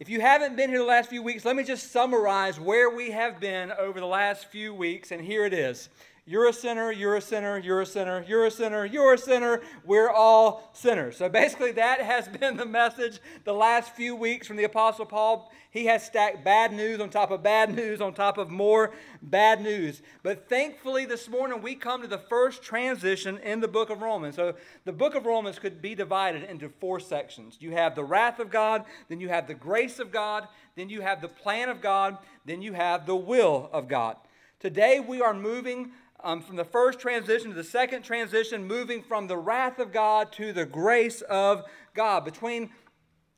If 0.00 0.08
you 0.08 0.20
haven't 0.20 0.56
been 0.56 0.70
here 0.70 0.80
the 0.80 0.84
last 0.84 1.08
few 1.08 1.22
weeks, 1.22 1.44
let 1.44 1.54
me 1.54 1.62
just 1.62 1.92
summarize 1.92 2.58
where 2.58 2.90
we 2.90 3.12
have 3.12 3.38
been 3.38 3.70
over 3.70 4.00
the 4.00 4.06
last 4.06 4.46
few 4.46 4.74
weeks, 4.74 5.12
and 5.12 5.20
here 5.20 5.46
it 5.46 5.54
is. 5.54 5.88
You're 6.26 6.48
a 6.48 6.54
sinner, 6.54 6.90
you're 6.90 7.16
a 7.16 7.20
sinner, 7.20 7.58
you're 7.58 7.82
a 7.82 7.86
sinner, 7.86 8.24
you're 8.26 8.46
a 8.46 8.50
sinner, 8.50 8.86
you're 8.86 9.12
a 9.12 9.18
sinner, 9.18 9.60
we're 9.84 10.08
all 10.08 10.70
sinners. 10.72 11.18
So 11.18 11.28
basically, 11.28 11.72
that 11.72 12.00
has 12.00 12.28
been 12.28 12.56
the 12.56 12.64
message 12.64 13.20
the 13.44 13.52
last 13.52 13.94
few 13.94 14.16
weeks 14.16 14.46
from 14.46 14.56
the 14.56 14.64
Apostle 14.64 15.04
Paul. 15.04 15.52
He 15.70 15.84
has 15.84 16.02
stacked 16.02 16.42
bad 16.42 16.72
news 16.72 16.98
on 16.98 17.10
top 17.10 17.30
of 17.30 17.42
bad 17.42 17.74
news 17.74 18.00
on 18.00 18.14
top 18.14 18.38
of 18.38 18.48
more 18.48 18.94
bad 19.20 19.60
news. 19.60 20.00
But 20.22 20.48
thankfully, 20.48 21.04
this 21.04 21.28
morning 21.28 21.60
we 21.60 21.74
come 21.74 22.00
to 22.00 22.08
the 22.08 22.16
first 22.16 22.62
transition 22.62 23.36
in 23.38 23.60
the 23.60 23.68
book 23.68 23.90
of 23.90 24.00
Romans. 24.00 24.36
So 24.36 24.54
the 24.86 24.92
book 24.92 25.14
of 25.14 25.26
Romans 25.26 25.58
could 25.58 25.82
be 25.82 25.94
divided 25.94 26.44
into 26.44 26.70
four 26.70 27.00
sections. 27.00 27.58
You 27.60 27.72
have 27.72 27.94
the 27.94 28.04
wrath 28.04 28.38
of 28.38 28.50
God, 28.50 28.86
then 29.10 29.20
you 29.20 29.28
have 29.28 29.46
the 29.46 29.52
grace 29.52 29.98
of 29.98 30.10
God, 30.10 30.48
then 30.74 30.88
you 30.88 31.02
have 31.02 31.20
the 31.20 31.28
plan 31.28 31.68
of 31.68 31.82
God, 31.82 32.16
then 32.46 32.62
you 32.62 32.72
have 32.72 33.04
the 33.04 33.14
will 33.14 33.68
of 33.74 33.88
God. 33.88 34.16
Today 34.58 34.98
we 34.98 35.20
are 35.20 35.34
moving 35.34 35.90
um, 36.24 36.40
from 36.40 36.56
the 36.56 36.64
first 36.64 36.98
transition 36.98 37.50
to 37.50 37.54
the 37.54 37.62
second 37.62 38.02
transition, 38.02 38.66
moving 38.66 39.02
from 39.02 39.28
the 39.28 39.36
wrath 39.36 39.78
of 39.78 39.92
God 39.92 40.32
to 40.32 40.52
the 40.52 40.64
grace 40.64 41.20
of 41.22 41.62
God. 41.94 42.24
Between 42.24 42.70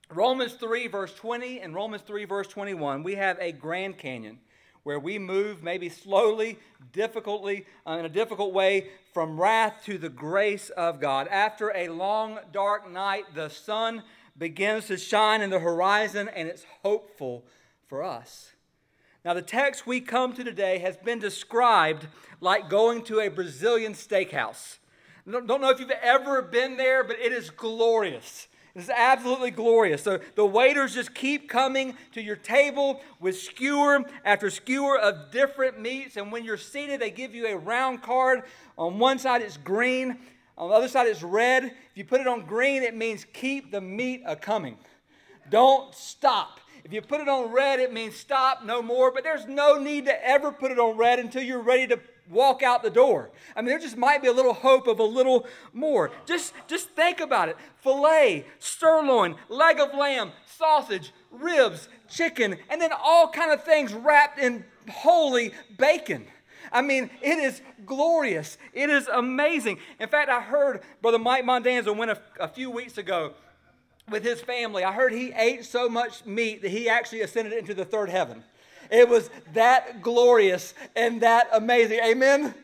Romans 0.09 0.55
3, 0.55 0.87
verse 0.87 1.13
20, 1.13 1.61
and 1.61 1.75
Romans 1.75 2.03
3, 2.03 2.25
verse 2.25 2.47
21, 2.47 3.03
we 3.03 3.17
have 3.17 3.37
a 3.41 3.51
Grand 3.51 3.99
Canyon 3.99 4.39
where 4.85 5.01
we 5.01 5.19
move 5.19 5.65
maybe 5.65 5.89
slowly, 5.89 6.61
difficultly, 6.93 7.67
uh, 7.89 7.97
in 7.99 8.05
a 8.05 8.09
difficult 8.09 8.53
way, 8.53 8.89
from 9.13 9.41
wrath 9.41 9.83
to 9.85 9.99
the 9.99 10.09
grace 10.09 10.71
of 10.71 11.01
God. 11.01 11.27
After 11.27 11.73
a 11.75 11.89
long, 11.89 12.39
dark 12.53 12.89
night, 12.89 13.25
the 13.35 13.49
sun 13.49 14.05
begins 14.39 14.87
to 14.87 14.97
shine 14.97 15.43
in 15.43 15.51
the 15.51 15.59
horizon, 15.59 16.29
and 16.29 16.47
it's 16.47 16.65
hopeful 16.85 17.45
for 17.89 18.05
us. 18.05 18.53
Now, 19.27 19.35
the 19.35 19.43
text 19.43 19.89
we 19.89 20.01
come 20.01 20.35
to 20.35 20.45
today 20.45 20.79
has 20.79 20.97
been 20.97 21.19
described 21.19 22.07
like 22.41 22.71
going 22.71 23.03
to 23.07 23.19
a 23.19 23.29
Brazilian 23.29 23.93
steakhouse. 23.93 24.79
Don't 25.29 25.49
know 25.49 25.71
if 25.71 25.81
you've 25.81 25.91
ever 25.91 26.43
been 26.43 26.77
there, 26.77 27.03
but 27.03 27.19
it 27.19 27.33
is 27.33 27.51
glorious. 27.51 28.47
It's 28.77 28.89
absolutely 28.89 29.51
glorious. 29.51 30.05
So 30.05 30.21
the 30.37 30.47
waiters 30.47 30.95
just 30.95 31.13
keep 31.13 31.49
coming 31.49 31.97
to 32.13 32.23
your 32.23 32.37
table 32.37 33.01
with 33.19 33.37
skewer 33.37 34.05
after 34.25 34.49
skewer 34.49 34.97
of 34.97 35.33
different 35.33 35.81
meats. 35.81 36.17
And 36.17 36.31
when 36.31 36.45
you're 36.45 36.57
seated, 36.57 37.01
they 37.01 37.11
give 37.11 37.35
you 37.35 37.49
a 37.49 37.57
round 37.57 38.03
card. 38.03 38.45
On 38.79 39.01
one 39.01 39.19
side, 39.19 39.43
it's 39.43 39.57
green, 39.57 40.19
on 40.57 40.69
the 40.69 40.77
other 40.77 40.87
side, 40.87 41.09
it's 41.09 41.25
red. 41.25 41.65
If 41.65 41.97
you 41.97 42.05
put 42.05 42.21
it 42.21 42.29
on 42.29 42.47
green, 42.47 42.85
it 42.85 42.95
means 42.95 43.27
keep 43.33 43.73
the 43.73 43.81
meat 43.81 44.23
a 44.25 44.37
coming. 44.37 44.77
Don't 45.51 45.93
stop. 45.97 46.61
If 46.87 46.93
you 46.93 47.03
put 47.03 47.21
it 47.21 47.29
on 47.29 47.51
red, 47.51 47.81
it 47.81 47.93
means 47.93 48.15
stop, 48.15 48.65
no 48.65 48.81
more. 48.81 49.11
But 49.11 49.25
there's 49.25 49.45
no 49.45 49.77
need 49.77 50.05
to 50.05 50.25
ever 50.25 50.53
put 50.53 50.71
it 50.71 50.79
on 50.79 50.97
red 50.97 51.19
until 51.19 51.43
you're 51.43 51.61
ready 51.61 51.89
to 51.89 51.99
walk 52.31 52.63
out 52.63 52.85
the 52.85 52.91
door. 52.91 53.31
I 53.57 53.61
mean, 53.61 53.71
there 53.71 53.81
just 53.81 53.97
might 53.97 54.23
be 54.23 54.29
a 54.29 54.33
little 54.33 54.53
hope 54.53 54.87
of 54.87 55.01
a 55.01 55.05
little 55.05 55.49
more. 55.73 56.13
Just, 56.27 56.55
just 56.69 56.91
think 56.91 57.19
about 57.19 57.49
it 57.49 57.57
filet, 57.83 58.47
sirloin, 58.61 59.35
leg 59.49 59.81
of 59.81 59.95
lamb, 59.95 60.31
sausage, 60.45 61.13
ribs, 61.33 61.89
chicken, 62.09 62.57
and 62.71 62.81
then 62.81 62.93
all 63.03 63.31
kind 63.33 63.51
of 63.51 63.65
things 63.65 63.93
wrapped 63.93 64.39
in 64.39 64.65
holy 64.89 65.51
bacon. 65.79 66.25
I 66.71 66.83
mean, 66.83 67.11
it 67.21 67.39
is 67.39 67.63
glorious. 67.85 68.59
It 68.73 68.91
is 68.91 69.09
amazing. 69.09 69.79
In 69.99 70.09
fact, 70.09 70.31
I 70.31 70.41
heard 70.41 70.83
Brother 71.03 71.19
Mike 71.19 71.45
Mondanza 71.45 71.97
went 71.97 72.13
a, 72.13 72.21
a 72.39 72.47
few 72.47 72.71
weeks 72.71 72.97
ago 72.97 73.35
with 74.11 74.23
his 74.23 74.41
family. 74.41 74.85
I 74.85 74.93
heard 74.93 75.13
he 75.13 75.33
ate 75.33 75.65
so 75.65 75.89
much 75.89 76.25
meat 76.25 76.63
that 76.63 76.71
he 76.71 76.89
actually 76.89 77.23
ascended 77.23 77.53
into 77.53 77.75
the 77.75 77.85
third 77.85 78.09
heaven. 78.09 78.45
It 78.91 79.09
was 79.09 79.31
that 79.53 80.01
glorious 80.01 80.75
and 80.95 81.21
that 81.23 81.49
amazing. 81.53 81.99
Amen? 82.05 82.55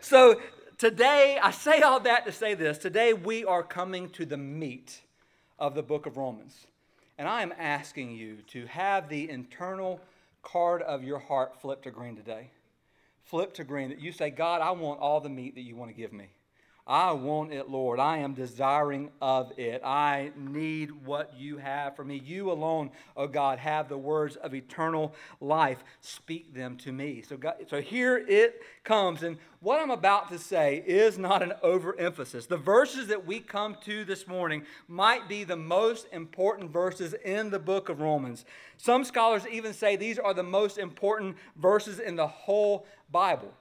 So 0.00 0.40
today, 0.78 1.38
I 1.42 1.50
say 1.50 1.82
all 1.82 2.00
that 2.00 2.24
to 2.24 2.32
say 2.32 2.54
this. 2.54 2.78
Today, 2.78 3.12
we 3.12 3.44
are 3.44 3.62
coming 3.62 4.08
to 4.10 4.24
the 4.24 4.38
meat 4.38 5.02
of 5.58 5.74
the 5.74 5.82
book 5.82 6.06
of 6.06 6.16
Romans. 6.16 6.66
And 7.18 7.28
I 7.28 7.42
am 7.42 7.52
asking 7.58 8.12
you 8.12 8.38
to 8.48 8.66
have 8.66 9.08
the 9.08 9.28
internal 9.28 10.00
card 10.42 10.82
of 10.82 11.02
your 11.02 11.18
heart 11.18 11.60
flip 11.60 11.82
to 11.82 11.90
green 11.90 12.16
today. 12.16 12.50
Flip 13.24 13.52
to 13.54 13.64
green 13.64 13.90
that 13.90 14.00
you 14.00 14.12
say, 14.12 14.30
God, 14.30 14.62
I 14.62 14.70
want 14.70 15.00
all 15.00 15.20
the 15.20 15.28
meat 15.28 15.54
that 15.56 15.62
you 15.62 15.76
want 15.76 15.90
to 15.90 15.96
give 15.96 16.14
me. 16.14 16.28
I 16.88 17.12
want 17.12 17.52
it, 17.52 17.68
Lord. 17.68 18.00
I 18.00 18.18
am 18.18 18.32
desiring 18.32 19.10
of 19.20 19.52
it. 19.58 19.82
I 19.84 20.32
need 20.34 21.04
what 21.04 21.34
you 21.38 21.58
have 21.58 21.94
for 21.94 22.02
me. 22.02 22.22
You 22.24 22.50
alone, 22.50 22.90
oh 23.14 23.26
God, 23.26 23.58
have 23.58 23.90
the 23.90 23.98
words 23.98 24.36
of 24.36 24.54
eternal 24.54 25.14
life. 25.38 25.84
Speak 26.00 26.54
them 26.54 26.78
to 26.78 26.90
me. 26.90 27.20
So, 27.20 27.36
God, 27.36 27.56
so 27.68 27.82
here 27.82 28.16
it 28.16 28.62
comes. 28.84 29.22
And 29.22 29.36
what 29.60 29.82
I'm 29.82 29.90
about 29.90 30.30
to 30.30 30.38
say 30.38 30.82
is 30.86 31.18
not 31.18 31.42
an 31.42 31.52
overemphasis. 31.62 32.46
The 32.46 32.56
verses 32.56 33.08
that 33.08 33.26
we 33.26 33.40
come 33.40 33.76
to 33.84 34.06
this 34.06 34.26
morning 34.26 34.62
might 34.88 35.28
be 35.28 35.44
the 35.44 35.56
most 35.56 36.06
important 36.10 36.70
verses 36.70 37.12
in 37.22 37.50
the 37.50 37.58
book 37.58 37.90
of 37.90 38.00
Romans. 38.00 38.46
Some 38.78 39.04
scholars 39.04 39.42
even 39.52 39.74
say 39.74 39.96
these 39.96 40.18
are 40.18 40.32
the 40.32 40.42
most 40.42 40.78
important 40.78 41.36
verses 41.54 41.98
in 41.98 42.16
the 42.16 42.28
whole 42.28 42.86
Bible. 43.10 43.52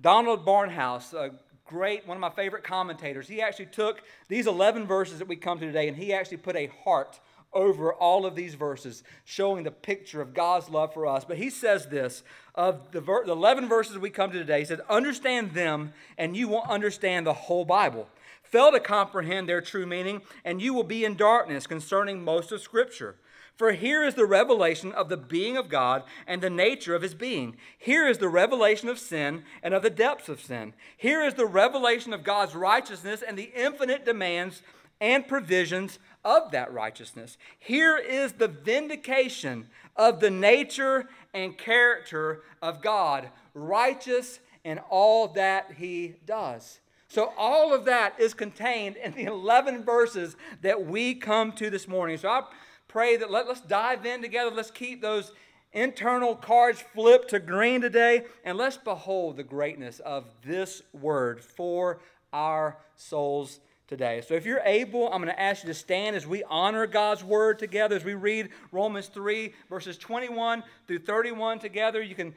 Donald 0.00 0.46
Barnhouse, 0.46 1.32
great, 1.68 2.06
one 2.06 2.16
of 2.16 2.20
my 2.20 2.30
favorite 2.30 2.64
commentators, 2.64 3.28
he 3.28 3.40
actually 3.40 3.66
took 3.66 4.02
these 4.28 4.46
11 4.46 4.86
verses 4.86 5.18
that 5.20 5.28
we 5.28 5.36
come 5.36 5.60
to 5.60 5.66
today 5.66 5.86
and 5.86 5.96
he 5.96 6.12
actually 6.12 6.38
put 6.38 6.56
a 6.56 6.66
heart 6.84 7.20
over 7.52 7.92
all 7.94 8.26
of 8.26 8.34
these 8.34 8.54
verses, 8.54 9.02
showing 9.24 9.64
the 9.64 9.70
picture 9.70 10.20
of 10.20 10.34
God's 10.34 10.68
love 10.68 10.92
for 10.92 11.06
us. 11.06 11.24
But 11.24 11.38
he 11.38 11.48
says 11.50 11.86
this 11.86 12.22
of 12.54 12.90
the, 12.92 13.00
ver- 13.00 13.24
the 13.24 13.32
11 13.32 13.68
verses 13.68 13.96
we 13.98 14.10
come 14.10 14.30
to 14.32 14.38
today, 14.38 14.60
he 14.60 14.64
said, 14.64 14.80
Understand 14.88 15.52
them, 15.52 15.92
and 16.18 16.36
you 16.36 16.48
will 16.48 16.64
understand 16.68 17.26
the 17.26 17.32
whole 17.32 17.64
Bible. 17.64 18.08
Fail 18.42 18.72
to 18.72 18.80
comprehend 18.80 19.48
their 19.48 19.60
true 19.60 19.86
meaning, 19.86 20.22
and 20.44 20.60
you 20.60 20.74
will 20.74 20.84
be 20.84 21.04
in 21.04 21.16
darkness 21.16 21.66
concerning 21.66 22.24
most 22.24 22.50
of 22.52 22.60
Scripture. 22.60 23.16
For 23.58 23.72
here 23.72 24.04
is 24.04 24.14
the 24.14 24.24
revelation 24.24 24.92
of 24.92 25.08
the 25.08 25.16
being 25.16 25.56
of 25.56 25.68
God 25.68 26.04
and 26.28 26.40
the 26.40 26.48
nature 26.48 26.94
of 26.94 27.02
his 27.02 27.14
being. 27.14 27.56
Here 27.76 28.06
is 28.06 28.18
the 28.18 28.28
revelation 28.28 28.88
of 28.88 29.00
sin 29.00 29.42
and 29.64 29.74
of 29.74 29.82
the 29.82 29.90
depths 29.90 30.28
of 30.28 30.40
sin. 30.40 30.74
Here 30.96 31.24
is 31.24 31.34
the 31.34 31.44
revelation 31.44 32.12
of 32.12 32.22
God's 32.22 32.54
righteousness 32.54 33.20
and 33.20 33.36
the 33.36 33.50
infinite 33.56 34.04
demands 34.04 34.62
and 35.00 35.26
provisions 35.26 35.98
of 36.24 36.52
that 36.52 36.72
righteousness. 36.72 37.36
Here 37.58 37.98
is 37.98 38.34
the 38.34 38.46
vindication 38.46 39.66
of 39.96 40.20
the 40.20 40.30
nature 40.30 41.08
and 41.34 41.58
character 41.58 42.42
of 42.62 42.80
God, 42.80 43.28
righteous 43.54 44.38
in 44.62 44.78
all 44.88 45.26
that 45.28 45.72
he 45.78 46.14
does. 46.24 46.78
So, 47.08 47.32
all 47.36 47.74
of 47.74 47.86
that 47.86 48.20
is 48.20 48.34
contained 48.34 48.96
in 48.96 49.14
the 49.14 49.24
11 49.24 49.82
verses 49.82 50.36
that 50.60 50.86
we 50.86 51.14
come 51.14 51.52
to 51.52 51.70
this 51.70 51.88
morning. 51.88 52.18
So, 52.18 52.28
I 52.28 52.42
pray 52.88 53.16
that 53.16 53.30
let, 53.30 53.46
let's 53.46 53.60
dive 53.60 54.04
in 54.04 54.22
together. 54.22 54.50
Let's 54.50 54.70
keep 54.70 55.00
those 55.00 55.32
internal 55.72 56.34
cards 56.34 56.82
flipped 56.94 57.30
to 57.30 57.38
green 57.38 57.80
today, 57.80 58.24
and 58.44 58.56
let's 58.58 58.76
behold 58.76 59.36
the 59.36 59.44
greatness 59.44 60.00
of 60.00 60.24
this 60.44 60.82
word 60.92 61.44
for 61.44 62.00
our 62.32 62.78
souls 62.96 63.60
today. 63.86 64.22
So 64.26 64.34
if 64.34 64.44
you're 64.44 64.62
able, 64.64 65.06
I'm 65.12 65.22
going 65.22 65.34
to 65.34 65.40
ask 65.40 65.62
you 65.62 65.68
to 65.68 65.74
stand 65.74 66.16
as 66.16 66.26
we 66.26 66.42
honor 66.44 66.86
God's 66.86 67.24
word 67.24 67.58
together, 67.58 67.96
as 67.96 68.04
we 68.04 68.14
read 68.14 68.50
Romans 68.72 69.06
3, 69.08 69.52
verses 69.68 69.96
21 69.96 70.62
through 70.86 71.00
31 71.00 71.58
together. 71.58 72.02
You 72.02 72.14
can 72.14 72.34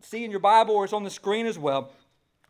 see 0.00 0.24
in 0.24 0.30
your 0.30 0.40
Bible 0.40 0.74
or 0.74 0.84
it's 0.84 0.92
on 0.92 1.04
the 1.04 1.10
screen 1.10 1.46
as 1.46 1.58
well. 1.58 1.92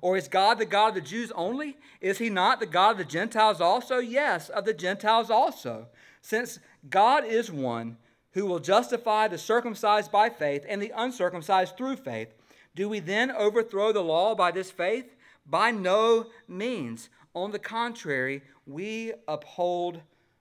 Or 0.00 0.16
is 0.16 0.28
God 0.28 0.58
the 0.58 0.64
God 0.64 0.88
of 0.88 0.94
the 0.94 1.00
Jews 1.00 1.30
only? 1.34 1.76
Is 2.00 2.18
he 2.18 2.30
not 2.30 2.60
the 2.60 2.66
God 2.66 2.92
of 2.92 2.98
the 2.98 3.04
Gentiles 3.04 3.60
also? 3.60 3.98
Yes, 3.98 4.48
of 4.48 4.64
the 4.64 4.74
Gentiles 4.74 5.30
also. 5.30 5.88
Since 6.22 6.58
God 6.88 7.24
is 7.24 7.50
one 7.50 7.98
who 8.32 8.46
will 8.46 8.58
justify 8.58 9.28
the 9.28 9.38
circumcised 9.38 10.10
by 10.10 10.30
faith 10.30 10.64
and 10.68 10.80
the 10.80 10.92
uncircumcised 10.96 11.76
through 11.76 11.96
faith, 11.96 12.32
do 12.74 12.88
we 12.88 13.00
then 13.00 13.30
overthrow 13.30 13.92
the 13.92 14.02
law 14.02 14.34
by 14.34 14.50
this 14.50 14.70
faith? 14.70 15.14
By 15.46 15.70
no 15.70 16.26
means. 16.48 17.10
On 17.34 17.50
the 17.50 17.58
contrary, 17.58 18.42
we 18.66 19.12
uphold 19.28 20.00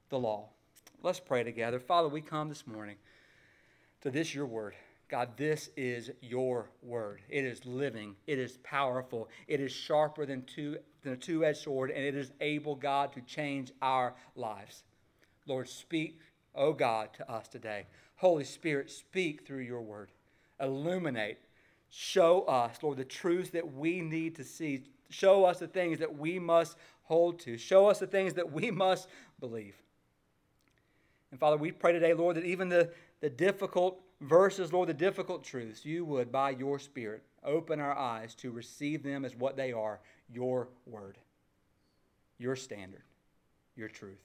the 0.10 0.20
law. 0.20 0.50
Let's 1.04 1.20
pray 1.20 1.44
together. 1.44 1.80
Father, 1.80 2.08
we 2.08 2.22
come 2.22 2.50
this 2.50 2.68
morning 2.68 2.98
to 4.02 4.12
this 4.12 4.34
your 4.34 4.46
word. 4.46 4.76
God, 5.12 5.36
this 5.36 5.70
is 5.76 6.10
your 6.22 6.70
word. 6.82 7.20
It 7.28 7.44
is 7.44 7.66
living, 7.66 8.16
it 8.28 8.40
is 8.40 8.58
powerful, 8.64 9.28
it 9.46 9.60
is 9.60 9.70
sharper 9.70 10.26
than, 10.26 10.44
two, 10.44 10.78
than 11.04 11.12
a 11.12 11.18
two 11.18 11.44
edged 11.44 11.58
sword, 11.58 11.92
and 11.92 12.02
it 12.02 12.16
is 12.16 12.32
able, 12.40 12.76
God, 12.76 13.12
to 13.14 13.22
change 13.22 13.74
our 13.82 14.14
lives. 14.38 14.84
Lord, 15.46 15.68
speak, 15.68 16.22
oh 16.56 16.72
God, 16.72 17.10
to 17.16 17.30
us 17.30 17.50
today. 17.50 17.88
Holy 18.16 18.46
Spirit, 18.46 18.90
speak 18.90 19.46
through 19.46 19.64
your 19.64 19.82
word. 19.82 20.12
Illuminate, 20.62 21.40
show 21.90 22.44
us, 22.44 22.78
Lord, 22.82 22.98
the 22.98 23.04
truths 23.04 23.50
that 23.50 23.74
we 23.74 24.00
need 24.00 24.36
to 24.36 24.46
see. 24.46 24.86
Show 25.10 25.44
us 25.44 25.60
the 25.60 25.68
things 25.68 26.00
that 26.00 26.18
we 26.18 26.40
must 26.40 26.78
hold 27.04 27.38
to. 27.42 27.58
Show 27.58 27.88
us 27.88 28.00
the 28.00 28.08
things 28.08 28.36
that 28.36 28.54
we 28.54 28.72
must 28.72 29.10
believe. 29.42 29.76
And 31.32 31.40
Father, 31.40 31.58
we 31.58 31.74
pray 31.74 31.92
today, 31.92 32.14
Lord, 32.14 32.38
that 32.38 32.46
even 32.46 32.70
the, 32.70 32.92
the 33.20 33.30
difficult 33.30 34.02
verses, 34.22 34.72
Lord, 34.72 34.88
the 34.88 34.94
difficult 34.94 35.44
truths, 35.44 35.86
you 35.86 36.06
would, 36.06 36.32
by 36.32 36.52
your 36.52 36.80
Spirit, 36.80 37.24
open 37.44 37.80
our 37.80 37.98
eyes 37.98 38.36
to 38.36 38.52
receive 38.52 39.04
them 39.04 39.26
as 39.26 39.36
what 39.36 39.58
they 39.58 39.72
are 39.72 40.00
your 40.34 40.70
word, 40.86 41.18
your 42.38 42.56
standard, 42.56 43.04
your 43.76 43.90
truth. 43.90 44.22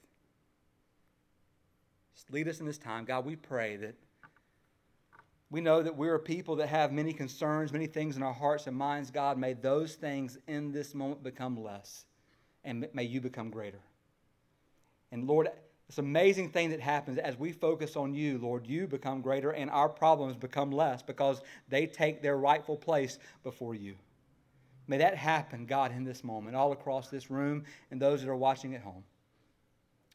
Just 2.15 2.31
lead 2.31 2.47
us 2.47 2.59
in 2.59 2.65
this 2.65 2.77
time. 2.77 3.03
God, 3.03 3.25
we 3.25 3.35
pray 3.35 3.75
that 3.77 3.95
we 5.49 5.61
know 5.61 5.81
that 5.81 5.95
we're 5.95 6.15
a 6.15 6.19
people 6.19 6.57
that 6.57 6.67
have 6.67 6.91
many 6.91 7.13
concerns, 7.13 7.71
many 7.71 7.87
things 7.87 8.17
in 8.17 8.23
our 8.23 8.33
hearts 8.33 8.67
and 8.67 8.75
minds. 8.75 9.11
God, 9.11 9.37
may 9.37 9.53
those 9.53 9.95
things 9.95 10.37
in 10.47 10.71
this 10.71 10.93
moment 10.93 11.23
become 11.23 11.61
less, 11.61 12.05
and 12.63 12.87
may 12.93 13.03
you 13.03 13.21
become 13.21 13.49
greater. 13.49 13.79
And 15.11 15.25
Lord, 15.25 15.49
this 15.87 15.99
amazing 15.99 16.49
thing 16.49 16.69
that 16.71 16.81
happens 16.81 17.17
as 17.17 17.37
we 17.37 17.53
focus 17.53 17.95
on 17.95 18.13
you, 18.13 18.37
Lord, 18.39 18.67
you 18.67 18.87
become 18.87 19.21
greater 19.21 19.51
and 19.51 19.69
our 19.69 19.87
problems 19.87 20.35
become 20.35 20.69
less 20.69 21.01
because 21.01 21.41
they 21.69 21.87
take 21.87 22.21
their 22.21 22.37
rightful 22.37 22.75
place 22.75 23.19
before 23.43 23.73
you. 23.73 23.95
May 24.87 24.97
that 24.97 25.15
happen, 25.15 25.65
God, 25.65 25.91
in 25.91 26.03
this 26.03 26.23
moment, 26.23 26.55
all 26.55 26.73
across 26.73 27.09
this 27.09 27.31
room 27.31 27.63
and 27.89 28.01
those 28.01 28.21
that 28.21 28.29
are 28.29 28.35
watching 28.35 28.75
at 28.75 28.81
home. 28.81 29.03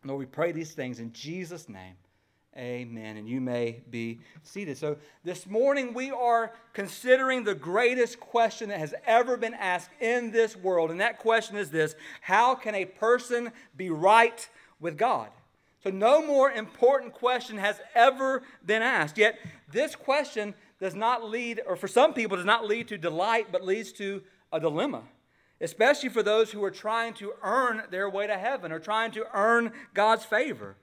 Lord, 0.04 0.18
we 0.18 0.26
pray 0.26 0.52
these 0.52 0.72
things 0.72 0.98
in 0.98 1.12
Jesus' 1.12 1.68
name. 1.68 1.94
Amen. 2.56 3.16
And 3.16 3.26
you 3.26 3.40
may 3.40 3.82
be 3.88 4.20
seated. 4.42 4.76
So, 4.76 4.98
this 5.24 5.46
morning 5.46 5.94
we 5.94 6.10
are 6.10 6.52
considering 6.74 7.44
the 7.44 7.54
greatest 7.54 8.20
question 8.20 8.68
that 8.68 8.78
has 8.78 8.94
ever 9.06 9.38
been 9.38 9.54
asked 9.54 9.88
in 10.00 10.30
this 10.32 10.54
world. 10.54 10.90
And 10.90 11.00
that 11.00 11.18
question 11.18 11.56
is 11.56 11.70
this 11.70 11.94
How 12.20 12.54
can 12.54 12.74
a 12.74 12.84
person 12.84 13.52
be 13.74 13.88
right 13.88 14.46
with 14.80 14.98
God? 14.98 15.30
So, 15.82 15.90
no 15.90 16.24
more 16.24 16.50
important 16.50 17.12
question 17.12 17.58
has 17.58 17.80
ever 17.94 18.42
been 18.64 18.82
asked. 18.82 19.18
Yet, 19.18 19.38
this 19.70 19.96
question 19.96 20.54
does 20.78 20.94
not 20.94 21.28
lead, 21.28 21.60
or 21.66 21.74
for 21.74 21.88
some 21.88 22.14
people, 22.14 22.36
does 22.36 22.46
not 22.46 22.66
lead 22.66 22.88
to 22.88 22.98
delight, 22.98 23.48
but 23.50 23.64
leads 23.64 23.92
to 23.92 24.22
a 24.52 24.60
dilemma, 24.60 25.02
especially 25.60 26.08
for 26.08 26.22
those 26.22 26.52
who 26.52 26.62
are 26.62 26.70
trying 26.70 27.14
to 27.14 27.32
earn 27.42 27.82
their 27.90 28.08
way 28.08 28.26
to 28.26 28.36
heaven 28.36 28.70
or 28.70 28.78
trying 28.78 29.10
to 29.12 29.26
earn 29.34 29.72
God's 29.92 30.24
favor. 30.24 30.76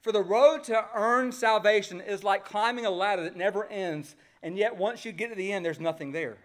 For 0.00 0.12
the 0.12 0.22
road 0.22 0.64
to 0.64 0.86
earn 0.94 1.32
salvation 1.32 2.00
is 2.00 2.22
like 2.22 2.44
climbing 2.44 2.86
a 2.86 2.90
ladder 2.90 3.24
that 3.24 3.36
never 3.36 3.66
ends, 3.66 4.14
and 4.42 4.56
yet 4.56 4.76
once 4.76 5.04
you 5.04 5.12
get 5.12 5.30
to 5.30 5.34
the 5.34 5.52
end, 5.52 5.64
there's 5.64 5.80
nothing 5.80 6.12
there. 6.12 6.38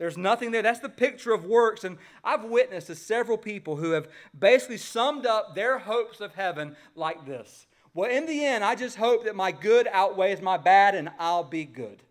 There's 0.00 0.16
nothing 0.16 0.50
there. 0.50 0.62
That's 0.62 0.80
the 0.80 0.88
picture 0.88 1.34
of 1.34 1.44
works. 1.44 1.84
And 1.84 1.98
I've 2.24 2.44
witnessed 2.44 2.86
to 2.86 2.94
several 2.94 3.36
people 3.36 3.76
who 3.76 3.90
have 3.90 4.08
basically 4.36 4.78
summed 4.78 5.26
up 5.26 5.54
their 5.54 5.78
hopes 5.78 6.22
of 6.22 6.34
heaven 6.34 6.74
like 6.94 7.26
this 7.26 7.66
Well, 7.92 8.10
in 8.10 8.24
the 8.24 8.46
end, 8.46 8.64
I 8.64 8.76
just 8.76 8.96
hope 8.96 9.24
that 9.24 9.36
my 9.36 9.52
good 9.52 9.86
outweighs 9.92 10.40
my 10.40 10.56
bad 10.56 10.94
and 10.94 11.10
I'll 11.18 11.44
be 11.44 11.66
good. 11.66 12.02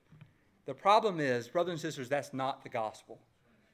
The 0.68 0.76
problem 0.76 1.20
is, 1.20 1.48
brothers 1.48 1.72
and 1.72 1.82
sisters, 1.82 2.08
that's 2.08 2.32
not 2.32 2.62
the 2.62 2.70
gospel. 2.70 3.18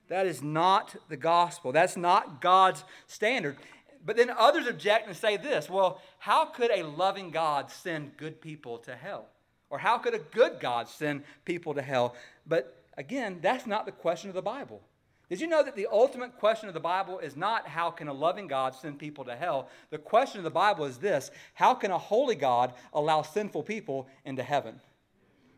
That 0.08 0.28
is 0.28 0.42
not 0.42 0.96
the 1.10 1.18
gospel. 1.18 1.74
That's 1.74 1.98
not 1.98 2.40
God's 2.40 2.86
standard. 3.08 3.58
But 4.06 4.16
then 4.16 4.30
others 4.30 4.66
object 4.68 5.08
and 5.08 5.18
say 5.18 5.36
this 5.36 5.70
well, 5.70 6.00
how 6.20 6.46
could 6.46 6.72
a 6.72 6.84
loving 6.84 7.32
God 7.32 7.70
send 7.70 8.16
good 8.16 8.40
people 8.40 8.78
to 8.78 8.96
hell? 8.96 9.28
Or 9.70 9.78
how 9.78 9.98
could 9.98 10.14
a 10.14 10.20
good 10.20 10.62
God 10.62 10.88
send 10.88 11.24
people 11.44 11.74
to 11.74 11.82
hell? 11.82 12.16
But 12.48 12.85
Again, 12.98 13.40
that's 13.42 13.68
not 13.68 13.86
the 13.86 13.92
question 13.92 14.30
of 14.30 14.36
the 14.36 14.42
Bible. 14.42 14.82
Did 15.30 15.42
you 15.42 15.48
know 15.48 15.64
that 15.64 15.76
the 15.76 15.88
ultimate 15.92 16.38
question 16.38 16.68
of 16.68 16.76
the 16.76 16.80
Bible 16.80 17.18
is 17.20 17.36
not 17.36 17.68
how 17.68 17.90
can 17.90 18.08
a 18.08 18.14
loving 18.14 18.48
God 18.48 18.76
send 18.76 19.00
people 19.00 19.26
to 19.26 19.36
hell? 19.36 19.70
The 19.90 19.98
question 19.98 20.40
of 20.40 20.44
the 20.44 20.52
Bible 20.52 20.86
is 20.86 20.98
this 20.98 21.32
how 21.54 21.74
can 21.74 21.92
a 21.92 21.98
holy 21.98 22.36
God 22.36 22.74
allow 22.94 23.24
sinful 23.24 23.64
people 23.64 24.08
into 24.24 24.44
heaven? 24.44 24.80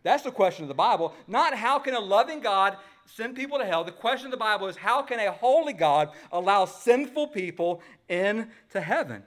That's 0.03 0.23
the 0.23 0.31
question 0.31 0.63
of 0.63 0.69
the 0.69 0.73
Bible, 0.73 1.13
not 1.27 1.53
how 1.53 1.79
can 1.79 1.93
a 1.93 1.99
loving 1.99 2.39
God 2.39 2.77
send 3.07 3.35
people 3.35 3.57
to 3.57 3.65
hell. 3.65 3.83
The 3.83 3.91
question 3.91 4.27
of 4.27 4.31
the 4.31 4.37
Bible 4.37 4.67
is 4.67 4.77
how 4.77 5.01
can 5.01 5.19
a 5.19 5.31
holy 5.31 5.73
God 5.73 6.11
allow 6.31 6.63
sinful 6.65 7.27
people 7.27 7.81
into 8.07 8.79
heaven? 8.79 9.23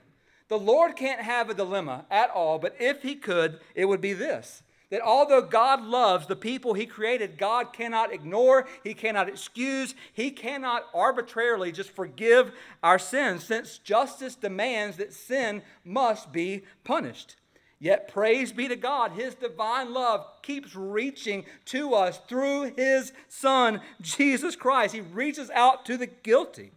The 0.47 0.57
Lord 0.57 0.95
can't 0.95 1.21
have 1.21 1.49
a 1.49 1.53
dilemma 1.53 2.05
at 2.09 2.31
all, 2.31 2.57
but 2.57 2.75
if 2.79 3.03
he 3.03 3.15
could, 3.15 3.59
it 3.75 3.85
would 3.85 4.01
be 4.01 4.13
this 4.13 4.63
that 4.91 5.01
although 5.01 5.41
God 5.41 5.83
loves 5.83 6.27
the 6.27 6.35
people 6.35 6.73
He 6.73 6.85
created, 6.85 7.37
God 7.37 7.73
cannot 7.73 8.13
ignore, 8.13 8.67
He 8.83 8.93
cannot 8.93 9.27
excuse, 9.27 9.95
He 10.13 10.29
cannot 10.29 10.85
arbitrarily 10.93 11.71
just 11.71 11.89
forgive 11.89 12.51
our 12.83 12.99
sins, 12.99 13.43
since 13.43 13.79
justice 13.79 14.35
demands 14.35 14.97
that 14.97 15.13
sin 15.13 15.63
must 15.83 16.31
be 16.31 16.63
punished. 16.83 17.37
Yet, 17.79 18.09
praise 18.09 18.51
be 18.51 18.67
to 18.67 18.75
God, 18.75 19.13
His 19.13 19.33
divine 19.33 19.91
love 19.91 20.23
keeps 20.43 20.75
reaching 20.75 21.45
to 21.65 21.95
us 21.95 22.19
through 22.27 22.73
His 22.75 23.11
Son, 23.27 23.81
Jesus 24.01 24.55
Christ. 24.55 24.93
He 24.93 25.01
reaches 25.01 25.49
out 25.49 25.85
to 25.85 25.97
the 25.97 26.05
guilty. 26.05 26.73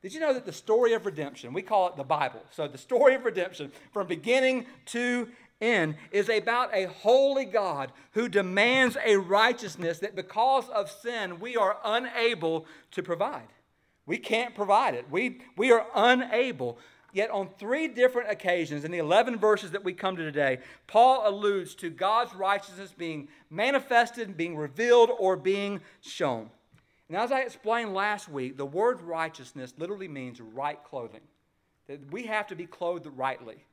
Did 0.00 0.14
you 0.14 0.20
know 0.20 0.32
that 0.32 0.46
the 0.46 0.52
story 0.52 0.94
of 0.94 1.06
redemption, 1.06 1.52
we 1.52 1.62
call 1.62 1.88
it 1.88 1.96
the 1.96 2.04
Bible, 2.04 2.40
so 2.50 2.66
the 2.66 2.78
story 2.78 3.14
of 3.14 3.24
redemption 3.24 3.72
from 3.92 4.06
beginning 4.06 4.66
to 4.86 5.28
in 5.60 5.96
is 6.10 6.28
about 6.28 6.74
a 6.74 6.86
holy 6.86 7.44
God 7.44 7.92
who 8.12 8.28
demands 8.28 8.96
a 9.04 9.16
righteousness 9.16 9.98
that 10.00 10.16
because 10.16 10.68
of 10.68 10.90
sin 10.90 11.40
we 11.40 11.56
are 11.56 11.78
unable 11.84 12.66
to 12.92 13.02
provide. 13.02 13.48
We 14.06 14.18
can't 14.18 14.54
provide 14.54 14.94
it. 14.94 15.06
We, 15.10 15.40
we 15.56 15.70
are 15.70 15.86
unable. 15.94 16.78
Yet, 17.12 17.30
on 17.30 17.48
three 17.58 17.88
different 17.88 18.30
occasions 18.30 18.84
in 18.84 18.90
the 18.90 18.98
11 18.98 19.38
verses 19.38 19.70
that 19.72 19.84
we 19.84 19.92
come 19.92 20.16
to 20.16 20.22
today, 20.22 20.58
Paul 20.86 21.28
alludes 21.28 21.74
to 21.76 21.90
God's 21.90 22.34
righteousness 22.34 22.92
being 22.96 23.28
manifested, 23.50 24.36
being 24.36 24.56
revealed, 24.56 25.10
or 25.18 25.36
being 25.36 25.80
shown. 26.00 26.50
And 27.08 27.16
as 27.16 27.32
I 27.32 27.40
explained 27.40 27.94
last 27.94 28.28
week, 28.28 28.58
the 28.58 28.66
word 28.66 29.00
righteousness 29.00 29.72
literally 29.78 30.08
means 30.08 30.40
right 30.40 30.82
clothing. 30.84 31.22
That 31.86 32.12
we 32.12 32.26
have 32.26 32.46
to 32.48 32.54
be 32.54 32.66
clothed 32.66 33.06
rightly 33.06 33.64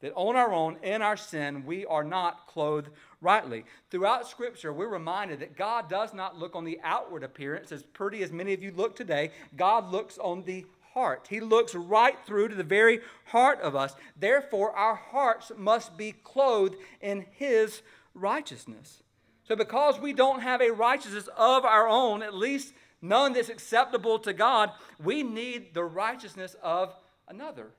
that 0.00 0.12
on 0.14 0.36
our 0.36 0.52
own, 0.52 0.76
in 0.82 1.02
our 1.02 1.16
sin, 1.16 1.64
we 1.66 1.84
are 1.86 2.04
not 2.04 2.46
clothed 2.46 2.88
rightly. 3.20 3.64
Throughout 3.90 4.28
Scripture, 4.28 4.72
we're 4.72 4.88
reminded 4.88 5.40
that 5.40 5.56
God 5.56 5.88
does 5.88 6.14
not 6.14 6.38
look 6.38 6.54
on 6.54 6.64
the 6.64 6.78
outward 6.82 7.24
appearance, 7.24 7.72
as 7.72 7.82
pretty 7.82 8.22
as 8.22 8.32
many 8.32 8.52
of 8.52 8.62
you 8.62 8.72
look 8.72 8.94
today. 8.94 9.30
God 9.56 9.90
looks 9.90 10.18
on 10.18 10.44
the 10.44 10.66
heart. 10.94 11.26
He 11.28 11.40
looks 11.40 11.74
right 11.74 12.16
through 12.26 12.48
to 12.48 12.54
the 12.54 12.62
very 12.62 13.00
heart 13.26 13.60
of 13.60 13.74
us. 13.74 13.94
Therefore, 14.18 14.72
our 14.72 14.94
hearts 14.94 15.52
must 15.56 15.96
be 15.96 16.12
clothed 16.12 16.76
in 17.00 17.26
His 17.32 17.82
righteousness. 18.14 19.02
So, 19.44 19.56
because 19.56 19.98
we 19.98 20.12
don't 20.12 20.40
have 20.40 20.60
a 20.60 20.70
righteousness 20.70 21.28
of 21.36 21.64
our 21.64 21.88
own, 21.88 22.22
at 22.22 22.34
least 22.34 22.74
none 23.00 23.32
that's 23.32 23.48
acceptable 23.48 24.18
to 24.20 24.32
God, 24.32 24.70
we 25.02 25.22
need 25.22 25.72
the 25.72 25.84
righteousness 25.84 26.54
of 26.62 26.94
another. 27.28 27.70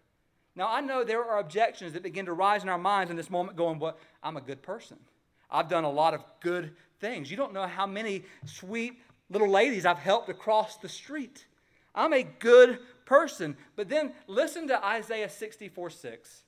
Now, 0.55 0.67
I 0.69 0.81
know 0.81 1.03
there 1.03 1.23
are 1.23 1.39
objections 1.39 1.93
that 1.93 2.03
begin 2.03 2.25
to 2.25 2.33
rise 2.33 2.63
in 2.63 2.69
our 2.69 2.77
minds 2.77 3.11
in 3.11 3.17
this 3.17 3.29
moment 3.29 3.57
going, 3.57 3.79
Well, 3.79 3.97
I'm 4.23 4.37
a 4.37 4.41
good 4.41 4.61
person. 4.61 4.97
I've 5.51 5.69
done 5.69 5.83
a 5.83 5.89
lot 5.89 6.13
of 6.13 6.23
good 6.41 6.71
things. 6.99 7.31
You 7.31 7.37
don't 7.37 7.53
know 7.53 7.65
how 7.65 7.87
many 7.87 8.23
sweet 8.45 8.99
little 9.29 9.49
ladies 9.49 9.85
I've 9.85 9.99
helped 9.99 10.29
across 10.29 10.77
the 10.77 10.89
street. 10.89 11.45
I'm 11.95 12.13
a 12.13 12.23
good 12.23 12.79
person. 13.05 13.57
But 13.75 13.89
then 13.89 14.13
listen 14.27 14.67
to 14.67 14.85
Isaiah 14.85 15.29
64 15.29 15.89
6. 15.89 16.43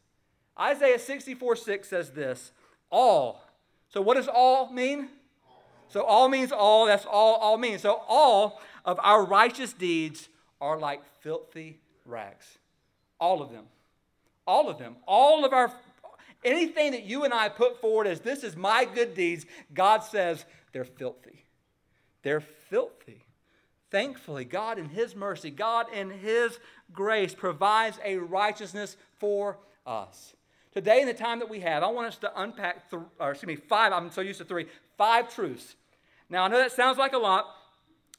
Isaiah 0.60 1.00
64 1.00 1.56
6 1.56 1.90
says 1.90 2.12
this 2.12 2.52
all. 2.92 3.44
So, 3.90 4.02
what 4.02 4.16
does 4.16 4.28
all 4.28 4.72
mean? 4.72 5.10
So, 5.90 6.04
all 6.04 6.30
means 6.30 6.52
all. 6.52 6.86
That's 6.86 7.06
all 7.06 7.36
all 7.36 7.58
means. 7.58 7.82
So, 7.82 8.02
all 8.08 8.62
of 8.86 9.00
our 9.02 9.26
righteous 9.26 9.74
deeds 9.74 10.30
are 10.60 10.78
like 10.78 11.02
filthy 11.22 11.80
rags. 12.06 12.58
All 13.20 13.42
of 13.42 13.52
them. 13.52 13.66
All 14.48 14.70
of 14.70 14.78
them. 14.78 14.98
All 15.08 15.46
of 15.46 15.54
our, 15.54 15.72
anything 16.44 16.92
that 16.92 17.04
you 17.04 17.24
and 17.24 17.34
I 17.34 17.50
put 17.50 17.80
forward 17.80 18.08
as 18.08 18.22
this 18.22 18.44
is 18.44 18.56
my 18.56 18.86
good 18.86 19.14
deeds, 19.14 19.46
God 19.74 20.00
says 20.00 20.46
they're 20.74 20.84
filthy. 20.84 21.46
They're 22.24 22.42
filthy. 22.42 23.26
Thankfully, 23.90 24.46
God 24.46 24.80
in 24.80 24.90
His 24.90 25.16
mercy, 25.16 25.52
God 25.52 25.88
in 25.94 26.10
His 26.10 26.60
grace 26.94 27.34
provides 27.34 28.00
a 28.04 28.18
righteousness 28.18 28.96
for 29.20 29.58
us. 29.86 30.34
Today, 30.72 31.02
in 31.02 31.08
the 31.08 31.14
time 31.14 31.40
that 31.40 31.50
we 31.50 31.60
have, 31.60 31.84
I 31.84 31.88
want 31.88 32.08
us 32.08 32.18
to 32.20 32.42
unpack, 32.42 32.90
th- 32.90 33.02
or 33.20 33.32
excuse 33.32 33.48
me, 33.48 33.58
five, 33.58 33.92
I'm 33.92 34.10
so 34.10 34.22
used 34.22 34.40
to 34.40 34.46
three, 34.46 34.68
five 34.98 35.34
truths. 35.34 35.76
Now, 36.30 36.46
I 36.46 36.48
know 36.48 36.58
that 36.58 36.72
sounds 36.72 36.98
like 36.98 37.12
a 37.12 37.18
lot, 37.18 37.48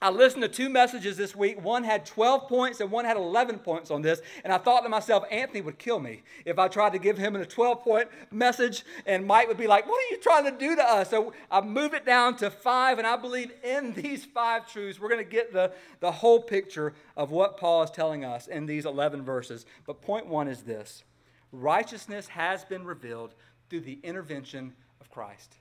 I 0.02 0.10
listened 0.10 0.42
to 0.42 0.48
two 0.48 0.68
messages 0.68 1.16
this 1.16 1.36
week. 1.36 1.64
One 1.64 1.84
had 1.84 2.04
12 2.04 2.48
points 2.48 2.80
and 2.80 2.90
one 2.90 3.04
had 3.04 3.16
11 3.16 3.60
points 3.60 3.88
on 3.92 4.02
this. 4.02 4.20
And 4.42 4.52
I 4.52 4.58
thought 4.58 4.80
to 4.80 4.88
myself, 4.88 5.24
Anthony 5.30 5.60
would 5.60 5.78
kill 5.78 6.00
me 6.00 6.22
if 6.44 6.58
I 6.58 6.66
tried 6.66 6.92
to 6.94 6.98
give 6.98 7.16
him 7.16 7.36
a 7.36 7.46
12 7.46 7.84
point 7.84 8.08
message. 8.32 8.84
And 9.06 9.24
Mike 9.24 9.46
would 9.46 9.56
be 9.56 9.68
like, 9.68 9.86
What 9.86 9.98
are 9.98 10.14
you 10.14 10.20
trying 10.20 10.44
to 10.44 10.50
do 10.50 10.74
to 10.74 10.82
us? 10.82 11.10
So 11.10 11.32
I 11.50 11.60
moved 11.60 11.94
it 11.94 12.04
down 12.04 12.36
to 12.38 12.50
five. 12.50 12.98
And 12.98 13.06
I 13.06 13.16
believe 13.16 13.52
in 13.62 13.92
these 13.96 14.24
five 14.24 14.70
truths, 14.70 14.98
we're 14.98 15.08
going 15.08 15.24
to 15.24 15.30
get 15.30 15.52
the, 15.52 15.72
the 16.00 16.10
whole 16.10 16.42
picture 16.42 16.94
of 17.16 17.30
what 17.30 17.56
Paul 17.56 17.84
is 17.84 17.90
telling 17.92 18.24
us 18.24 18.48
in 18.48 18.66
these 18.66 18.84
11 18.84 19.22
verses. 19.22 19.66
But 19.86 20.02
point 20.02 20.26
one 20.26 20.48
is 20.48 20.62
this 20.62 21.04
righteousness 21.52 22.26
has 22.28 22.64
been 22.64 22.84
revealed 22.84 23.34
through 23.70 23.82
the 23.82 24.00
intervention 24.02 24.72
of 25.00 25.10
Christ 25.10 25.54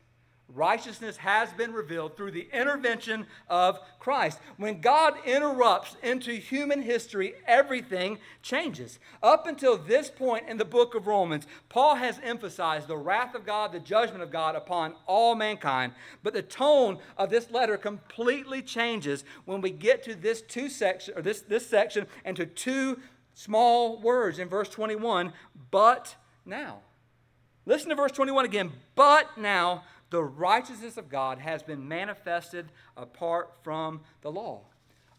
righteousness 0.55 1.17
has 1.17 1.51
been 1.53 1.73
revealed 1.73 2.15
through 2.15 2.31
the 2.31 2.47
intervention 2.53 3.25
of 3.47 3.79
Christ. 3.99 4.39
When 4.57 4.81
God 4.81 5.13
interrupts 5.25 5.95
into 6.03 6.33
human 6.33 6.81
history, 6.81 7.33
everything 7.45 8.19
changes. 8.41 8.99
Up 9.21 9.47
until 9.47 9.77
this 9.77 10.09
point 10.09 10.47
in 10.47 10.57
the 10.57 10.65
book 10.65 10.95
of 10.95 11.07
Romans, 11.07 11.47
Paul 11.69 11.95
has 11.95 12.19
emphasized 12.23 12.87
the 12.87 12.97
wrath 12.97 13.35
of 13.35 13.45
God, 13.45 13.71
the 13.71 13.79
judgment 13.79 14.23
of 14.23 14.31
God 14.31 14.55
upon 14.55 14.95
all 15.05 15.35
mankind. 15.35 15.93
But 16.23 16.33
the 16.33 16.41
tone 16.41 16.99
of 17.17 17.29
this 17.29 17.51
letter 17.51 17.77
completely 17.77 18.61
changes 18.61 19.23
when 19.45 19.61
we 19.61 19.71
get 19.71 20.03
to 20.03 20.15
this 20.15 20.41
two 20.41 20.69
section 20.69 21.17
or 21.17 21.21
this, 21.21 21.41
this 21.41 21.67
section 21.67 22.07
and 22.25 22.35
to 22.37 22.45
two 22.45 22.99
small 23.33 23.99
words 23.99 24.39
in 24.39 24.49
verse 24.49 24.69
21, 24.69 25.33
but 25.69 26.15
now. 26.45 26.79
Listen 27.65 27.89
to 27.89 27.95
verse 27.95 28.11
21 28.11 28.45
again. 28.45 28.71
But 28.95 29.37
now 29.37 29.83
the 30.11 30.23
righteousness 30.23 30.97
of 30.97 31.09
God 31.09 31.39
has 31.39 31.63
been 31.63 31.87
manifested 31.87 32.71
apart 32.95 33.49
from 33.63 34.01
the 34.21 34.31
law. 34.31 34.61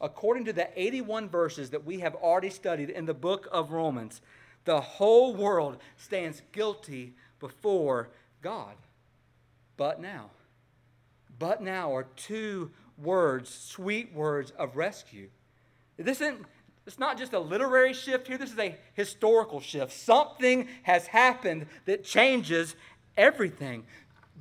According 0.00 0.44
to 0.44 0.52
the 0.52 0.68
81 0.76 1.28
verses 1.28 1.70
that 1.70 1.84
we 1.84 2.00
have 2.00 2.14
already 2.14 2.50
studied 2.50 2.90
in 2.90 3.06
the 3.06 3.14
book 3.14 3.48
of 3.50 3.72
Romans, 3.72 4.20
the 4.64 4.80
whole 4.80 5.34
world 5.34 5.78
stands 5.96 6.42
guilty 6.52 7.14
before 7.40 8.10
God. 8.42 8.74
But 9.76 10.00
now, 10.00 10.30
but 11.38 11.62
now 11.62 11.94
are 11.94 12.06
two 12.16 12.70
words, 12.98 13.48
sweet 13.48 14.12
words 14.12 14.52
of 14.52 14.76
rescue. 14.76 15.28
This 15.96 16.20
isn't, 16.20 16.44
it's 16.86 16.98
not 16.98 17.16
just 17.16 17.32
a 17.32 17.38
literary 17.38 17.94
shift 17.94 18.26
here, 18.26 18.36
this 18.36 18.52
is 18.52 18.58
a 18.58 18.76
historical 18.94 19.60
shift. 19.60 19.92
Something 19.92 20.68
has 20.82 21.06
happened 21.06 21.66
that 21.86 22.04
changes 22.04 22.76
everything 23.16 23.84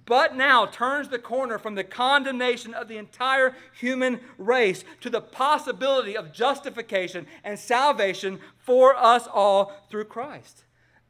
but 0.05 0.35
now 0.35 0.65
turns 0.65 1.09
the 1.09 1.19
corner 1.19 1.57
from 1.57 1.75
the 1.75 1.83
condemnation 1.83 2.73
of 2.73 2.87
the 2.87 2.97
entire 2.97 3.55
human 3.79 4.19
race 4.37 4.83
to 5.01 5.09
the 5.09 5.21
possibility 5.21 6.17
of 6.17 6.33
justification 6.33 7.27
and 7.43 7.57
salvation 7.57 8.39
for 8.57 8.95
us 8.95 9.27
all 9.31 9.73
through 9.89 10.05
Christ. 10.05 10.63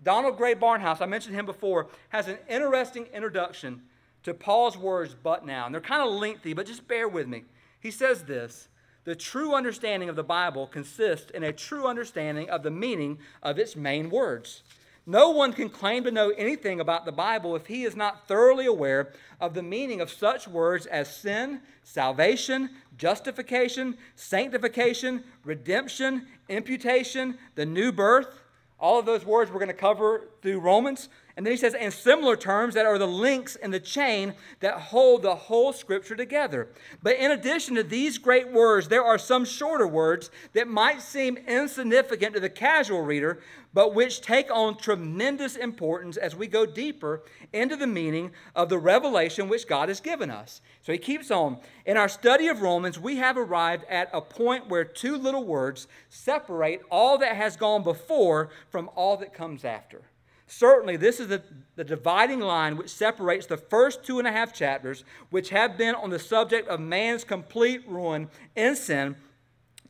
Donald 0.04 0.38
Grey 0.38 0.56
Barnhouse, 0.56 1.02
I 1.02 1.06
mentioned 1.06 1.36
him 1.36 1.46
before, 1.46 1.88
has 2.10 2.28
an 2.28 2.38
interesting 2.50 3.08
introduction 3.14 3.84
to 4.24 4.34
Paul's 4.34 4.78
words, 4.78 5.16
but 5.22 5.46
now. 5.46 5.66
And 5.66 5.74
they're 5.74 5.82
kind 5.82 6.02
of 6.02 6.14
lengthy, 6.14 6.54
but 6.54 6.66
just 6.66 6.88
bear 6.88 7.08
with 7.08 7.28
me. 7.28 7.44
He 7.80 7.92
says 7.92 8.24
this 8.24 8.68
The 9.04 9.16
true 9.16 9.54
understanding 9.54 10.10
of 10.10 10.16
the 10.16 10.24
Bible 10.24 10.68
consists 10.68 11.32
in 11.32 11.44
a 11.44 11.54
true 11.54 11.86
understanding 11.86 12.50
of 12.50 12.64
the 12.64 12.72
meaning 12.72 13.20
of 13.44 13.60
its 13.60 13.76
main 13.76 14.10
words. 14.10 14.64
No 15.06 15.32
one 15.32 15.52
can 15.54 15.70
claim 15.70 16.04
to 16.04 16.12
know 16.12 16.30
anything 16.30 16.80
about 16.80 17.06
the 17.06 17.12
Bible 17.12 17.56
if 17.56 17.66
he 17.66 17.84
is 17.84 17.96
not 17.96 18.28
thoroughly 18.28 18.68
aware 18.68 19.14
of 19.40 19.56
the 19.56 19.64
meaning 19.64 20.00
of 20.00 20.12
such 20.12 20.48
words 20.48 20.86
as 20.86 21.16
sin, 21.16 21.62
salvation, 21.84 22.70
justification, 22.98 23.98
sanctification, 24.16 25.24
redemption, 25.44 26.28
imputation, 26.50 27.38
the 27.56 27.66
new 27.66 27.92
birth. 27.92 28.42
All 28.80 29.00
of 29.00 29.06
those 29.06 29.26
words 29.26 29.52
we're 29.52 29.60
going 29.60 29.68
to 29.68 29.74
cover 29.74 30.28
through 30.42 30.60
Romans. 30.60 31.10
And 31.38 31.46
then 31.46 31.52
he 31.52 31.58
says, 31.58 31.74
in 31.74 31.92
similar 31.92 32.36
terms, 32.36 32.74
that 32.74 32.86
are 32.86 32.98
the 32.98 33.08
links 33.08 33.56
in 33.56 33.72
the 33.72 33.80
chain 33.80 34.34
that 34.60 34.76
hold 34.76 35.24
the 35.24 35.36
whole 35.36 35.72
scripture 35.72 36.16
together. 36.16 36.68
But 37.02 37.18
in 37.18 37.32
addition 37.32 37.76
to 37.76 37.84
these 37.84 38.18
great 38.18 38.52
words, 38.52 38.88
there 38.88 39.04
are 39.04 39.18
some 39.18 39.46
shorter 39.46 39.88
words 39.88 40.30
that 40.54 40.68
might 40.68 41.02
seem 41.02 41.38
insignificant 41.38 42.34
to 42.34 42.40
the 42.40 42.50
casual 42.50 43.02
reader, 43.02 43.40
but 43.74 43.94
which 43.94 44.22
take 44.22 44.52
on 44.52 44.78
tremendous 44.78 45.56
importance 45.56 46.18
as 46.18 46.36
we 46.36 46.48
go 46.48 46.66
deeper 46.66 47.24
into 47.54 47.76
the 47.76 47.88
meaning 47.88 48.32
of 48.56 48.70
the 48.70 48.78
revelation 48.78 49.48
which 49.48 49.68
God 49.68 49.90
has 49.90 50.02
given 50.02 50.30
us. 50.30 50.62
So 50.82 50.92
he 50.92 50.98
keeps 50.98 51.32
on. 51.32 51.60
In 51.86 51.98
our 51.98 52.10
study 52.10 52.48
of 52.48 52.62
Romans, 52.62 53.00
we 53.00 53.18
have 53.18 53.38
arrived 53.38 53.86
at 53.90 54.10
a 54.14 54.22
point 54.22 54.70
where 54.70 54.84
two 54.84 55.18
little 55.18 55.46
words 55.46 55.88
separate 56.10 56.82
all 56.90 57.18
that 57.20 57.36
has 57.36 57.56
gone 57.56 57.84
before 57.84 58.50
from 58.70 58.90
all 58.96 59.18
that 59.18 59.34
comes 59.34 59.64
after. 59.64 60.02
Certainly, 60.48 60.98
this 60.98 61.22
is 61.22 61.30
the, 61.30 61.42
the 61.78 61.84
dividing 61.86 62.42
line 62.42 62.76
which 62.76 62.90
separates 62.90 63.46
the 63.46 63.56
first 63.56 64.04
two 64.04 64.20
and 64.20 64.28
a 64.28 64.34
half 64.34 64.54
chapters, 64.54 65.06
which 65.30 65.50
have 65.50 65.78
been 65.78 65.96
on 65.96 66.10
the 66.10 66.20
subject 66.20 66.68
of 66.68 66.82
man's 66.82 67.24
complete 67.24 67.88
ruin 67.88 68.28
in 68.54 68.76
sin, 68.76 69.16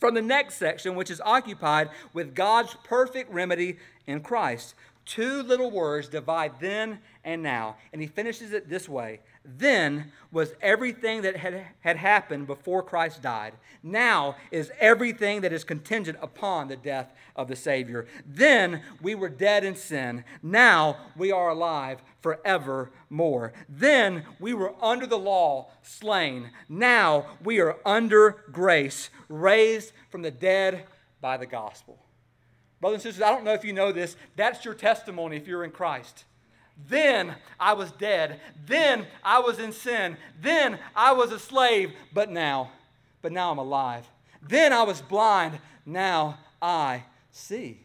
from 0.02 0.16
the 0.16 0.22
next 0.22 0.56
section, 0.56 0.96
which 0.96 1.12
is 1.12 1.22
occupied 1.24 1.90
with 2.12 2.36
God's 2.36 2.76
perfect 2.84 3.32
remedy 3.32 3.78
in 4.08 4.20
Christ. 4.20 4.74
Two 5.06 5.44
little 5.44 5.72
words 5.72 6.10
divide 6.10 6.60
then 6.60 7.00
and 7.24 7.42
now. 7.42 7.78
And 7.94 8.02
he 8.02 8.08
finishes 8.08 8.52
it 8.52 8.68
this 8.68 8.90
way 8.90 9.22
then 9.44 10.12
was 10.32 10.54
everything 10.62 11.24
that 11.24 11.36
had, 11.36 11.66
had 11.82 11.98
happened 11.98 12.48
before 12.48 12.84
Christ 12.84 13.22
died. 13.22 13.54
Now 13.84 14.36
is 14.52 14.72
everything 14.80 15.42
that 15.42 15.52
is 15.52 15.64
contingent 15.64 16.18
upon 16.22 16.68
the 16.68 16.76
death 16.76 17.12
of 17.36 17.48
the 17.48 17.56
Savior. 17.56 18.08
Then 18.26 18.82
we 19.02 19.16
were 19.16 19.30
dead 19.30 19.64
in 19.64 19.76
sin. 19.76 20.24
Now 20.44 20.98
we 21.18 21.32
are 21.32 21.50
alive 21.50 22.02
forevermore. 22.22 23.54
Then 23.68 24.24
we 24.40 24.54
were 24.54 24.74
under 24.82 25.08
the 25.08 25.20
law, 25.20 25.72
slain. 25.82 26.52
Now 26.70 27.26
we 27.44 27.60
are 27.60 27.78
under 27.86 28.44
grace, 28.52 29.10
raised 29.28 29.92
from 30.10 30.22
the 30.22 30.32
dead 30.32 30.86
by 31.20 31.38
the 31.38 31.48
gospel. 31.48 31.98
Brothers 32.80 32.98
and 32.98 33.04
sisters, 33.04 33.22
I 33.24 33.30
don't 33.30 33.44
know 33.44 33.54
if 33.54 33.66
you 33.66 33.74
know 33.74 33.92
this. 33.92 34.16
That's 34.36 34.66
your 34.66 34.74
testimony 34.74 35.38
if 35.38 35.48
you're 35.48 35.64
in 35.64 35.72
Christ. 35.72 36.26
Then 36.88 37.36
I 37.60 37.74
was 37.74 37.92
dead. 37.92 38.40
Then 38.66 39.08
I 39.24 39.40
was 39.40 39.60
in 39.60 39.72
sin. 39.72 40.18
Then 40.42 40.80
I 40.96 41.14
was 41.14 41.32
a 41.32 41.40
slave. 41.40 41.94
But 42.14 42.30
now, 42.30 42.72
but 43.22 43.32
now 43.32 43.52
I'm 43.52 43.58
alive. 43.58 44.08
Then 44.42 44.74
I 44.74 44.84
was 44.84 45.02
blind. 45.02 45.60
Now 45.86 46.40
I 46.62 47.04
see. 47.32 47.80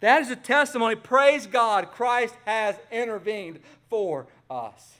That 0.00 0.22
is 0.22 0.30
a 0.30 0.36
testimony. 0.36 0.94
Praise 0.94 1.46
God, 1.46 1.90
Christ 1.92 2.36
has 2.44 2.76
intervened 2.92 3.60
for 3.88 4.26
us. 4.50 4.96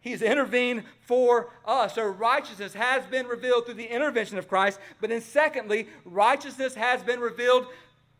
He's 0.00 0.22
intervened 0.22 0.84
for 1.00 1.50
us. 1.64 1.94
So 1.94 2.06
righteousness 2.06 2.74
has 2.74 3.04
been 3.06 3.26
revealed 3.26 3.66
through 3.66 3.74
the 3.74 3.86
intervention 3.92 4.38
of 4.38 4.48
Christ. 4.48 4.80
But 5.00 5.10
then, 5.10 5.20
secondly, 5.20 5.88
righteousness 6.04 6.74
has 6.74 7.02
been 7.02 7.20
revealed, 7.20 7.66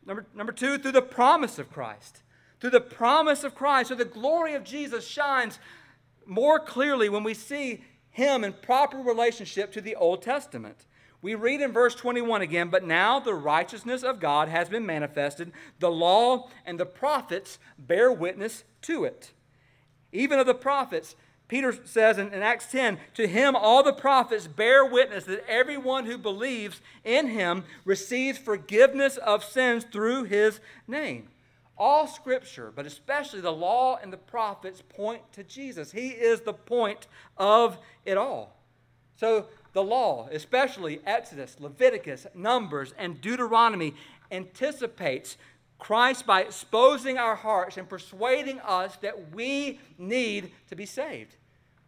number, 0.07 0.27
number 0.35 0.53
two, 0.53 0.79
through 0.79 0.93
the 0.93 1.03
promise 1.03 1.59
of 1.59 1.73
Christ 1.73 2.23
through 2.63 2.71
the 2.71 2.81
promise 2.81 3.43
of 3.43 3.57
Christ. 3.57 3.89
So 3.89 3.97
the 3.97 4.05
glory 4.05 4.55
of 4.55 4.63
Jesus 4.63 5.05
shines 5.05 5.59
more 6.25 6.61
clearly 6.61 7.09
when 7.09 7.25
we 7.25 7.35
see 7.35 7.83
him 8.11 8.45
in 8.45 8.53
proper 8.53 8.99
relationship 8.99 9.73
to 9.73 9.81
the 9.81 9.97
Old 9.97 10.23
Testament. 10.23 10.87
We 11.23 11.35
read 11.35 11.61
in 11.61 11.73
verse 11.73 11.97
21 11.97 12.41
again, 12.41 12.69
but 12.69 12.85
now 12.85 13.19
the 13.19 13.35
righteousness 13.35 14.05
of 14.05 14.21
God 14.21 14.47
has 14.47 14.69
been 14.69 14.87
manifested. 14.87 15.51
The 15.81 15.91
law 15.91 16.51
and 16.65 16.79
the 16.79 16.87
prophets 16.87 17.59
bear 17.81 18.13
witness 18.13 18.63
to 18.83 19.03
it. 19.07 19.33
Even 20.13 20.39
of 20.39 20.47
the 20.47 20.55
prophets, 20.55 21.17
Peter 21.49 21.75
says 21.85 22.17
in, 22.17 22.33
in, 22.33 22.43
Acts 22.43 22.71
10, 22.71 22.99
to 23.15 23.27
him 23.27 23.57
all 23.57 23.83
the 23.83 23.93
prophets 23.93 24.47
bear 24.47 24.87
witness 24.87 25.25
that 25.25 25.45
everyone 25.49 26.07
who 26.07 26.17
believes 26.17 26.81
in 27.03 27.27
him 27.27 27.65
receives 27.85 28.39
forgiveness 28.39 29.17
of 29.17 29.43
sins 29.43 29.83
through 29.83 30.25
his 30.25 30.61
name. 30.87 31.27
All 31.79 32.07
scripture, 32.07 32.73
but 32.75 32.87
especially 32.87 33.41
the 33.41 33.53
law 33.53 33.99
and 34.03 34.13
the 34.13 34.19
prophets, 34.19 34.83
point 34.89 35.23
to 35.33 35.43
Jesus. 35.43 35.93
He 35.93 36.09
is 36.09 36.43
the 36.43 36.53
point 36.53 37.07
of 37.37 37.79
it 38.05 38.17
all. 38.17 38.57
So, 39.17 39.47
the 39.73 39.83
law, 39.83 40.29
especially 40.31 41.01
Exodus, 41.07 41.57
Leviticus, 41.59 42.27
Numbers, 42.35 42.93
and 42.99 43.21
Deuteronomy, 43.21 43.95
anticipates 44.31 45.39
Christ 45.79 46.27
by 46.27 46.43
exposing 46.43 47.19
our 47.19 47.35
hearts 47.35 47.77
and 47.77 47.89
persuading 47.89 48.61
us 48.61 48.97
that 48.97 49.35
we 49.35 49.81
need 49.99 50.53
to 50.69 50.77
be 50.77 50.87
saved. 50.87 51.37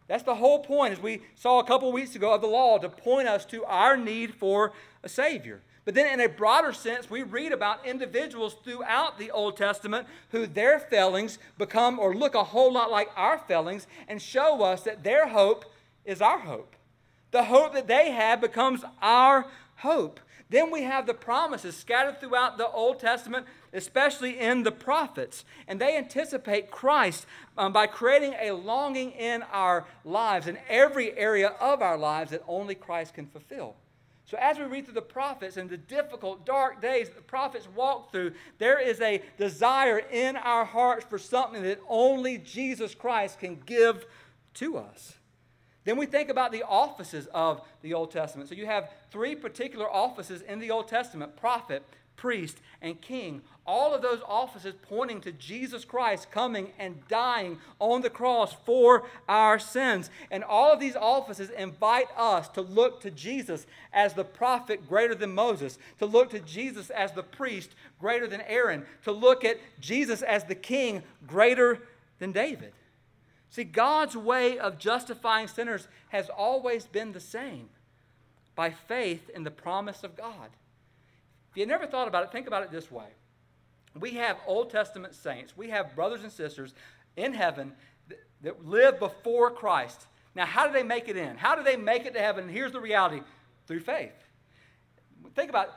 That's 0.07 0.23
the 0.23 0.35
whole 0.35 0.59
point, 0.59 0.93
as 0.93 0.99
we 0.99 1.21
saw 1.35 1.59
a 1.59 1.63
couple 1.63 1.91
weeks 1.91 2.15
ago, 2.15 2.33
of 2.33 2.41
the 2.41 2.47
law 2.47 2.77
to 2.77 2.89
point 2.89 3.27
us 3.27 3.45
to 3.45 3.63
our 3.65 3.97
need 3.97 4.33
for 4.33 4.73
a 5.03 5.09
Savior. 5.09 5.61
But 5.85 5.93
then, 5.93 6.11
in 6.11 6.19
a 6.19 6.27
broader 6.27 6.73
sense, 6.73 7.11
we 7.11 7.21
read 7.21 7.51
about 7.51 7.85
individuals 7.85 8.55
throughout 8.63 9.19
the 9.19 9.29
Old 9.29 9.55
Testament 9.55 10.07
who 10.31 10.47
their 10.47 10.79
failings 10.79 11.37
become 11.59 11.99
or 11.99 12.15
look 12.15 12.33
a 12.33 12.43
whole 12.43 12.73
lot 12.73 12.89
like 12.89 13.09
our 13.15 13.37
failings 13.37 13.85
and 14.07 14.19
show 14.19 14.63
us 14.63 14.81
that 14.81 15.03
their 15.03 15.27
hope 15.27 15.65
is 16.03 16.21
our 16.21 16.39
hope. 16.39 16.75
The 17.29 17.43
hope 17.43 17.73
that 17.73 17.87
they 17.87 18.09
have 18.09 18.41
becomes 18.41 18.83
our 18.99 19.45
hope. 19.75 20.19
Then 20.49 20.71
we 20.71 20.83
have 20.83 21.05
the 21.05 21.13
promises 21.13 21.75
scattered 21.75 22.19
throughout 22.19 22.57
the 22.57 22.69
Old 22.69 22.99
Testament, 22.99 23.45
especially 23.71 24.39
in 24.39 24.63
the 24.63 24.71
prophets. 24.71 25.45
And 25.67 25.79
they 25.79 25.97
anticipate 25.97 26.71
Christ 26.71 27.27
um, 27.57 27.73
by 27.73 27.85
creating 27.85 28.33
a 28.41 28.51
longing 28.51 29.11
in 29.11 29.43
our 29.51 29.85
lives, 30.03 30.47
in 30.47 30.57
every 30.67 31.15
area 31.17 31.49
of 31.59 31.81
our 31.83 31.97
lives 31.97 32.31
that 32.31 32.43
only 32.47 32.73
Christ 32.73 33.13
can 33.13 33.27
fulfill. 33.27 33.75
So, 34.27 34.37
as 34.39 34.57
we 34.57 34.65
read 34.65 34.85
through 34.85 34.95
the 34.95 35.01
prophets 35.03 35.57
and 35.57 35.69
the 35.69 35.77
difficult, 35.77 36.45
dark 36.45 36.81
days 36.81 37.09
that 37.09 37.15
the 37.15 37.21
prophets 37.21 37.67
walk 37.75 38.11
through, 38.11 38.33
there 38.57 38.79
is 38.79 38.99
a 38.99 39.21
desire 39.37 39.99
in 39.99 40.35
our 40.35 40.65
hearts 40.65 41.05
for 41.05 41.19
something 41.19 41.61
that 41.61 41.79
only 41.87 42.39
Jesus 42.39 42.95
Christ 42.95 43.39
can 43.39 43.61
give 43.67 44.05
to 44.55 44.77
us. 44.77 45.13
Then 45.83 45.97
we 45.97 46.07
think 46.07 46.29
about 46.29 46.51
the 46.51 46.63
offices 46.63 47.27
of 47.35 47.61
the 47.83 47.93
Old 47.93 48.09
Testament. 48.09 48.49
So, 48.49 48.55
you 48.55 48.65
have 48.65 48.89
three 49.11 49.35
particular 49.35 49.87
offices 49.87 50.41
in 50.41 50.57
the 50.57 50.71
Old 50.71 50.87
Testament 50.87 51.35
prophet, 51.35 51.83
priest, 52.15 52.57
and 52.81 53.01
king. 53.01 53.41
All 53.65 53.93
of 53.93 54.01
those 54.01 54.21
offices 54.27 54.75
pointing 54.83 55.21
to 55.21 55.31
Jesus 55.31 55.83
Christ 55.85 56.31
coming 56.31 56.71
and 56.77 57.07
dying 57.07 57.57
on 57.79 58.01
the 58.01 58.09
cross 58.09 58.55
for 58.65 59.03
our 59.27 59.57
sins. 59.57 60.09
And 60.29 60.43
all 60.43 60.71
of 60.71 60.79
these 60.79 60.95
offices 60.95 61.49
invite 61.49 62.07
us 62.15 62.47
to 62.49 62.61
look 62.61 63.01
to 63.01 63.11
Jesus 63.11 63.65
as 63.91 64.13
the 64.13 64.23
prophet 64.23 64.87
greater 64.87 65.15
than 65.15 65.33
Moses, 65.33 65.79
to 65.99 66.05
look 66.05 66.29
to 66.31 66.39
Jesus 66.39 66.89
as 66.89 67.11
the 67.13 67.23
priest 67.23 67.71
greater 67.99 68.27
than 68.27 68.41
Aaron, 68.41 68.85
to 69.03 69.11
look 69.11 69.43
at 69.43 69.57
Jesus 69.79 70.21
as 70.21 70.43
the 70.43 70.55
king 70.55 71.01
greater 71.25 71.79
than 72.19 72.31
David. 72.31 72.73
See, 73.49 73.63
God's 73.63 74.17
way 74.17 74.59
of 74.59 74.77
justifying 74.77 75.47
sinners 75.47 75.87
has 76.09 76.29
always 76.29 76.85
been 76.85 77.13
the 77.13 77.19
same 77.19 77.69
by 78.53 78.69
faith 78.69 79.29
in 79.29 79.43
the 79.43 79.51
promise 79.51 80.03
of 80.03 80.15
God. 80.15 80.49
If 81.55 81.59
you 81.59 81.65
never 81.67 81.87
thought 81.87 82.09
about 82.09 82.25
it, 82.25 82.33
think 82.33 82.47
about 82.47 82.63
it 82.63 82.71
this 82.71 82.91
way. 82.91 83.05
We 83.97 84.11
have 84.15 84.35
Old 84.45 84.71
Testament 84.71 85.15
saints, 85.15 85.55
we 85.55 85.69
have 85.69 85.95
brothers 85.95 86.21
and 86.21 86.29
sisters 86.29 86.73
in 87.15 87.33
heaven 87.33 87.71
that, 88.09 88.19
that 88.41 88.65
live 88.65 88.99
before 88.99 89.51
Christ. 89.51 90.05
Now, 90.35 90.45
how 90.45 90.67
do 90.67 90.73
they 90.73 90.83
make 90.83 91.07
it 91.07 91.15
in? 91.15 91.37
How 91.37 91.55
do 91.55 91.63
they 91.63 91.77
make 91.77 92.05
it 92.05 92.13
to 92.15 92.19
heaven? 92.19 92.43
And 92.43 92.53
here's 92.53 92.73
the 92.73 92.81
reality 92.81 93.21
through 93.67 93.79
faith. 93.79 94.11
Think 95.33 95.49
about 95.49 95.69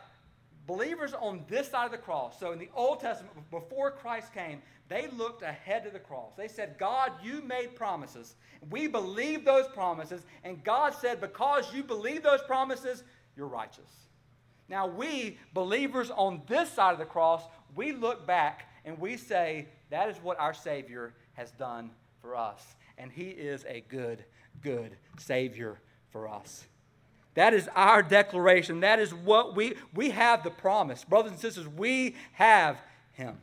believers 0.66 1.14
on 1.14 1.44
this 1.46 1.70
side 1.70 1.84
of 1.84 1.92
the 1.92 1.98
cross. 1.98 2.40
So, 2.40 2.50
in 2.50 2.58
the 2.58 2.70
Old 2.74 2.98
Testament, 2.98 3.36
before 3.52 3.92
Christ 3.92 4.34
came, 4.34 4.60
they 4.88 5.06
looked 5.16 5.42
ahead 5.42 5.84
to 5.84 5.90
the 5.90 6.00
cross. 6.00 6.32
They 6.36 6.48
said, 6.48 6.74
God, 6.76 7.12
you 7.22 7.40
made 7.42 7.76
promises. 7.76 8.34
We 8.68 8.88
believe 8.88 9.44
those 9.44 9.68
promises. 9.68 10.26
And 10.42 10.64
God 10.64 10.92
said, 10.92 11.20
because 11.20 11.72
you 11.72 11.84
believe 11.84 12.24
those 12.24 12.42
promises, 12.42 13.04
you're 13.36 13.46
righteous. 13.46 14.07
Now, 14.68 14.86
we, 14.86 15.38
believers 15.54 16.10
on 16.10 16.42
this 16.46 16.70
side 16.70 16.92
of 16.92 16.98
the 16.98 17.04
cross, 17.04 17.42
we 17.74 17.92
look 17.92 18.26
back 18.26 18.66
and 18.84 18.98
we 18.98 19.16
say, 19.16 19.66
that 19.90 20.08
is 20.10 20.16
what 20.22 20.38
our 20.38 20.52
Savior 20.52 21.14
has 21.34 21.50
done 21.52 21.90
for 22.20 22.36
us. 22.36 22.74
And 22.98 23.10
He 23.10 23.28
is 23.28 23.64
a 23.66 23.82
good, 23.88 24.24
good 24.62 24.96
Savior 25.18 25.78
for 26.10 26.28
us. 26.28 26.66
That 27.34 27.54
is 27.54 27.68
our 27.74 28.02
declaration. 28.02 28.80
That 28.80 28.98
is 28.98 29.14
what 29.14 29.54
we, 29.54 29.74
we 29.94 30.10
have 30.10 30.42
the 30.42 30.50
promise. 30.50 31.04
Brothers 31.04 31.32
and 31.32 31.40
sisters, 31.40 31.68
we 31.68 32.16
have 32.32 32.76
Him. 33.12 33.38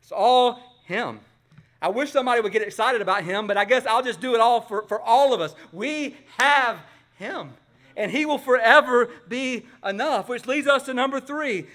It's 0.00 0.12
all 0.12 0.58
Him. 0.86 1.20
I 1.80 1.90
wish 1.90 2.10
somebody 2.10 2.40
would 2.40 2.52
get 2.52 2.62
excited 2.62 3.02
about 3.02 3.22
Him, 3.22 3.46
but 3.46 3.56
I 3.56 3.66
guess 3.66 3.86
I'll 3.86 4.02
just 4.02 4.20
do 4.20 4.34
it 4.34 4.40
all 4.40 4.62
for, 4.62 4.82
for 4.88 5.00
all 5.00 5.34
of 5.34 5.40
us. 5.40 5.54
We 5.72 6.16
have 6.38 6.78
Him 7.18 7.50
and 7.96 8.10
he 8.10 8.26
will 8.26 8.38
forever 8.38 9.10
be 9.28 9.66
enough. 9.84 10.28
Which 10.28 10.46
leads 10.46 10.68
us 10.68 10.84
to 10.84 10.94
number 10.94 11.20
three 11.20 11.66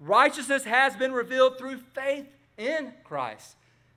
righteousness 0.00 0.64
has 0.64 0.96
been 0.96 1.12
revealed 1.12 1.58
through 1.58 1.78
faith 1.94 2.26
in 2.56 2.92
Christ. 3.04 3.56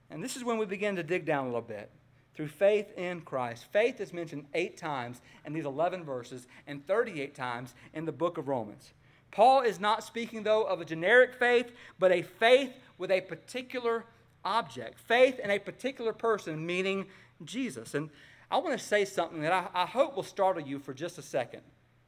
And 0.09 0.23
this 0.23 0.35
is 0.35 0.43
when 0.43 0.57
we 0.57 0.65
begin 0.65 0.95
to 0.95 1.03
dig 1.03 1.25
down 1.25 1.45
a 1.45 1.47
little 1.47 1.61
bit. 1.61 1.89
Through 2.33 2.47
faith 2.47 2.91
in 2.97 3.21
Christ. 3.21 3.65
Faith 3.71 4.01
is 4.01 4.13
mentioned 4.13 4.45
eight 4.53 4.77
times 4.77 5.21
in 5.45 5.53
these 5.53 5.65
11 5.65 6.03
verses 6.03 6.47
and 6.65 6.85
38 6.87 7.35
times 7.35 7.73
in 7.93 8.05
the 8.05 8.11
book 8.11 8.37
of 8.37 8.47
Romans. 8.47 8.93
Paul 9.31 9.61
is 9.61 9.79
not 9.79 10.03
speaking, 10.03 10.43
though, 10.43 10.63
of 10.63 10.81
a 10.81 10.85
generic 10.85 11.35
faith, 11.35 11.71
but 11.99 12.11
a 12.11 12.21
faith 12.21 12.71
with 12.97 13.11
a 13.11 13.21
particular 13.21 14.05
object. 14.43 14.99
Faith 14.99 15.39
in 15.39 15.49
a 15.49 15.59
particular 15.59 16.13
person, 16.13 16.65
meaning 16.65 17.05
Jesus. 17.43 17.93
And 17.93 18.09
I 18.51 18.57
want 18.57 18.77
to 18.77 18.85
say 18.85 19.05
something 19.05 19.41
that 19.41 19.53
I, 19.53 19.67
I 19.73 19.85
hope 19.85 20.15
will 20.15 20.23
startle 20.23 20.61
you 20.61 20.77
for 20.77 20.93
just 20.93 21.17
a 21.17 21.21
second 21.21 21.61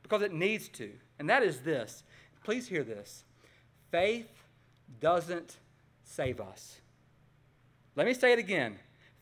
because 0.03 0.21
it 0.21 0.33
needs 0.33 0.67
to. 0.69 0.91
And 1.17 1.29
that 1.29 1.41
is 1.41 1.59
this. 1.59 2.03
Please 2.43 2.67
hear 2.67 2.83
this. 2.83 3.23
Faith 3.89 4.29
doesn't 4.99 5.57
save 6.03 6.41
us. 6.41 6.81
Let 7.95 8.05
me 8.05 8.13
say 8.13 8.33
it 8.33 8.39
again. 8.39 8.75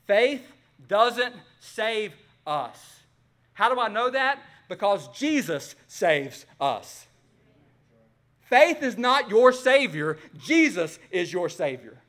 Faith 0.08 0.42
doesn't 0.88 1.36
save 1.60 2.14
us. 2.48 3.02
How 3.54 3.74
do 3.74 3.80
I 3.80 3.88
know 3.88 4.10
that? 4.10 4.40
Because 4.68 5.08
Jesus 5.10 5.76
saves 5.88 6.46
us. 6.60 7.06
Faith 8.42 8.82
is 8.82 8.98
not 8.98 9.30
your 9.30 9.54
Savior, 9.54 10.18
Jesus 10.38 11.00
is 11.12 11.32
your 11.32 11.48
Savior. 11.48 12.01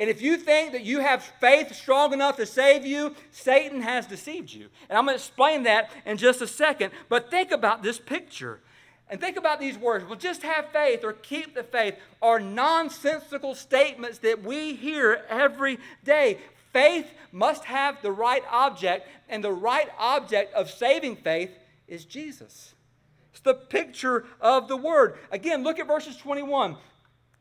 And 0.00 0.08
if 0.08 0.22
you 0.22 0.38
think 0.38 0.72
that 0.72 0.82
you 0.82 1.00
have 1.00 1.22
faith 1.40 1.74
strong 1.74 2.14
enough 2.14 2.36
to 2.36 2.46
save 2.46 2.86
you, 2.86 3.14
Satan 3.32 3.82
has 3.82 4.06
deceived 4.06 4.50
you. 4.50 4.68
And 4.88 4.96
I'm 4.96 5.04
going 5.04 5.16
to 5.16 5.22
explain 5.22 5.64
that 5.64 5.90
in 6.06 6.16
just 6.16 6.40
a 6.40 6.46
second. 6.46 6.92
But 7.10 7.30
think 7.30 7.50
about 7.50 7.82
this 7.82 7.98
picture. 7.98 8.60
And 9.10 9.20
think 9.20 9.36
about 9.36 9.60
these 9.60 9.76
words. 9.76 10.06
Well, 10.06 10.16
just 10.16 10.42
have 10.42 10.70
faith 10.72 11.04
or 11.04 11.12
keep 11.12 11.54
the 11.54 11.62
faith 11.62 11.96
are 12.22 12.40
nonsensical 12.40 13.54
statements 13.54 14.16
that 14.18 14.42
we 14.42 14.74
hear 14.74 15.22
every 15.28 15.78
day. 16.02 16.38
Faith 16.72 17.12
must 17.30 17.64
have 17.64 18.00
the 18.00 18.12
right 18.12 18.44
object, 18.50 19.06
and 19.28 19.44
the 19.44 19.52
right 19.52 19.90
object 19.98 20.54
of 20.54 20.70
saving 20.70 21.16
faith 21.16 21.50
is 21.86 22.06
Jesus. 22.06 22.74
It's 23.32 23.40
the 23.40 23.52
picture 23.52 24.24
of 24.40 24.66
the 24.66 24.76
word. 24.78 25.18
Again, 25.30 25.62
look 25.62 25.78
at 25.78 25.86
verses 25.86 26.16
21 26.16 26.78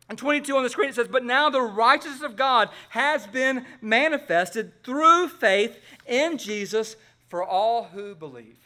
and 0.09 0.17
22 0.17 0.57
on 0.57 0.63
the 0.63 0.69
screen 0.69 0.89
it 0.89 0.95
says, 0.95 1.07
But 1.07 1.23
now 1.23 1.49
the 1.49 1.61
righteousness 1.61 2.23
of 2.23 2.35
God 2.35 2.69
has 2.89 3.27
been 3.27 3.65
manifested 3.79 4.83
through 4.83 5.27
faith 5.27 5.77
in 6.07 6.39
Jesus 6.39 6.95
for 7.27 7.43
all 7.43 7.85
who 7.85 8.15
believe. 8.15 8.57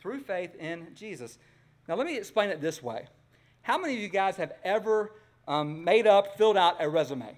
Through 0.00 0.20
faith 0.20 0.54
in 0.56 0.88
Jesus. 0.94 1.38
Now, 1.86 1.96
let 1.96 2.06
me 2.06 2.16
explain 2.16 2.48
it 2.48 2.62
this 2.62 2.82
way. 2.82 3.06
How 3.60 3.76
many 3.76 3.94
of 3.94 4.00
you 4.00 4.08
guys 4.08 4.36
have 4.36 4.54
ever 4.64 5.12
um, 5.46 5.84
made 5.84 6.06
up, 6.06 6.38
filled 6.38 6.56
out 6.56 6.76
a 6.80 6.88
resume? 6.88 7.36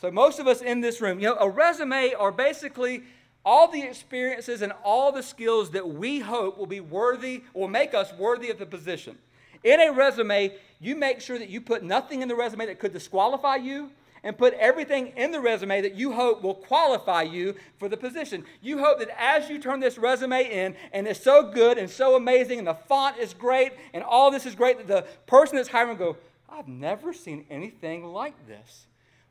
So, 0.00 0.10
most 0.10 0.38
of 0.38 0.46
us 0.46 0.62
in 0.62 0.80
this 0.80 1.02
room, 1.02 1.20
you 1.20 1.26
know, 1.26 1.36
a 1.38 1.50
resume 1.50 2.14
are 2.14 2.32
basically 2.32 3.02
all 3.44 3.70
the 3.70 3.82
experiences 3.82 4.62
and 4.62 4.72
all 4.82 5.12
the 5.12 5.22
skills 5.22 5.72
that 5.72 5.86
we 5.86 6.20
hope 6.20 6.56
will 6.56 6.66
be 6.66 6.80
worthy, 6.80 7.42
will 7.52 7.68
make 7.68 7.92
us 7.92 8.12
worthy 8.14 8.50
of 8.50 8.58
the 8.58 8.66
position. 8.66 9.18
In 9.64 9.80
a 9.80 9.92
resume, 9.92 10.52
you 10.80 10.96
make 10.96 11.20
sure 11.20 11.38
that 11.38 11.48
you 11.48 11.60
put 11.60 11.82
nothing 11.82 12.22
in 12.22 12.28
the 12.28 12.36
resume 12.36 12.66
that 12.66 12.78
could 12.78 12.92
disqualify 12.92 13.56
you 13.56 13.90
and 14.22 14.36
put 14.36 14.54
everything 14.54 15.08
in 15.16 15.30
the 15.30 15.40
resume 15.40 15.80
that 15.80 15.94
you 15.94 16.12
hope 16.12 16.42
will 16.42 16.54
qualify 16.54 17.22
you 17.22 17.54
for 17.78 17.88
the 17.88 17.96
position. 17.96 18.44
You 18.60 18.78
hope 18.78 18.98
that 18.98 19.10
as 19.18 19.48
you 19.48 19.58
turn 19.58 19.80
this 19.80 19.98
resume 19.98 20.44
in 20.44 20.74
and 20.92 21.06
it's 21.06 21.22
so 21.22 21.50
good 21.50 21.78
and 21.78 21.88
so 21.88 22.16
amazing 22.16 22.58
and 22.58 22.66
the 22.66 22.74
font 22.74 23.18
is 23.18 23.34
great 23.34 23.72
and 23.92 24.02
all 24.02 24.30
this 24.30 24.46
is 24.46 24.54
great 24.54 24.78
that 24.78 24.86
the 24.86 25.06
person 25.26 25.56
that's 25.56 25.68
hiring 25.68 25.98
will 25.98 26.12
go, 26.12 26.16
I've 26.48 26.68
never 26.68 27.12
seen 27.12 27.44
anything 27.50 28.04
like 28.04 28.34
this. 28.46 28.86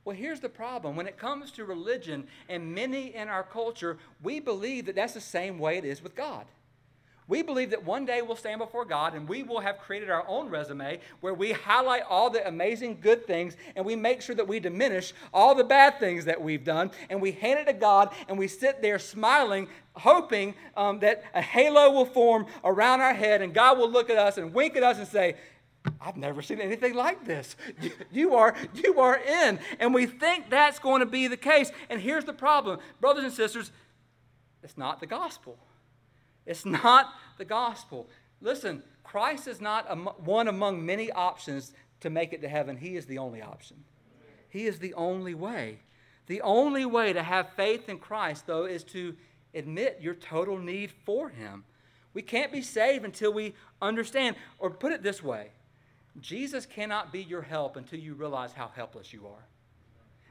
Well, 0.05 0.15
here's 0.15 0.39
the 0.39 0.49
problem. 0.49 0.95
When 0.95 1.07
it 1.07 1.17
comes 1.17 1.51
to 1.51 1.65
religion 1.65 2.27
and 2.47 2.73
many 2.73 3.13
in 3.13 3.27
our 3.27 3.43
culture, 3.43 3.97
we 4.23 4.39
believe 4.39 4.85
that 4.85 4.95
that's 4.95 5.13
the 5.13 5.19
same 5.19 5.59
way 5.59 5.77
it 5.77 5.83
is 5.83 6.01
with 6.01 6.15
God. 6.15 6.45
We 7.27 7.41
believe 7.41 7.71
that 7.71 7.83
one 7.83 8.05
day 8.05 8.21
we'll 8.21 8.37
stand 8.37 8.59
before 8.59 8.85
God 8.85 9.13
and 9.13 9.27
we 9.27 9.43
will 9.43 9.59
have 9.59 9.79
created 9.79 10.09
our 10.09 10.25
own 10.29 10.49
resume 10.49 10.99
where 11.19 11.33
we 11.33 11.51
highlight 11.51 12.03
all 12.09 12.29
the 12.29 12.47
amazing 12.47 12.99
good 13.01 13.27
things 13.27 13.57
and 13.75 13.85
we 13.85 13.97
make 13.97 14.21
sure 14.21 14.35
that 14.35 14.47
we 14.47 14.61
diminish 14.61 15.13
all 15.33 15.53
the 15.53 15.63
bad 15.65 15.99
things 15.99 16.23
that 16.25 16.41
we've 16.41 16.63
done 16.63 16.89
and 17.09 17.21
we 17.21 17.33
hand 17.33 17.59
it 17.59 17.65
to 17.65 17.73
God 17.73 18.13
and 18.29 18.37
we 18.37 18.47
sit 18.47 18.81
there 18.81 18.97
smiling, 18.97 19.67
hoping 19.93 20.55
um, 20.77 20.99
that 20.99 21.23
a 21.33 21.41
halo 21.41 21.91
will 21.91 22.05
form 22.05 22.45
around 22.63 23.01
our 23.01 23.13
head 23.13 23.41
and 23.41 23.53
God 23.53 23.77
will 23.77 23.91
look 23.91 24.09
at 24.09 24.17
us 24.17 24.37
and 24.37 24.53
wink 24.53 24.77
at 24.77 24.83
us 24.83 24.97
and 24.97 25.07
say, 25.07 25.35
I've 25.99 26.17
never 26.17 26.41
seen 26.41 26.61
anything 26.61 26.93
like 26.93 27.25
this. 27.25 27.57
You, 27.81 27.91
you, 28.11 28.35
are, 28.35 28.55
you 28.73 28.99
are 28.99 29.17
in. 29.17 29.59
And 29.79 29.93
we 29.93 30.05
think 30.05 30.49
that's 30.49 30.79
going 30.79 31.01
to 31.01 31.05
be 31.05 31.27
the 31.27 31.37
case. 31.37 31.71
And 31.89 31.99
here's 31.99 32.25
the 32.25 32.33
problem, 32.33 32.79
brothers 33.01 33.25
and 33.25 33.33
sisters, 33.33 33.71
it's 34.63 34.77
not 34.77 34.99
the 34.99 35.07
gospel. 35.07 35.57
It's 36.47 36.65
not 36.65 37.13
the 37.37 37.45
gospel. 37.45 38.09
Listen, 38.41 38.81
Christ 39.03 39.47
is 39.47 39.61
not 39.61 40.21
one 40.23 40.47
among 40.47 40.83
many 40.85 41.11
options 41.11 41.73
to 41.99 42.09
make 42.09 42.33
it 42.33 42.41
to 42.41 42.47
heaven. 42.47 42.77
He 42.77 42.95
is 42.95 43.05
the 43.05 43.19
only 43.19 43.41
option. 43.41 43.83
He 44.49 44.65
is 44.65 44.79
the 44.79 44.93
only 44.95 45.35
way. 45.35 45.79
The 46.27 46.41
only 46.41 46.85
way 46.85 47.13
to 47.13 47.21
have 47.21 47.53
faith 47.55 47.89
in 47.89 47.99
Christ, 47.99 48.47
though, 48.47 48.65
is 48.65 48.83
to 48.85 49.15
admit 49.53 49.99
your 50.01 50.13
total 50.13 50.57
need 50.57 50.91
for 51.05 51.29
Him. 51.29 51.63
We 52.13 52.21
can't 52.21 52.51
be 52.51 52.61
saved 52.61 53.05
until 53.05 53.31
we 53.31 53.53
understand, 53.81 54.35
or 54.57 54.71
put 54.71 54.91
it 54.91 55.03
this 55.03 55.21
way 55.21 55.51
Jesus 56.19 56.65
cannot 56.65 57.11
be 57.11 57.21
your 57.21 57.41
help 57.41 57.75
until 57.75 57.99
you 57.99 58.13
realize 58.13 58.53
how 58.53 58.69
helpless 58.73 59.13
you 59.13 59.27
are. 59.27 59.45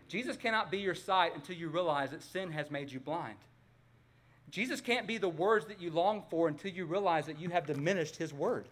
Jesus 0.08 0.36
cannot 0.36 0.70
be 0.70 0.78
your 0.78 0.94
sight 0.94 1.34
until 1.34 1.56
you 1.56 1.68
realize 1.68 2.10
that 2.10 2.22
sin 2.22 2.52
has 2.52 2.70
made 2.70 2.90
you 2.90 3.00
blind. 3.00 3.38
Jesus 4.50 4.80
can't 4.80 5.06
be 5.06 5.18
the 5.18 5.28
words 5.28 5.66
that 5.66 5.80
you 5.80 5.90
long 5.90 6.22
for 6.30 6.48
until 6.48 6.70
you 6.70 6.86
realize 6.86 7.26
that 7.26 7.40
you 7.40 7.50
have 7.50 7.66
diminished 7.66 8.16
his 8.16 8.32
word. 8.32 8.68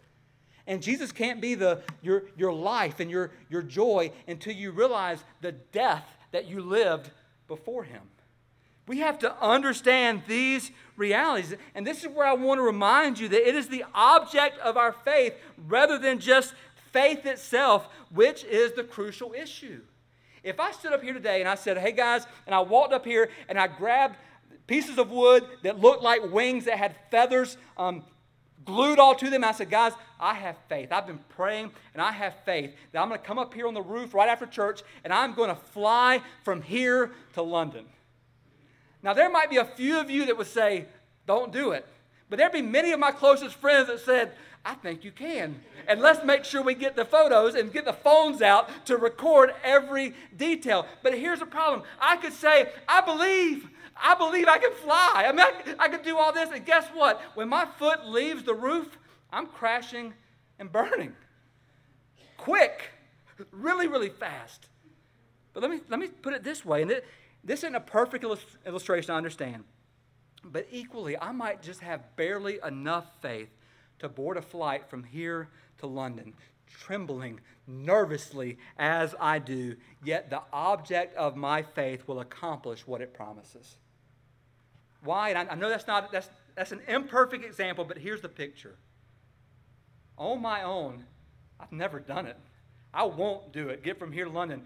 And 0.66 0.82
Jesus 0.82 1.12
can't 1.12 1.40
be 1.40 1.54
the, 1.54 1.82
your, 2.00 2.24
your 2.36 2.52
life 2.52 3.00
and 3.00 3.10
your, 3.10 3.32
your 3.50 3.62
joy 3.62 4.12
until 4.26 4.54
you 4.54 4.70
realize 4.70 5.22
the 5.40 5.52
death 5.52 6.06
that 6.32 6.48
you 6.48 6.60
lived 6.60 7.10
before 7.48 7.84
him. 7.84 8.00
We 8.86 8.98
have 8.98 9.18
to 9.20 9.34
understand 9.42 10.22
these 10.26 10.70
realities. 10.96 11.54
And 11.74 11.86
this 11.86 12.04
is 12.04 12.08
where 12.08 12.26
I 12.26 12.34
want 12.34 12.58
to 12.58 12.62
remind 12.62 13.18
you 13.18 13.28
that 13.28 13.48
it 13.48 13.54
is 13.54 13.68
the 13.68 13.84
object 13.94 14.58
of 14.58 14.76
our 14.76 14.92
faith 14.92 15.34
rather 15.68 15.98
than 15.98 16.18
just 16.18 16.54
faith 16.92 17.26
itself, 17.26 17.88
which 18.10 18.44
is 18.44 18.72
the 18.72 18.84
crucial 18.84 19.32
issue. 19.32 19.80
If 20.42 20.60
I 20.60 20.72
stood 20.72 20.92
up 20.92 21.02
here 21.02 21.14
today 21.14 21.40
and 21.40 21.48
I 21.48 21.54
said, 21.54 21.78
hey 21.78 21.92
guys, 21.92 22.26
and 22.46 22.54
I 22.54 22.60
walked 22.60 22.92
up 22.92 23.04
here 23.04 23.30
and 23.48 23.58
I 23.58 23.66
grabbed 23.66 24.16
pieces 24.66 24.98
of 24.98 25.10
wood 25.10 25.44
that 25.62 25.80
looked 25.80 26.02
like 26.02 26.32
wings 26.32 26.64
that 26.64 26.78
had 26.78 26.94
feathers 27.10 27.56
um, 27.76 28.02
glued 28.64 28.98
all 28.98 29.14
to 29.14 29.30
them. 29.30 29.44
I 29.44 29.52
said, 29.52 29.70
guys, 29.70 29.92
I 30.18 30.34
have 30.34 30.56
faith. 30.68 30.90
I've 30.92 31.06
been 31.06 31.20
praying 31.30 31.70
and 31.92 32.02
I 32.02 32.12
have 32.12 32.34
faith 32.44 32.74
that 32.92 33.02
I'm 33.02 33.08
going 33.08 33.20
to 33.20 33.26
come 33.26 33.38
up 33.38 33.52
here 33.52 33.66
on 33.66 33.74
the 33.74 33.82
roof 33.82 34.14
right 34.14 34.28
after 34.28 34.46
church 34.46 34.82
and 35.04 35.12
I'm 35.12 35.34
going 35.34 35.50
to 35.50 35.54
fly 35.54 36.22
from 36.42 36.62
here 36.62 37.12
to 37.34 37.42
London. 37.42 37.84
Now, 39.02 39.12
there 39.12 39.30
might 39.30 39.50
be 39.50 39.58
a 39.58 39.66
few 39.66 39.98
of 39.98 40.10
you 40.10 40.26
that 40.26 40.38
would 40.38 40.46
say, 40.46 40.86
don't 41.26 41.52
do 41.52 41.72
it. 41.72 41.86
But 42.30 42.38
there'd 42.38 42.52
be 42.52 42.62
many 42.62 42.92
of 42.92 43.00
my 43.00 43.12
closest 43.12 43.56
friends 43.56 43.88
that 43.88 44.00
said, 44.00 44.32
I 44.64 44.74
think 44.74 45.04
you 45.04 45.12
can. 45.12 45.60
And 45.86 46.00
let's 46.00 46.24
make 46.24 46.44
sure 46.44 46.62
we 46.62 46.74
get 46.74 46.96
the 46.96 47.04
photos 47.04 47.54
and 47.54 47.70
get 47.70 47.84
the 47.84 47.92
phones 47.92 48.40
out 48.40 48.86
to 48.86 48.96
record 48.96 49.52
every 49.62 50.14
detail. 50.34 50.86
But 51.02 51.18
here's 51.18 51.40
the 51.40 51.46
problem 51.46 51.82
I 52.00 52.16
could 52.16 52.32
say, 52.32 52.70
I 52.88 53.02
believe. 53.02 53.68
I 53.96 54.14
believe 54.14 54.48
I 54.48 54.58
can 54.58 54.72
fly. 54.72 55.24
I 55.26 55.32
mean, 55.32 55.40
I, 55.40 55.84
I 55.84 55.88
can 55.88 56.02
do 56.02 56.18
all 56.18 56.32
this. 56.32 56.50
And 56.50 56.64
guess 56.64 56.86
what? 56.94 57.20
When 57.34 57.48
my 57.48 57.66
foot 57.78 58.06
leaves 58.06 58.42
the 58.42 58.54
roof, 58.54 58.98
I'm 59.32 59.46
crashing 59.46 60.14
and 60.58 60.70
burning. 60.70 61.12
Quick, 62.36 62.90
really, 63.50 63.88
really 63.88 64.08
fast. 64.08 64.66
But 65.52 65.62
let 65.62 65.70
me, 65.70 65.80
let 65.88 66.00
me 66.00 66.08
put 66.08 66.34
it 66.34 66.42
this 66.42 66.64
way, 66.64 66.82
and 66.82 66.90
it, 66.90 67.06
this 67.42 67.60
isn't 67.60 67.74
a 67.74 67.80
perfect 67.80 68.24
illustration, 68.66 69.12
I 69.12 69.16
understand. 69.16 69.64
But 70.44 70.66
equally, 70.70 71.16
I 71.18 71.32
might 71.32 71.62
just 71.62 71.80
have 71.80 72.16
barely 72.16 72.58
enough 72.66 73.06
faith 73.22 73.48
to 74.00 74.08
board 74.08 74.36
a 74.36 74.42
flight 74.42 74.88
from 74.90 75.04
here 75.04 75.48
to 75.78 75.86
London, 75.86 76.34
trembling 76.68 77.40
nervously 77.66 78.58
as 78.78 79.14
I 79.20 79.38
do, 79.38 79.76
yet 80.04 80.28
the 80.28 80.42
object 80.52 81.16
of 81.16 81.36
my 81.36 81.62
faith 81.62 82.06
will 82.06 82.20
accomplish 82.20 82.86
what 82.86 83.00
it 83.00 83.14
promises. 83.14 83.76
Why? 85.04 85.30
And 85.30 85.48
I, 85.50 85.54
know 85.54 85.68
that's 85.68 85.86
not 85.86 86.10
that's 86.10 86.28
that's 86.56 86.72
an 86.72 86.80
imperfect 86.88 87.44
example, 87.44 87.84
but 87.84 87.98
here's 87.98 88.22
the 88.22 88.28
picture. 88.28 88.76
On 90.16 90.40
my 90.40 90.62
own, 90.62 91.04
I've 91.60 91.72
never 91.72 92.00
done 92.00 92.26
it. 92.26 92.38
I 92.92 93.04
won't 93.04 93.52
do 93.52 93.68
it. 93.68 93.82
Get 93.82 93.98
from 93.98 94.12
here 94.12 94.24
to 94.24 94.30
London, 94.30 94.62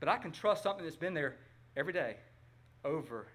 but 0.00 0.08
I 0.08 0.18
can 0.18 0.32
trust 0.32 0.62
something 0.62 0.84
that's 0.84 0.96
been 0.96 1.14
there 1.14 1.36
every 1.76 1.92
day, 1.92 2.16
over 2.84 3.28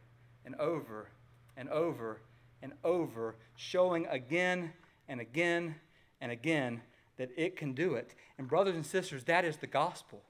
and 0.46 0.56
over 0.56 1.10
and 1.56 1.70
over 1.70 2.20
and 2.62 2.74
over, 2.84 3.36
showing 3.56 4.06
again 4.08 4.74
and 5.08 5.22
again 5.22 5.76
and 6.20 6.32
again 6.32 6.82
that 7.18 7.30
it 7.38 7.56
can 7.56 7.74
do 7.74 7.96
it. 7.96 8.16
And, 8.38 8.48
brothers 8.48 8.76
and 8.76 8.86
sisters, 8.86 9.24
that 9.26 9.46
is 9.46 9.58
the 9.58 9.68
gospel. 9.68 10.22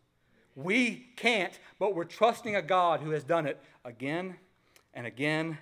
We 0.55 1.07
can't, 1.15 1.57
but 1.79 1.95
we're 1.95 2.03
trusting 2.03 2.55
a 2.55 2.62
God 2.62 2.99
who 2.99 3.12
has 3.12 3.23
done 3.23 3.47
it 3.47 3.59
again 3.83 4.36
and 4.93 5.07
again 5.07 5.57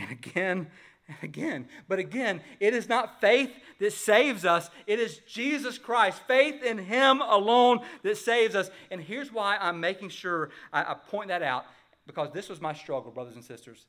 and 0.00 0.10
again 0.10 0.66
and 1.08 1.16
again. 1.22 1.68
But 1.88 1.98
again, 1.98 2.40
it 2.60 2.74
is 2.74 2.88
not 2.88 3.20
faith 3.20 3.50
that 3.78 3.92
saves 3.92 4.44
us, 4.44 4.70
it 4.86 4.98
is 4.98 5.18
Jesus 5.26 5.78
Christ, 5.78 6.20
faith 6.26 6.62
in 6.62 6.78
Him 6.78 7.20
alone 7.20 7.80
that 8.02 8.16
saves 8.18 8.54
us. 8.54 8.70
And 8.90 9.00
here's 9.00 9.32
why 9.32 9.56
I'm 9.58 9.80
making 9.80 10.10
sure 10.10 10.50
I, 10.72 10.92
I 10.92 10.94
point 10.94 11.28
that 11.28 11.42
out 11.42 11.64
because 12.06 12.30
this 12.32 12.48
was 12.48 12.60
my 12.60 12.72
struggle, 12.72 13.10
brothers 13.10 13.34
and 13.34 13.44
sisters. 13.44 13.86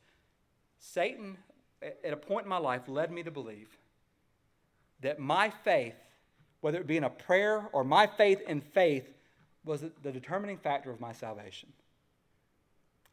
Satan, 0.80 1.38
at 1.82 2.14
a 2.14 2.18
point 2.18 2.46
in 2.46 2.50
my 2.50 2.58
life, 2.58 2.88
led 2.88 3.12
me 3.12 3.24
to 3.24 3.32
believe 3.32 3.70
that 5.02 5.20
my 5.20 5.52
faith, 5.64 5.96
whether 6.62 6.80
it 6.80 6.88
be 6.88 6.98
in 6.98 7.04
a 7.04 7.10
prayer 7.10 7.68
or 7.74 7.84
my 7.84 8.08
faith 8.08 8.40
in 8.48 8.62
faith, 8.62 9.08
was 9.64 9.82
the 9.82 10.12
determining 10.12 10.58
factor 10.58 10.92
of 10.92 11.00
my 11.00 11.12
salvation. 11.12 11.70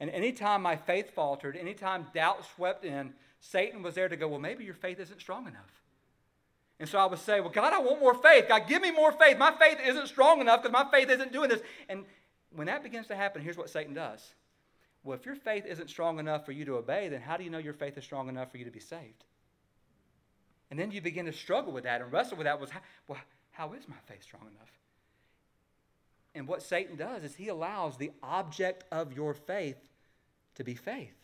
And 0.01 0.11
anytime 0.11 0.63
my 0.63 0.77
faith 0.77 1.11
faltered, 1.15 1.57
anytime 1.57 2.07
doubt 2.15 2.45
swept 2.55 2.85
in, 2.85 3.13
Satan 3.41 3.83
was 3.83 3.95
there 3.95 4.09
to 4.09 4.17
go, 4.17 4.29
Well, 4.29 4.39
maybe 4.39 4.65
your 4.65 4.75
faith 4.75 5.01
isn't 5.01 5.21
strong 5.21 5.47
enough. 5.47 5.83
And 6.81 6.89
so 6.89 6.99
I 6.99 7.07
would 7.07 7.19
say, 7.19 7.41
Well, 7.41 7.51
God, 7.51 7.73
I 7.73 7.79
want 7.79 8.01
more 8.01 8.15
faith. 8.15 8.47
God, 8.49 8.69
give 8.69 8.83
me 8.83 8.91
more 8.91 9.13
faith. 9.13 9.39
My 9.39 9.53
faith 9.53 9.79
isn't 9.85 10.09
strong 10.09 10.41
enough 10.41 10.63
because 10.63 10.73
my 10.73 10.89
faith 10.91 11.11
isn't 11.11 11.33
doing 11.33 11.49
this. 11.49 11.61
And 11.89 12.05
when 12.55 12.67
that 12.69 12.83
begins 12.83 13.09
to 13.09 13.17
happen, 13.17 13.43
here's 13.43 13.57
what 13.57 13.71
Satan 13.71 13.95
does. 13.95 14.35
Well, 15.03 15.17
if 15.17 15.27
your 15.27 15.37
faith 15.37 15.65
isn't 15.67 15.91
strong 15.91 16.19
enough 16.19 16.45
for 16.45 16.53
you 16.53 16.65
to 16.65 16.77
obey, 16.77 17.09
then 17.09 17.21
how 17.21 17.37
do 17.37 17.45
you 17.45 17.51
know 17.51 17.59
your 17.59 17.73
faith 17.73 17.97
is 17.97 18.05
strong 18.05 18.29
enough 18.29 18.51
for 18.51 18.59
you 18.59 18.65
to 18.65 18.71
be 18.71 18.81
saved? 18.81 19.25
And 20.71 20.79
then 20.79 20.91
you 20.91 21.01
begin 21.01 21.27
to 21.27 21.33
struggle 21.33 21.73
with 21.73 21.85
that 21.85 22.01
and 22.01 22.13
wrestle 22.13 22.37
with 22.37 22.45
that 22.45 22.61
was, 22.61 22.71
well, 23.07 23.19
how 23.53 23.73
is 23.73 23.89
my 23.89 23.97
faith 24.07 24.23
strong 24.23 24.43
enough? 24.43 24.71
And 26.35 26.47
what 26.47 26.63
Satan 26.63 26.97
does 26.97 27.25
is 27.25 27.35
he 27.35 27.49
allows 27.49 27.97
the 27.97 28.13
object 28.23 28.85
of 28.93 29.13
your 29.13 29.35
faith 29.35 29.77
to 30.55 30.65
be 30.65 30.75
faith. 30.75 31.15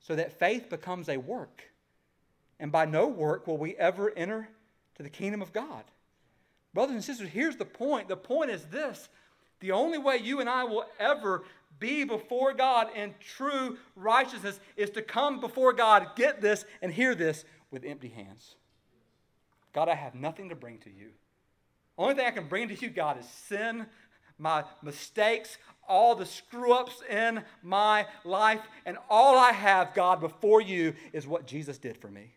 So 0.00 0.16
that 0.16 0.38
faith 0.38 0.68
becomes 0.68 1.08
a 1.08 1.16
work. 1.16 1.62
And 2.58 2.72
by 2.72 2.84
no 2.84 3.06
work 3.06 3.46
will 3.46 3.58
we 3.58 3.76
ever 3.76 4.12
enter 4.16 4.48
to 4.96 5.02
the 5.02 5.08
kingdom 5.08 5.42
of 5.42 5.52
God. 5.52 5.84
Brothers 6.74 6.94
and 6.94 7.04
sisters, 7.04 7.28
here's 7.28 7.56
the 7.56 7.64
point. 7.64 8.08
The 8.08 8.16
point 8.16 8.50
is 8.50 8.64
this 8.64 9.08
the 9.60 9.72
only 9.72 9.98
way 9.98 10.16
you 10.16 10.40
and 10.40 10.48
I 10.48 10.64
will 10.64 10.84
ever 10.98 11.44
be 11.78 12.04
before 12.04 12.52
God 12.52 12.88
in 12.96 13.14
true 13.20 13.78
righteousness 13.94 14.58
is 14.76 14.90
to 14.90 15.02
come 15.02 15.40
before 15.40 15.72
God, 15.72 16.16
get 16.16 16.40
this, 16.40 16.64
and 16.82 16.92
hear 16.92 17.14
this 17.14 17.44
with 17.70 17.84
empty 17.84 18.08
hands. 18.08 18.56
God, 19.72 19.88
I 19.88 19.94
have 19.94 20.14
nothing 20.14 20.48
to 20.48 20.54
bring 20.54 20.78
to 20.78 20.90
you. 20.90 21.10
Only 22.02 22.14
thing 22.16 22.26
I 22.26 22.32
can 22.32 22.48
bring 22.48 22.66
to 22.66 22.74
you, 22.74 22.90
God, 22.90 23.20
is 23.20 23.26
sin, 23.46 23.86
my 24.36 24.64
mistakes, 24.82 25.56
all 25.88 26.16
the 26.16 26.26
screw 26.26 26.72
ups 26.72 27.00
in 27.08 27.44
my 27.62 28.06
life. 28.24 28.60
And 28.84 28.98
all 29.08 29.38
I 29.38 29.52
have, 29.52 29.94
God, 29.94 30.20
before 30.20 30.60
you 30.60 30.94
is 31.12 31.28
what 31.28 31.46
Jesus 31.46 31.78
did 31.78 31.96
for 31.96 32.08
me. 32.08 32.34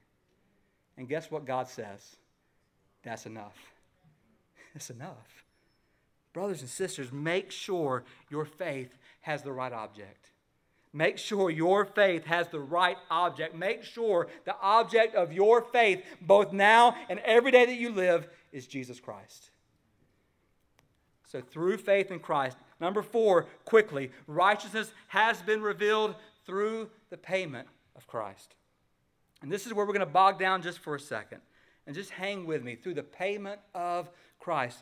And 0.97 1.09
guess 1.09 1.31
what 1.31 1.45
God 1.45 1.67
says? 1.67 2.15
That's 3.01 3.25
enough. 3.25 3.57
It's 4.75 4.91
enough. 4.91 5.43
Brothers 6.31 6.61
and 6.61 6.69
sisters, 6.69 7.11
make 7.11 7.49
sure 7.49 8.03
your 8.29 8.45
faith 8.45 8.95
has 9.21 9.41
the 9.41 9.51
right 9.51 9.73
object. 9.73 10.29
Make 10.93 11.17
sure 11.17 11.49
your 11.49 11.85
faith 11.85 12.25
has 12.25 12.49
the 12.49 12.59
right 12.59 12.97
object. 13.09 13.55
Make 13.55 13.83
sure 13.83 14.27
the 14.45 14.55
object 14.61 15.15
of 15.15 15.33
your 15.33 15.63
faith, 15.63 16.03
both 16.21 16.53
now 16.53 16.95
and 17.09 17.17
every 17.25 17.49
day 17.49 17.65
that 17.65 17.73
you 17.73 17.89
live, 17.89 18.27
is 18.51 18.67
Jesus 18.67 18.99
Christ. 18.99 19.49
So, 21.35 21.41
through 21.41 21.75
faith 21.79 22.11
in 22.11 22.19
Christ. 22.19 22.55
Number 22.79 23.01
four, 23.01 23.47
quickly, 23.65 24.09
righteousness 24.25 24.93
has 25.09 25.41
been 25.41 25.61
revealed 25.61 26.15
through 26.45 26.89
the 27.09 27.17
payment 27.17 27.67
of 27.93 28.07
Christ. 28.07 28.55
And 29.41 29.51
this 29.51 29.65
is 29.65 29.73
where 29.73 29.85
we're 29.85 29.91
going 29.91 29.99
to 29.99 30.13
bog 30.13 30.39
down 30.39 30.61
just 30.61 30.79
for 30.79 30.95
a 30.95 30.99
second. 30.99 31.41
And 31.85 31.93
just 31.93 32.11
hang 32.11 32.45
with 32.45 32.63
me 32.63 32.75
through 32.75 32.93
the 32.93 33.03
payment 33.03 33.59
of 33.73 34.09
Christ. 34.39 34.81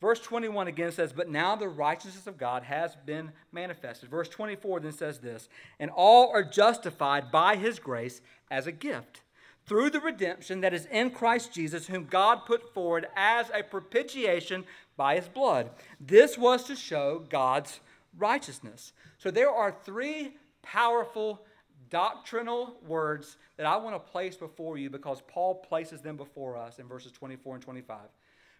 Verse 0.00 0.20
21 0.20 0.68
again 0.68 0.90
says, 0.90 1.12
But 1.12 1.28
now 1.28 1.54
the 1.54 1.68
righteousness 1.68 2.26
of 2.26 2.38
God 2.38 2.62
has 2.62 2.96
been 3.04 3.30
manifested. 3.52 4.08
Verse 4.08 4.30
24 4.30 4.80
then 4.80 4.92
says 4.92 5.18
this, 5.18 5.50
And 5.78 5.90
all 5.90 6.30
are 6.30 6.42
justified 6.42 7.30
by 7.30 7.56
his 7.56 7.78
grace 7.78 8.22
as 8.50 8.66
a 8.66 8.72
gift 8.72 9.20
through 9.66 9.90
the 9.90 10.00
redemption 10.00 10.60
that 10.60 10.74
is 10.74 10.86
in 10.86 11.10
Christ 11.10 11.52
Jesus, 11.52 11.86
whom 11.86 12.04
God 12.04 12.46
put 12.46 12.74
forward 12.74 13.06
as 13.16 13.50
a 13.54 13.62
propitiation 13.62 14.64
by 14.96 15.16
his 15.16 15.28
blood. 15.28 15.70
This 16.00 16.36
was 16.36 16.64
to 16.64 16.76
show 16.76 17.24
God's 17.28 17.80
righteousness. 18.18 18.92
So 19.18 19.30
there 19.30 19.50
are 19.50 19.74
three 19.84 20.36
powerful 20.62 21.42
doctrinal 21.88 22.76
words 22.86 23.36
that 23.56 23.66
I 23.66 23.76
want 23.76 23.94
to 23.94 24.12
place 24.12 24.36
before 24.36 24.78
you 24.78 24.90
because 24.90 25.22
Paul 25.26 25.56
places 25.56 26.00
them 26.00 26.16
before 26.16 26.56
us 26.56 26.78
in 26.78 26.86
verses 26.86 27.12
24 27.12 27.56
and 27.56 27.64
25 27.64 27.98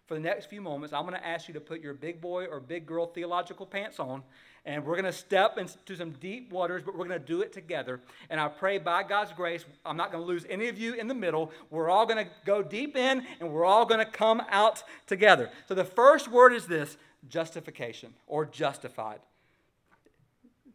for 0.07 0.15
the 0.15 0.19
next 0.19 0.47
few 0.47 0.61
moments, 0.61 0.93
I'm 0.93 1.03
going 1.03 1.19
to 1.19 1.25
ask 1.25 1.47
you 1.47 1.53
to 1.53 1.59
put 1.59 1.81
your 1.81 1.93
big 1.93 2.19
boy 2.19 2.45
or 2.45 2.59
big 2.59 2.85
girl 2.85 3.05
theological 3.05 3.65
pants 3.65 3.99
on, 3.99 4.23
and 4.65 4.85
we're 4.85 4.95
going 4.95 5.05
to 5.05 5.13
step 5.13 5.57
into 5.57 5.95
some 5.95 6.11
deep 6.19 6.51
waters, 6.51 6.83
but 6.85 6.93
we're 6.95 7.07
going 7.07 7.19
to 7.19 7.25
do 7.25 7.41
it 7.41 7.53
together. 7.53 7.99
And 8.29 8.39
I 8.39 8.47
pray 8.47 8.77
by 8.77 9.03
God's 9.03 9.31
grace, 9.31 9.65
I'm 9.85 9.97
not 9.97 10.11
going 10.11 10.23
to 10.23 10.27
lose 10.27 10.45
any 10.49 10.67
of 10.67 10.77
you 10.77 10.93
in 10.93 11.07
the 11.07 11.13
middle. 11.13 11.51
We're 11.69 11.89
all 11.89 12.05
going 12.05 12.25
to 12.25 12.31
go 12.45 12.61
deep 12.61 12.95
in, 12.95 13.25
and 13.39 13.51
we're 13.51 13.65
all 13.65 13.85
going 13.85 13.99
to 13.99 14.11
come 14.11 14.41
out 14.49 14.83
together. 15.07 15.49
So 15.67 15.75
the 15.75 15.85
first 15.85 16.27
word 16.27 16.53
is 16.53 16.67
this 16.67 16.97
justification 17.29 18.13
or 18.27 18.45
justified. 18.45 19.19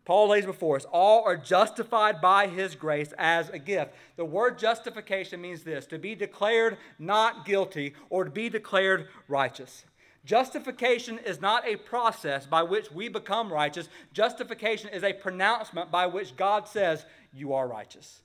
Paul 0.06 0.28
lays 0.28 0.46
before 0.46 0.76
us, 0.76 0.86
all 0.92 1.24
are 1.24 1.36
justified 1.36 2.20
by 2.20 2.46
his 2.46 2.76
grace 2.76 3.12
as 3.18 3.50
a 3.50 3.58
gift. 3.58 3.92
The 4.14 4.24
word 4.24 4.56
justification 4.56 5.40
means 5.40 5.64
this 5.64 5.84
to 5.86 5.98
be 5.98 6.14
declared 6.14 6.78
not 6.98 7.44
guilty 7.44 7.92
or 8.08 8.24
to 8.24 8.30
be 8.30 8.48
declared 8.48 9.08
righteous. 9.28 9.84
Justification 10.24 11.18
is 11.18 11.40
not 11.40 11.66
a 11.66 11.76
process 11.76 12.46
by 12.46 12.62
which 12.62 12.90
we 12.92 13.08
become 13.08 13.52
righteous. 13.52 13.88
Justification 14.12 14.90
is 14.90 15.02
a 15.02 15.12
pronouncement 15.12 15.90
by 15.90 16.06
which 16.06 16.36
God 16.36 16.68
says, 16.68 17.04
You 17.32 17.52
are 17.52 17.66
righteous. 17.66 18.22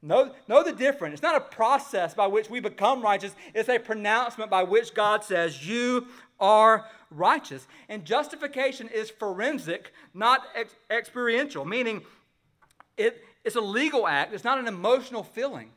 Know, 0.00 0.32
know 0.46 0.62
the 0.62 0.72
difference. 0.72 1.14
It's 1.14 1.22
not 1.22 1.36
a 1.36 1.40
process 1.40 2.14
by 2.14 2.28
which 2.28 2.48
we 2.48 2.60
become 2.60 3.02
righteous, 3.02 3.34
it's 3.54 3.68
a 3.68 3.78
pronouncement 3.78 4.50
by 4.50 4.62
which 4.62 4.94
God 4.94 5.24
says, 5.24 5.66
You 5.66 6.06
are 6.40 6.86
righteous. 7.10 7.66
And 7.88 8.04
justification 8.04 8.88
is 8.88 9.10
forensic, 9.10 9.92
not 10.14 10.42
ex- 10.54 10.74
experiential, 10.90 11.64
meaning 11.64 12.02
it, 12.96 13.24
it's 13.44 13.56
a 13.56 13.60
legal 13.60 14.06
act, 14.06 14.34
it's 14.34 14.44
not 14.44 14.58
an 14.58 14.66
emotional 14.66 15.22
feeling. 15.22 15.70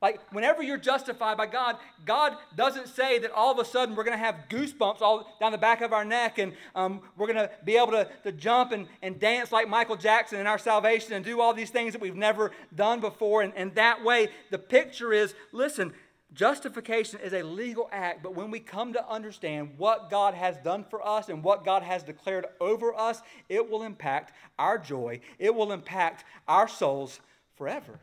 Like, 0.00 0.20
whenever 0.32 0.62
you're 0.62 0.78
justified 0.78 1.36
by 1.36 1.46
God, 1.46 1.76
God 2.04 2.36
doesn't 2.54 2.86
say 2.86 3.18
that 3.18 3.32
all 3.32 3.50
of 3.50 3.58
a 3.58 3.64
sudden 3.64 3.96
we're 3.96 4.04
going 4.04 4.16
to 4.16 4.24
have 4.24 4.36
goosebumps 4.48 5.00
all 5.00 5.36
down 5.40 5.50
the 5.50 5.58
back 5.58 5.80
of 5.80 5.92
our 5.92 6.04
neck 6.04 6.38
and 6.38 6.52
um, 6.76 7.00
we're 7.16 7.26
going 7.26 7.36
to 7.36 7.50
be 7.64 7.76
able 7.76 7.90
to, 7.90 8.08
to 8.22 8.30
jump 8.30 8.70
and, 8.70 8.86
and 9.02 9.18
dance 9.18 9.50
like 9.50 9.68
Michael 9.68 9.96
Jackson 9.96 10.38
in 10.38 10.46
our 10.46 10.58
salvation 10.58 11.14
and 11.14 11.24
do 11.24 11.40
all 11.40 11.52
these 11.52 11.70
things 11.70 11.94
that 11.94 12.00
we've 12.00 12.14
never 12.14 12.52
done 12.72 13.00
before. 13.00 13.42
And, 13.42 13.52
and 13.56 13.74
that 13.74 14.04
way, 14.04 14.28
the 14.52 14.58
picture 14.58 15.12
is 15.12 15.34
listen, 15.50 15.92
justification 16.34 17.20
is 17.20 17.32
a 17.32 17.42
legal 17.42 17.88
act, 17.92 18.22
but 18.22 18.34
when 18.34 18.50
we 18.50 18.60
come 18.60 18.92
to 18.92 19.08
understand 19.08 19.70
what 19.76 20.10
God 20.10 20.34
has 20.34 20.56
done 20.58 20.84
for 20.88 21.06
us 21.06 21.28
and 21.28 21.42
what 21.42 21.64
God 21.64 21.82
has 21.82 22.02
declared 22.02 22.46
over 22.60 22.94
us, 22.94 23.22
it 23.48 23.70
will 23.70 23.82
impact 23.82 24.32
our 24.58 24.78
joy, 24.78 25.20
it 25.38 25.54
will 25.54 25.72
impact 25.72 26.24
our 26.46 26.68
souls 26.68 27.20
forever. 27.56 27.98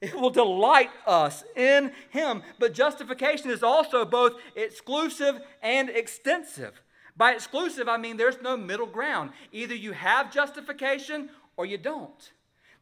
It 0.00 0.14
will 0.14 0.30
delight 0.30 0.90
us 1.06 1.42
in 1.54 1.90
Him. 2.10 2.42
But 2.58 2.74
justification 2.74 3.50
is 3.50 3.62
also 3.62 4.04
both 4.04 4.34
exclusive 4.54 5.40
and 5.62 5.88
extensive. 5.88 6.82
By 7.16 7.32
exclusive, 7.32 7.88
I 7.88 7.96
mean 7.96 8.18
there's 8.18 8.42
no 8.42 8.58
middle 8.58 8.86
ground. 8.86 9.30
Either 9.52 9.74
you 9.74 9.92
have 9.92 10.30
justification 10.32 11.30
or 11.56 11.64
you 11.64 11.78
don't. 11.78 12.32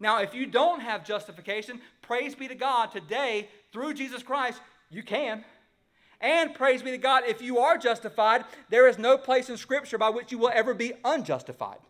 Now, 0.01 0.21
if 0.21 0.35
you 0.35 0.47
don't 0.47 0.81
have 0.81 1.05
justification, 1.05 1.81
praise 2.03 2.35
be 2.35 2.49
to 2.49 2.55
God, 2.57 2.91
today, 2.91 3.49
through 3.75 3.93
Jesus 3.93 4.23
Christ, 4.23 4.63
you 4.89 5.03
can. 5.03 5.45
And 6.21 6.55
praise 6.55 6.81
be 6.81 6.93
to 6.93 6.97
God, 6.97 7.25
if 7.27 7.43
you 7.43 7.59
are 7.59 7.77
justified, 7.77 8.45
there 8.71 8.89
is 8.89 8.97
no 8.97 9.19
place 9.19 9.51
in 9.51 9.59
Scripture 9.59 9.99
by 9.99 10.09
which 10.09 10.33
you 10.33 10.39
will 10.39 10.53
ever 10.55 10.73
be 10.73 10.93
unjustified. 11.05 11.81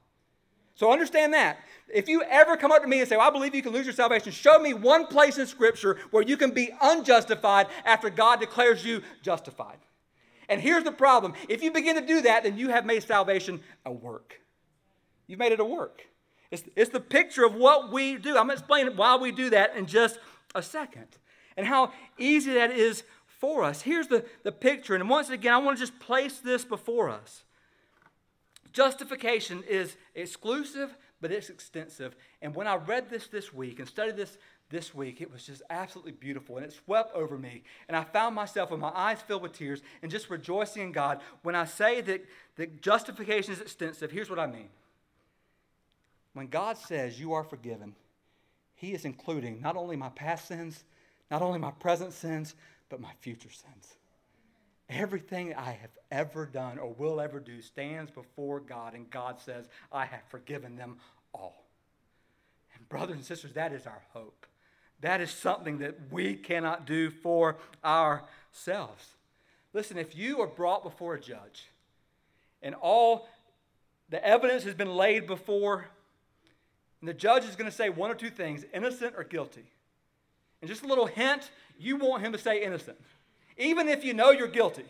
So 0.75 0.91
understand 0.91 1.35
that. 1.35 1.59
If 1.93 2.09
you 2.09 2.23
ever 2.23 2.57
come 2.57 2.73
up 2.73 2.83
to 2.83 2.89
me 2.89 2.99
and 2.99 3.09
say, 3.09 3.17
well, 3.17 3.29
I 3.29 3.31
believe 3.31 3.55
you 3.55 3.63
can 3.63 3.73
lose 3.73 3.87
your 3.87 3.95
salvation, 3.95 4.33
show 4.33 4.59
me 4.59 4.75
one 4.75 5.07
place 5.07 5.39
in 5.39 5.47
Scripture 5.47 5.99
where 6.11 6.25
you 6.25 6.37
can 6.37 6.51
be 6.51 6.71
unjustified 6.83 7.69
after 7.85 8.11
God 8.11 8.41
declares 8.41 8.85
you 8.85 9.03
justified. 9.23 9.79
And 10.49 10.61
here's 10.61 10.85
the 10.85 10.93
problem 10.93 11.35
if 11.49 11.63
you 11.63 11.71
begin 11.71 11.97
to 11.97 12.07
do 12.07 12.23
that, 12.23 12.43
then 12.43 12.59
you 12.59 12.71
have 12.71 12.85
made 12.85 13.05
salvation 13.05 13.61
a 13.85 13.93
work. 13.93 14.41
You've 15.27 15.39
made 15.39 15.53
it 15.53 15.61
a 15.61 15.65
work. 15.65 16.03
It's, 16.51 16.65
it's 16.75 16.91
the 16.91 17.01
picture 17.01 17.45
of 17.45 17.55
what 17.55 17.93
we 17.93 18.17
do. 18.17 18.31
I'm 18.31 18.47
going 18.47 18.49
to 18.49 18.55
explain 18.55 18.97
why 18.97 19.17
we 19.17 19.31
do 19.33 19.51
that 19.51 19.77
in 19.77 19.87
just 19.87 20.19
a 20.55 20.63
second 20.63 21.09
and 21.57 21.67
how 21.67 21.93
easy 22.19 22.55
that 22.55 22.71
is 22.71 23.03
for 23.27 23.63
us. 23.65 23.83
Here's 23.83 24.09
the, 24.09 24.25
the 24.43 24.53
picture. 24.53 24.95
And 24.95 25.09
once 25.09 25.31
again, 25.31 25.53
I 25.53 25.59
want 25.59 25.77
to 25.79 25.83
just 25.83 25.99
place 25.99 26.39
this 26.39 26.65
before 26.65 27.11
us. 27.11 27.45
Justification 28.73 29.63
is 29.69 29.97
exclusive, 30.15 30.97
but 31.21 31.31
it's 31.31 31.49
extensive. 31.49 32.17
And 32.43 32.55
when 32.55 32.67
I 32.67 32.75
read 32.75 33.09
this 33.09 33.29
this 33.29 33.53
week 33.55 33.79
and 33.79 33.89
studied 33.89 34.17
this 34.17 34.37
this 34.71 34.95
week, 34.95 35.21
it 35.21 35.31
was 35.31 35.47
just 35.47 35.63
absolutely 35.71 36.13
beautiful 36.13 36.57
and 36.57 36.67
it 36.67 36.73
swept 36.73 37.15
over 37.15 37.39
me. 37.39 37.63
And 37.87 37.97
I 37.97 38.03
found 38.03 38.35
myself 38.35 38.71
with 38.71 38.81
my 38.81 38.91
eyes 38.95 39.21
filled 39.21 39.43
with 39.43 39.53
tears 39.53 39.83
and 40.03 40.11
just 40.11 40.31
rejoicing 40.31 40.83
in 40.83 40.93
God. 40.93 41.21
When 41.43 41.55
I 41.55 41.65
say 41.65 42.01
that, 42.01 42.25
that 42.57 42.83
justification 42.83 43.53
is 43.53 43.61
extensive, 43.61 44.11
here's 44.11 44.31
what 44.31 44.39
I 44.39 44.47
mean. 44.47 44.69
When 46.33 46.49
God 46.49 46.77
says 46.77 47.21
you 47.21 47.35
are 47.35 47.45
forgiven, 47.45 47.95
He 48.75 48.93
is 48.93 49.05
including 49.05 49.61
not 49.61 49.77
only 49.77 49.97
my 49.97 50.09
past 50.09 50.49
sins, 50.49 50.83
not 51.31 51.43
only 51.43 51.59
my 51.59 51.71
present 51.73 52.13
sins, 52.13 52.55
but 52.89 53.01
my 53.01 53.13
future 53.21 53.51
sins. 53.51 53.95
Everything 54.89 55.55
I 55.55 55.73
have 55.73 55.91
ever 56.11 56.47
done 56.47 56.79
or 56.79 56.93
will 56.93 57.21
ever 57.21 57.41
do 57.41 57.63
stands 57.63 58.11
before 58.11 58.61
God, 58.61 58.95
and 58.95 59.11
God 59.11 59.41
says, 59.41 59.67
I 59.91 60.05
have 60.05 60.23
forgiven 60.29 60.77
them 60.77 60.99
all. 61.33 61.65
And, 62.75 62.89
brothers 62.89 63.17
and 63.17 63.25
sisters, 63.25 63.55
that 63.55 63.73
is 63.73 63.87
our 63.87 64.03
hope. 64.13 64.47
That 65.01 65.21
is 65.21 65.31
something 65.31 65.79
that 65.79 65.97
we 66.11 66.35
cannot 66.35 66.87
do 66.87 67.11
for 67.11 67.57
ourselves. 67.85 69.07
Listen, 69.73 69.99
if 69.99 70.17
you 70.17 70.41
are 70.41 70.47
brought 70.47 70.83
before 70.83 71.15
a 71.15 71.21
judge 71.21 71.69
and 72.63 72.75
all 72.75 73.29
the 74.11 74.25
evidence 74.25 74.65
has 74.65 74.75
been 74.75 74.95
laid 74.95 75.27
before, 75.27 75.87
and 77.01 77.09
the 77.09 77.15
judge 77.15 77.45
is 77.45 77.57
going 77.57 77.71
to 77.71 77.77
say 77.77 77.89
one 77.89 78.11
or 78.11 78.15
two 78.15 78.31
things 78.31 78.65
innocent 78.73 79.15
or 79.17 79.25
guilty. 79.25 79.65
And 80.65 80.69
just 80.71 80.83
a 80.83 80.87
little 80.87 81.05
hint, 81.05 81.51
you 81.79 81.97
want 81.99 82.23
him 82.25 82.33
to 82.33 82.39
say 82.39 82.65
innocent 82.65 82.97
even 83.57 83.89
if 83.89 84.05
you 84.05 84.15
know 84.15 84.31
you're 84.31 84.49
guilty. 84.49 84.85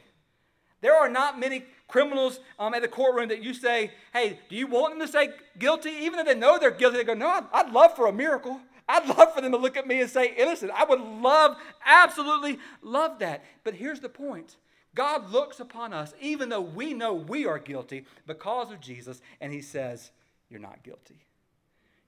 There 0.81 0.97
are 0.97 1.09
not 1.09 1.39
many 1.39 1.65
criminals 1.89 2.41
um, 2.59 2.75
at 2.75 2.83
the 2.83 2.89
courtroom 2.89 3.29
that 3.29 3.43
you 3.43 3.55
say, 3.55 3.93
hey, 4.13 4.39
do 4.49 4.57
you 4.57 4.67
want 4.67 4.93
them 4.93 5.07
to 5.07 5.13
say 5.13 5.31
guilty? 5.59 5.91
Even 5.91 6.19
if 6.19 6.27
they 6.27 6.35
know 6.35 6.59
they're 6.59 6.71
guilty, 6.71 6.99
they 6.99 7.05
go, 7.05 7.15
no, 7.15 7.29
I'd, 7.29 7.45
I'd 7.53 7.73
love 7.73 7.97
for 7.97 8.07
a 8.07 8.13
miracle. 8.13 8.61
I'd 8.87 9.07
love 9.09 9.33
for 9.35 9.41
them 9.41 9.53
to 9.53 9.59
look 9.59 9.79
at 9.79 9.87
me 9.87 10.01
and 10.03 10.11
say 10.11 10.35
innocent. 10.37 10.71
I 10.75 10.85
would 10.85 11.01
love, 11.01 11.57
absolutely 11.87 12.59
love 12.83 13.19
that. 13.21 13.45
But 13.65 13.75
here's 13.75 14.01
the 14.01 14.11
point 14.11 14.57
God 14.95 15.31
looks 15.31 15.59
upon 15.59 15.95
us, 15.95 16.13
even 16.21 16.51
though 16.51 16.61
we 16.61 16.93
know 16.93 17.15
we 17.15 17.47
are 17.47 17.59
guilty 17.59 18.05
because 18.27 18.71
of 18.71 18.81
Jesus, 18.81 19.23
and 19.41 19.53
He 19.55 19.63
says, 19.63 20.11
You're 20.51 20.61
not 20.61 20.83
guilty. 20.83 21.25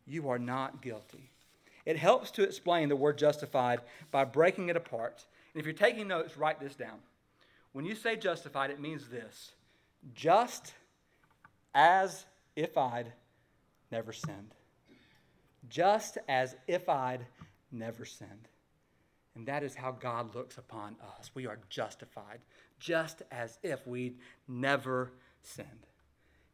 You 0.06 0.28
are 0.28 0.38
not 0.38 0.82
guilty. 0.82 1.30
It 1.86 1.96
helps 1.96 2.30
to 2.32 2.42
explain 2.42 2.90
the 2.90 2.96
word 2.96 3.16
justified 3.16 3.80
by 4.10 4.24
breaking 4.24 4.68
it 4.68 4.76
apart 4.76 5.24
and 5.56 5.60
if 5.62 5.64
you're 5.64 5.72
taking 5.72 6.06
notes, 6.06 6.36
write 6.36 6.60
this 6.60 6.74
down. 6.74 6.98
When 7.72 7.86
you 7.86 7.94
say 7.94 8.14
justified, 8.16 8.68
it 8.68 8.78
means 8.78 9.08
this 9.08 9.52
just 10.14 10.74
as 11.74 12.26
if 12.56 12.76
I'd 12.76 13.10
never 13.90 14.12
sinned. 14.12 14.54
Just 15.70 16.18
as 16.28 16.56
if 16.68 16.90
I'd 16.90 17.24
never 17.72 18.04
sinned. 18.04 18.48
And 19.34 19.46
that 19.46 19.62
is 19.62 19.74
how 19.74 19.92
God 19.92 20.34
looks 20.34 20.58
upon 20.58 20.96
us. 21.18 21.30
We 21.34 21.46
are 21.46 21.58
justified, 21.70 22.40
just 22.78 23.22
as 23.30 23.56
if 23.62 23.86
we'd 23.86 24.18
never 24.46 25.10
sinned. 25.42 25.86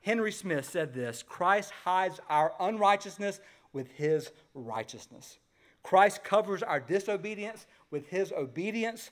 Henry 0.03 0.31
Smith 0.31 0.71
said 0.71 0.95
this 0.95 1.25
Christ 1.25 1.73
hides 1.83 2.21
our 2.31 2.53
unrighteousness 2.61 3.41
with 3.73 3.91
his 3.93 4.31
righteousness. 4.55 5.39
Christ 5.83 6.23
covers 6.23 6.63
our 6.63 6.81
disobedience 6.81 7.67
with 7.91 8.07
his 8.09 8.33
obedience, 8.33 9.11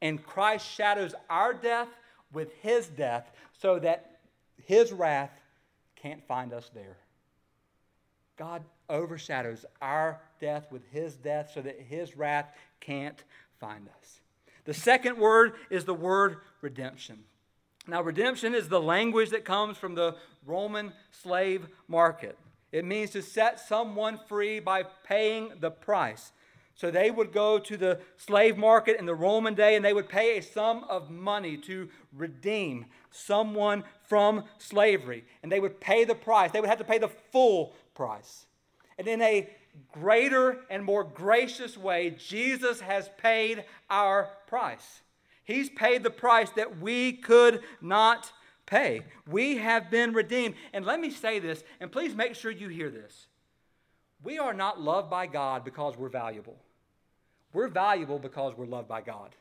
and 0.00 0.24
Christ 0.24 0.68
shadows 0.68 1.14
our 1.28 1.52
death 1.52 1.88
with 2.32 2.52
his 2.60 2.88
death 2.88 3.30
so 3.60 3.78
that 3.78 4.20
his 4.64 4.92
wrath 4.92 5.30
can't 5.96 6.22
find 6.26 6.52
us 6.52 6.70
there. 6.74 6.96
God 8.36 8.62
overshadows 8.88 9.64
our 9.80 10.20
death 10.40 10.66
with 10.70 10.82
his 10.90 11.14
death 11.14 11.50
so 11.54 11.62
that 11.62 11.80
his 11.80 12.16
wrath 12.16 12.52
can't 12.80 13.22
find 13.60 13.88
us. 14.00 14.20
The 14.64 14.74
second 14.74 15.18
word 15.18 15.54
is 15.70 15.84
the 15.84 15.94
word 15.94 16.38
redemption. 16.60 17.24
Now, 17.86 18.02
redemption 18.02 18.54
is 18.54 18.68
the 18.68 18.80
language 18.80 19.30
that 19.30 19.44
comes 19.44 19.76
from 19.76 19.94
the 19.94 20.16
Roman 20.46 20.92
slave 21.10 21.66
market. 21.88 22.38
It 22.72 22.86
means 22.86 23.10
to 23.10 23.22
set 23.22 23.60
someone 23.60 24.18
free 24.26 24.58
by 24.58 24.84
paying 25.04 25.52
the 25.60 25.70
price. 25.70 26.32
So 26.74 26.90
they 26.90 27.10
would 27.10 27.32
go 27.32 27.58
to 27.58 27.76
the 27.76 28.00
slave 28.16 28.56
market 28.56 28.98
in 28.98 29.04
the 29.04 29.14
Roman 29.14 29.54
day 29.54 29.76
and 29.76 29.84
they 29.84 29.92
would 29.92 30.08
pay 30.08 30.38
a 30.38 30.42
sum 30.42 30.84
of 30.88 31.10
money 31.10 31.58
to 31.58 31.88
redeem 32.12 32.86
someone 33.10 33.84
from 34.08 34.44
slavery. 34.58 35.24
And 35.42 35.52
they 35.52 35.60
would 35.60 35.80
pay 35.80 36.04
the 36.04 36.14
price. 36.14 36.50
They 36.50 36.60
would 36.60 36.70
have 36.70 36.78
to 36.78 36.84
pay 36.84 36.98
the 36.98 37.10
full 37.30 37.74
price. 37.94 38.46
And 38.98 39.06
in 39.06 39.20
a 39.20 39.50
greater 39.92 40.60
and 40.70 40.82
more 40.82 41.04
gracious 41.04 41.76
way, 41.76 42.16
Jesus 42.18 42.80
has 42.80 43.10
paid 43.18 43.64
our 43.90 44.30
price. 44.46 45.02
He's 45.44 45.68
paid 45.68 46.02
the 46.02 46.10
price 46.10 46.50
that 46.50 46.80
we 46.80 47.12
could 47.12 47.60
not 47.80 48.32
pay. 48.66 49.02
We 49.26 49.58
have 49.58 49.90
been 49.90 50.12
redeemed. 50.12 50.54
And 50.72 50.84
let 50.84 51.00
me 51.00 51.10
say 51.10 51.38
this, 51.38 51.64
and 51.80 51.90
please 51.90 52.14
make 52.14 52.34
sure 52.34 52.50
you 52.50 52.68
hear 52.68 52.90
this. 52.90 53.26
We 54.22 54.38
are 54.38 54.54
not 54.54 54.80
loved 54.80 55.10
by 55.10 55.26
God 55.26 55.64
because 55.64 55.96
we're 55.96 56.08
valuable. 56.08 56.56
We're 57.52 57.68
valuable 57.68 58.18
because 58.18 58.56
we're 58.56 58.66
loved 58.66 58.88
by 58.88 59.00
God. 59.02 59.34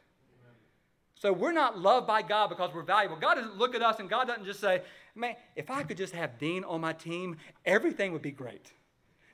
So 1.16 1.32
we're 1.32 1.52
not 1.52 1.78
loved 1.78 2.08
by 2.08 2.24
God 2.24 2.50
because 2.50 2.74
we're 2.74 2.82
valuable. 2.82 3.16
God 3.16 3.36
doesn't 3.36 3.58
look 3.58 3.76
at 3.76 3.84
us 3.84 4.00
and 4.00 4.10
God 4.10 4.28
doesn't 4.28 4.46
just 4.46 4.60
say, 4.60 4.82
man, 5.14 5.36
if 5.56 5.70
I 5.70 5.84
could 5.84 5.98
just 5.98 6.16
have 6.16 6.40
Dean 6.40 6.64
on 6.64 6.82
my 6.82 6.94
team, 6.94 7.38
everything 7.64 8.12
would 8.12 8.24
be 8.24 8.32
great. 8.32 8.72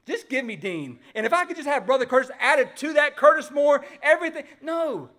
Just 0.06 0.28
give 0.28 0.43
me 0.43 0.58
Dean. 0.58 1.00
And 1.15 1.26
if 1.26 1.32
I 1.32 1.45
could 1.45 1.56
just 1.56 1.67
have 1.67 1.86
Brother 1.86 2.06
Curtis 2.06 2.30
added 2.39 2.76
to 2.78 2.93
that, 2.93 3.15
Curtis 3.15 3.52
Moore, 3.52 3.86
everything. 4.02 4.43
No, 4.62 5.10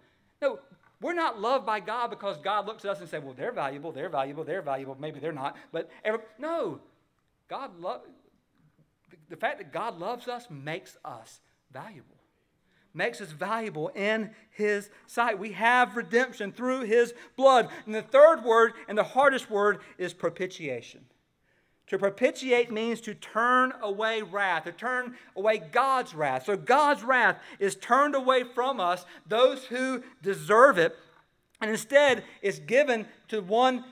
no, 0.43 0.59
we're 1.01 1.15
not 1.15 1.41
loved 1.41 1.65
by 1.65 1.81
God 1.81 2.11
because 2.11 2.37
God 2.39 2.67
looks 2.67 2.85
at 2.85 2.93
us 2.93 3.01
and 3.01 3.09
says, 3.09 3.23
well, 3.23 3.35
they're 3.35 3.53
valuable, 3.53 3.93
they're 3.93 4.09
valuable, 4.09 4.45
they're 4.45 4.63
valuable. 4.63 4.97
Maybe 4.99 5.21
they're 5.21 5.33
not. 5.33 5.57
But 5.73 5.89
every, 6.05 6.21
no, 6.39 6.81
God 7.49 7.79
love 7.79 8.01
the 9.29 9.37
fact 9.37 9.59
that 9.59 9.73
God 9.73 9.99
loves 9.99 10.29
us 10.29 10.47
makes 10.51 10.97
us 11.05 11.41
valuable. 11.73 12.17
Makes 12.95 13.21
us 13.21 13.31
valuable 13.31 13.89
in 13.89 14.31
His 14.51 14.91
sight. 15.07 15.39
We 15.39 15.53
have 15.53 15.97
redemption 15.97 16.53
through 16.53 16.83
His 16.83 17.15
blood. 17.37 17.69
And 17.87 17.95
the 17.95 18.03
third 18.03 18.43
word, 18.43 18.73
and 18.89 18.97
the 18.97 19.05
hardest 19.05 19.51
word, 19.51 19.81
is 19.99 20.15
propitiation. 20.15 21.05
To 21.89 21.99
propitiate 21.99 22.71
means 22.71 23.01
to 23.03 23.15
turn 23.15 23.73
away 23.81 24.21
wrath, 24.21 24.65
to 24.65 24.73
turn 24.73 25.17
away 25.35 25.59
God's 25.59 26.15
wrath. 26.15 26.45
So 26.45 26.57
God's 26.57 27.03
wrath 27.03 27.39
is 27.59 27.77
turned 27.77 28.15
away 28.15 28.45
from 28.45 28.79
us, 28.79 29.07
those 29.27 29.65
who 29.65 30.03
deserve 30.23 30.77
it, 30.77 30.95
and 31.61 31.71
instead 31.71 32.25
is 32.43 32.59
given 32.59 33.07
to 33.29 33.41
one 33.41 33.85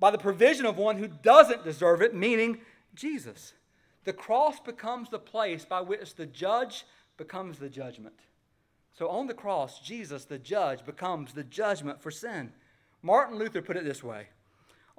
by 0.00 0.10
the 0.10 0.18
provision 0.18 0.66
of 0.66 0.76
one 0.76 0.98
who 0.98 1.06
doesn't 1.06 1.64
deserve 1.64 2.02
it, 2.02 2.14
meaning 2.14 2.58
Jesus. 2.94 3.52
The 4.04 4.12
cross 4.12 4.58
becomes 4.58 5.08
the 5.08 5.18
place 5.18 5.64
by 5.64 5.82
which 5.82 6.16
the 6.16 6.26
judge 6.26 6.84
becomes 7.16 7.58
the 7.58 7.68
judgment. 7.68 8.14
So 8.92 9.08
on 9.08 9.28
the 9.28 9.34
cross, 9.34 9.80
Jesus, 9.80 10.24
the 10.24 10.38
judge, 10.38 10.84
becomes 10.84 11.32
the 11.32 11.44
judgment 11.44 12.02
for 12.02 12.10
sin. 12.10 12.52
Martin 13.02 13.38
Luther 13.38 13.62
put 13.62 13.76
it 13.76 13.84
this 13.84 14.02
way 14.02 14.28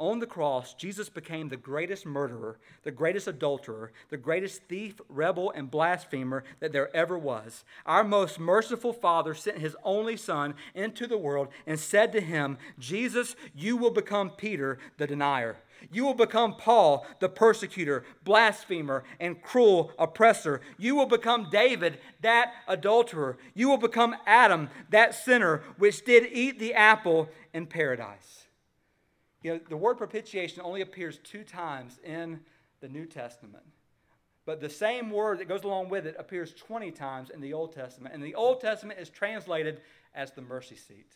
on 0.01 0.17
the 0.17 0.25
cross, 0.25 0.73
Jesus 0.73 1.09
became 1.09 1.47
the 1.47 1.55
greatest 1.55 2.07
murderer, 2.07 2.57
the 2.81 2.89
greatest 2.89 3.27
adulterer, 3.27 3.91
the 4.09 4.17
greatest 4.17 4.63
thief, 4.63 4.99
rebel, 5.07 5.51
and 5.51 5.69
blasphemer 5.69 6.43
that 6.59 6.73
there 6.73 6.93
ever 6.95 7.19
was. 7.19 7.63
Our 7.85 8.03
most 8.03 8.39
merciful 8.39 8.93
Father 8.93 9.35
sent 9.35 9.59
his 9.59 9.75
only 9.83 10.17
Son 10.17 10.55
into 10.73 11.05
the 11.05 11.19
world 11.19 11.49
and 11.67 11.79
said 11.79 12.11
to 12.13 12.19
him, 12.19 12.57
Jesus, 12.79 13.35
you 13.53 13.77
will 13.77 13.91
become 13.91 14.31
Peter, 14.31 14.79
the 14.97 15.05
denier. 15.05 15.57
You 15.91 16.05
will 16.05 16.15
become 16.15 16.55
Paul, 16.55 17.05
the 17.19 17.29
persecutor, 17.29 18.03
blasphemer, 18.23 19.03
and 19.19 19.41
cruel 19.41 19.91
oppressor. 19.99 20.61
You 20.79 20.95
will 20.95 21.05
become 21.05 21.49
David, 21.51 21.99
that 22.21 22.53
adulterer. 22.67 23.37
You 23.53 23.69
will 23.69 23.77
become 23.77 24.15
Adam, 24.25 24.69
that 24.89 25.13
sinner, 25.13 25.61
which 25.77 26.03
did 26.03 26.27
eat 26.31 26.57
the 26.57 26.73
apple 26.73 27.29
in 27.53 27.67
paradise. 27.67 28.47
You 29.41 29.54
know, 29.54 29.60
the 29.69 29.77
word 29.77 29.97
propitiation 29.97 30.62
only 30.63 30.82
appears 30.82 31.19
two 31.23 31.43
times 31.43 31.99
in 32.04 32.39
the 32.80 32.88
New 32.88 33.06
Testament. 33.06 33.63
But 34.45 34.60
the 34.60 34.69
same 34.69 35.12
word 35.12 35.39
that 35.39 35.47
goes 35.47 35.63
along 35.63 35.89
with 35.89 36.06
it 36.06 36.15
appears 36.17 36.54
20 36.54 36.91
times 36.91 37.30
in 37.30 37.41
the 37.41 37.54
Old 37.54 37.73
Testament. 37.73 38.13
And 38.13 38.23
the 38.23 38.36
Old 38.36 38.60
Testament 38.60 38.99
is 38.99 39.10
translated 39.10 39.82
as 40.15 40.32
the 40.32 40.41
mercy 40.41 40.75
seat. 40.75 41.13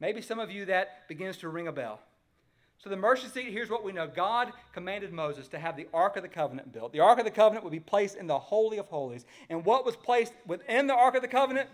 Maybe 0.00 0.20
some 0.20 0.38
of 0.38 0.50
you 0.50 0.64
that 0.66 1.08
begins 1.08 1.38
to 1.38 1.48
ring 1.48 1.68
a 1.68 1.72
bell. 1.72 2.00
So, 2.78 2.90
the 2.90 2.96
mercy 2.96 3.28
seat, 3.28 3.50
here's 3.52 3.70
what 3.70 3.84
we 3.84 3.92
know 3.92 4.06
God 4.06 4.52
commanded 4.74 5.10
Moses 5.10 5.48
to 5.48 5.58
have 5.58 5.76
the 5.76 5.88
Ark 5.94 6.16
of 6.16 6.22
the 6.22 6.28
Covenant 6.28 6.72
built. 6.72 6.92
The 6.92 7.00
Ark 7.00 7.18
of 7.18 7.24
the 7.24 7.30
Covenant 7.30 7.64
would 7.64 7.70
be 7.70 7.80
placed 7.80 8.16
in 8.16 8.26
the 8.26 8.38
Holy 8.38 8.76
of 8.76 8.86
Holies. 8.88 9.24
And 9.48 9.64
what 9.64 9.86
was 9.86 9.96
placed 9.96 10.34
within 10.46 10.86
the 10.86 10.94
Ark 10.94 11.14
of 11.14 11.22
the 11.22 11.28
Covenant? 11.28 11.70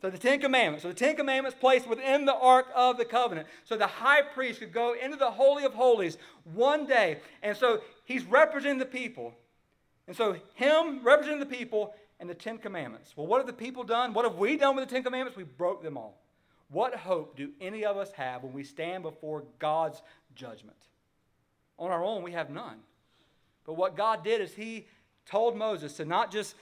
So 0.00 0.08
the 0.08 0.18
Ten 0.18 0.40
Commandments. 0.40 0.82
So 0.82 0.88
the 0.88 0.94
Ten 0.94 1.14
Commandments 1.14 1.56
placed 1.60 1.86
within 1.86 2.24
the 2.24 2.34
Ark 2.34 2.66
of 2.74 2.96
the 2.96 3.04
Covenant. 3.04 3.46
So 3.64 3.76
the 3.76 3.86
high 3.86 4.22
priest 4.22 4.60
could 4.60 4.72
go 4.72 4.94
into 4.94 5.16
the 5.16 5.30
Holy 5.30 5.64
of 5.64 5.74
Holies 5.74 6.16
one 6.44 6.86
day. 6.86 7.18
And 7.42 7.56
so 7.56 7.82
he's 8.04 8.24
representing 8.24 8.78
the 8.78 8.86
people. 8.86 9.34
And 10.06 10.16
so 10.16 10.36
him 10.54 11.04
representing 11.04 11.40
the 11.40 11.46
people 11.46 11.94
and 12.18 12.30
the 12.30 12.34
Ten 12.34 12.56
Commandments. 12.58 13.12
Well, 13.14 13.26
what 13.26 13.38
have 13.38 13.46
the 13.46 13.52
people 13.52 13.84
done? 13.84 14.14
What 14.14 14.24
have 14.24 14.36
we 14.36 14.56
done 14.56 14.74
with 14.74 14.88
the 14.88 14.94
Ten 14.94 15.02
Commandments? 15.02 15.36
We 15.36 15.44
broke 15.44 15.82
them 15.82 15.98
all. 15.98 16.20
What 16.70 16.94
hope 16.94 17.36
do 17.36 17.50
any 17.60 17.84
of 17.84 17.96
us 17.96 18.12
have 18.12 18.42
when 18.42 18.52
we 18.52 18.64
stand 18.64 19.02
before 19.02 19.44
God's 19.58 20.00
judgment? 20.34 20.76
On 21.78 21.90
our 21.90 22.04
own, 22.04 22.22
we 22.22 22.32
have 22.32 22.48
none. 22.48 22.78
But 23.66 23.74
what 23.74 23.96
God 23.96 24.24
did 24.24 24.40
is 24.40 24.54
he 24.54 24.86
told 25.26 25.56
Moses 25.56 25.94
to 25.94 26.04
not 26.04 26.30
just 26.30 26.54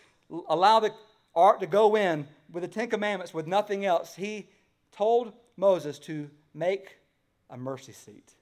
allow 0.48 0.80
the 0.80 0.92
ark 1.34 1.60
to 1.60 1.66
go 1.66 1.96
in 1.96 2.26
with 2.50 2.62
the 2.62 2.68
Ten 2.68 2.88
Commandments 2.88 3.34
with 3.34 3.46
nothing 3.46 3.84
else, 3.84 4.14
he 4.14 4.48
told 4.92 5.32
Moses 5.56 5.98
to 6.00 6.30
make 6.54 6.98
a 7.50 7.56
mercy 7.56 7.92
seat, 7.92 8.34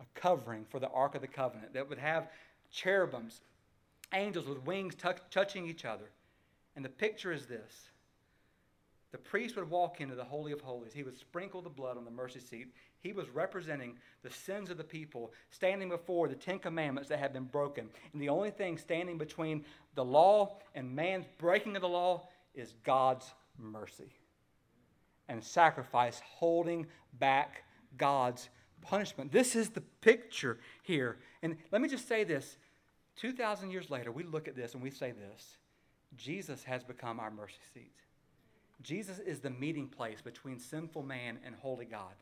a 0.00 0.04
covering 0.18 0.64
for 0.64 0.78
the 0.80 0.88
Ark 0.88 1.14
of 1.14 1.20
the 1.20 1.28
Covenant 1.28 1.74
that 1.74 1.88
would 1.88 1.98
have 1.98 2.28
cherubims, 2.70 3.40
angels 4.12 4.46
with 4.46 4.64
wings 4.64 4.94
t- 4.94 5.08
touching 5.30 5.66
each 5.66 5.84
other. 5.84 6.10
And 6.74 6.84
the 6.84 6.90
picture 6.90 7.32
is 7.32 7.46
this 7.46 7.90
the 9.12 9.18
priest 9.18 9.56
would 9.56 9.70
walk 9.70 10.00
into 10.00 10.14
the 10.14 10.24
Holy 10.24 10.52
of 10.52 10.60
Holies. 10.60 10.92
He 10.92 11.02
would 11.02 11.16
sprinkle 11.16 11.62
the 11.62 11.70
blood 11.70 11.96
on 11.96 12.04
the 12.04 12.10
mercy 12.10 12.40
seat. 12.40 12.68
He 13.00 13.12
was 13.12 13.30
representing 13.30 13.96
the 14.22 14.30
sins 14.30 14.68
of 14.68 14.76
the 14.76 14.84
people, 14.84 15.32
standing 15.48 15.88
before 15.88 16.28
the 16.28 16.34
Ten 16.34 16.58
Commandments 16.58 17.08
that 17.08 17.18
had 17.18 17.32
been 17.32 17.44
broken. 17.44 17.88
And 18.12 18.20
the 18.20 18.28
only 18.28 18.50
thing 18.50 18.76
standing 18.76 19.16
between 19.16 19.64
the 19.94 20.04
law 20.04 20.58
and 20.74 20.94
man's 20.94 21.24
breaking 21.38 21.76
of 21.76 21.82
the 21.82 21.88
law 21.88 22.28
is 22.56 22.74
God's 22.84 23.32
mercy 23.58 24.10
and 25.28 25.42
sacrifice 25.42 26.20
holding 26.24 26.86
back 27.18 27.64
God's 27.96 28.48
punishment. 28.82 29.32
This 29.32 29.56
is 29.56 29.70
the 29.70 29.80
picture 30.00 30.58
here. 30.82 31.18
And 31.42 31.56
let 31.72 31.80
me 31.82 31.88
just 31.88 32.08
say 32.08 32.24
this 32.24 32.56
2,000 33.16 33.70
years 33.70 33.90
later, 33.90 34.12
we 34.12 34.24
look 34.24 34.48
at 34.48 34.56
this 34.56 34.74
and 34.74 34.82
we 34.82 34.90
say 34.90 35.12
this 35.12 35.56
Jesus 36.16 36.64
has 36.64 36.84
become 36.84 37.20
our 37.20 37.30
mercy 37.30 37.60
seat. 37.74 37.92
Jesus 38.82 39.18
is 39.18 39.40
the 39.40 39.50
meeting 39.50 39.88
place 39.88 40.20
between 40.20 40.58
sinful 40.58 41.02
man 41.02 41.38
and 41.44 41.54
holy 41.54 41.86
God. 41.86 42.12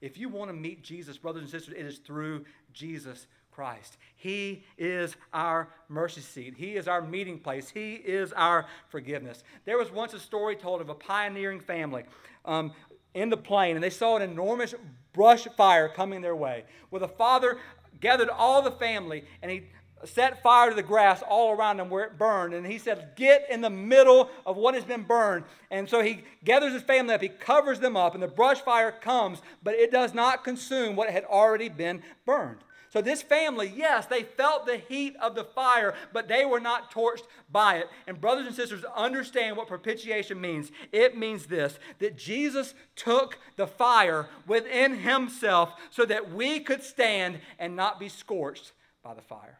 If 0.00 0.18
you 0.18 0.28
want 0.28 0.50
to 0.50 0.56
meet 0.56 0.82
Jesus, 0.82 1.18
brothers 1.18 1.42
and 1.42 1.50
sisters, 1.50 1.74
it 1.76 1.86
is 1.86 1.98
through 1.98 2.44
Jesus 2.72 3.26
Christ. 3.56 3.96
He 4.16 4.64
is 4.76 5.16
our 5.32 5.68
mercy 5.88 6.20
seat. 6.20 6.52
He 6.58 6.76
is 6.76 6.86
our 6.86 7.00
meeting 7.00 7.38
place. 7.38 7.70
He 7.70 7.94
is 7.94 8.34
our 8.34 8.66
forgiveness. 8.90 9.42
There 9.64 9.78
was 9.78 9.90
once 9.90 10.12
a 10.12 10.20
story 10.20 10.56
told 10.56 10.82
of 10.82 10.90
a 10.90 10.94
pioneering 10.94 11.60
family 11.60 12.04
um, 12.44 12.72
in 13.14 13.30
the 13.30 13.36
plain, 13.38 13.74
and 13.74 13.82
they 13.82 13.88
saw 13.88 14.16
an 14.16 14.22
enormous 14.22 14.74
brush 15.14 15.48
fire 15.56 15.88
coming 15.88 16.20
their 16.20 16.36
way. 16.36 16.64
Well, 16.90 17.00
the 17.00 17.08
father 17.08 17.56
gathered 17.98 18.28
all 18.28 18.60
the 18.60 18.72
family, 18.72 19.24
and 19.40 19.50
he 19.50 19.62
set 20.04 20.42
fire 20.42 20.68
to 20.68 20.76
the 20.76 20.82
grass 20.82 21.22
all 21.26 21.52
around 21.52 21.78
them 21.78 21.88
where 21.88 22.04
it 22.04 22.18
burned. 22.18 22.52
And 22.52 22.66
he 22.66 22.76
said, 22.76 23.12
Get 23.16 23.46
in 23.48 23.62
the 23.62 23.70
middle 23.70 24.28
of 24.44 24.58
what 24.58 24.74
has 24.74 24.84
been 24.84 25.04
burned. 25.04 25.44
And 25.70 25.88
so 25.88 26.02
he 26.02 26.24
gathers 26.44 26.74
his 26.74 26.82
family 26.82 27.14
up, 27.14 27.22
he 27.22 27.30
covers 27.30 27.80
them 27.80 27.96
up, 27.96 28.12
and 28.12 28.22
the 28.22 28.28
brush 28.28 28.60
fire 28.60 28.92
comes, 28.92 29.40
but 29.62 29.72
it 29.76 29.90
does 29.90 30.12
not 30.12 30.44
consume 30.44 30.94
what 30.94 31.08
had 31.08 31.24
already 31.24 31.70
been 31.70 32.02
burned. 32.26 32.58
So, 32.96 33.02
this 33.02 33.20
family, 33.20 33.70
yes, 33.76 34.06
they 34.06 34.22
felt 34.22 34.64
the 34.64 34.78
heat 34.78 35.16
of 35.20 35.34
the 35.34 35.44
fire, 35.44 35.92
but 36.14 36.28
they 36.28 36.46
were 36.46 36.60
not 36.60 36.90
torched 36.90 37.24
by 37.52 37.76
it. 37.76 37.90
And, 38.06 38.18
brothers 38.18 38.46
and 38.46 38.56
sisters, 38.56 38.84
understand 38.96 39.54
what 39.54 39.68
propitiation 39.68 40.40
means. 40.40 40.72
It 40.92 41.14
means 41.14 41.44
this 41.44 41.78
that 41.98 42.16
Jesus 42.16 42.72
took 42.94 43.38
the 43.56 43.66
fire 43.66 44.30
within 44.46 45.00
himself 45.00 45.74
so 45.90 46.06
that 46.06 46.32
we 46.32 46.58
could 46.58 46.82
stand 46.82 47.40
and 47.58 47.76
not 47.76 48.00
be 48.00 48.08
scorched 48.08 48.72
by 49.02 49.12
the 49.12 49.20
fire. 49.20 49.58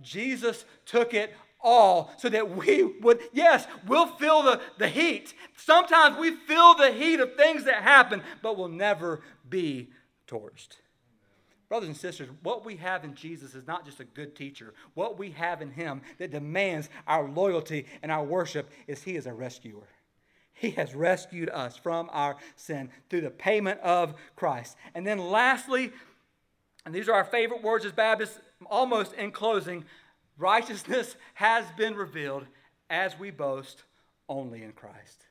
Jesus 0.00 0.64
took 0.84 1.14
it 1.14 1.34
all 1.60 2.12
so 2.16 2.28
that 2.28 2.48
we 2.48 2.84
would, 3.00 3.18
yes, 3.32 3.66
we'll 3.88 4.06
feel 4.18 4.44
the, 4.44 4.60
the 4.78 4.88
heat. 4.88 5.34
Sometimes 5.56 6.16
we 6.16 6.30
feel 6.30 6.76
the 6.76 6.92
heat 6.92 7.18
of 7.18 7.34
things 7.34 7.64
that 7.64 7.82
happen, 7.82 8.22
but 8.40 8.56
we'll 8.56 8.68
never 8.68 9.20
be 9.48 9.90
torched. 10.28 10.76
Brothers 11.68 11.88
and 11.88 11.96
sisters, 11.96 12.28
what 12.42 12.64
we 12.64 12.76
have 12.76 13.04
in 13.04 13.14
Jesus 13.14 13.54
is 13.54 13.66
not 13.66 13.84
just 13.84 13.98
a 13.98 14.04
good 14.04 14.36
teacher. 14.36 14.72
What 14.94 15.18
we 15.18 15.30
have 15.30 15.60
in 15.60 15.70
him 15.72 16.02
that 16.18 16.30
demands 16.30 16.88
our 17.08 17.28
loyalty 17.28 17.86
and 18.02 18.12
our 18.12 18.22
worship 18.22 18.70
is 18.86 19.02
he 19.02 19.16
is 19.16 19.26
a 19.26 19.32
rescuer. 19.32 19.88
He 20.52 20.70
has 20.70 20.94
rescued 20.94 21.50
us 21.50 21.76
from 21.76 22.08
our 22.12 22.36
sin 22.54 22.90
through 23.10 23.22
the 23.22 23.30
payment 23.30 23.80
of 23.80 24.14
Christ. 24.36 24.76
And 24.94 25.06
then 25.06 25.18
lastly, 25.18 25.92
and 26.84 26.94
these 26.94 27.08
are 27.08 27.14
our 27.14 27.24
favorite 27.24 27.62
words 27.62 27.84
as 27.84 27.92
Baptists, 27.92 28.38
almost 28.66 29.12
in 29.14 29.32
closing, 29.32 29.84
righteousness 30.38 31.16
has 31.34 31.64
been 31.76 31.96
revealed 31.96 32.46
as 32.88 33.18
we 33.18 33.30
boast 33.30 33.82
only 34.28 34.62
in 34.62 34.72
Christ. 34.72 35.26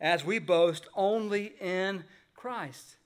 As 0.00 0.24
we 0.24 0.38
boast 0.38 0.88
only 0.96 1.52
in 1.60 2.04
Christ. 2.34 2.96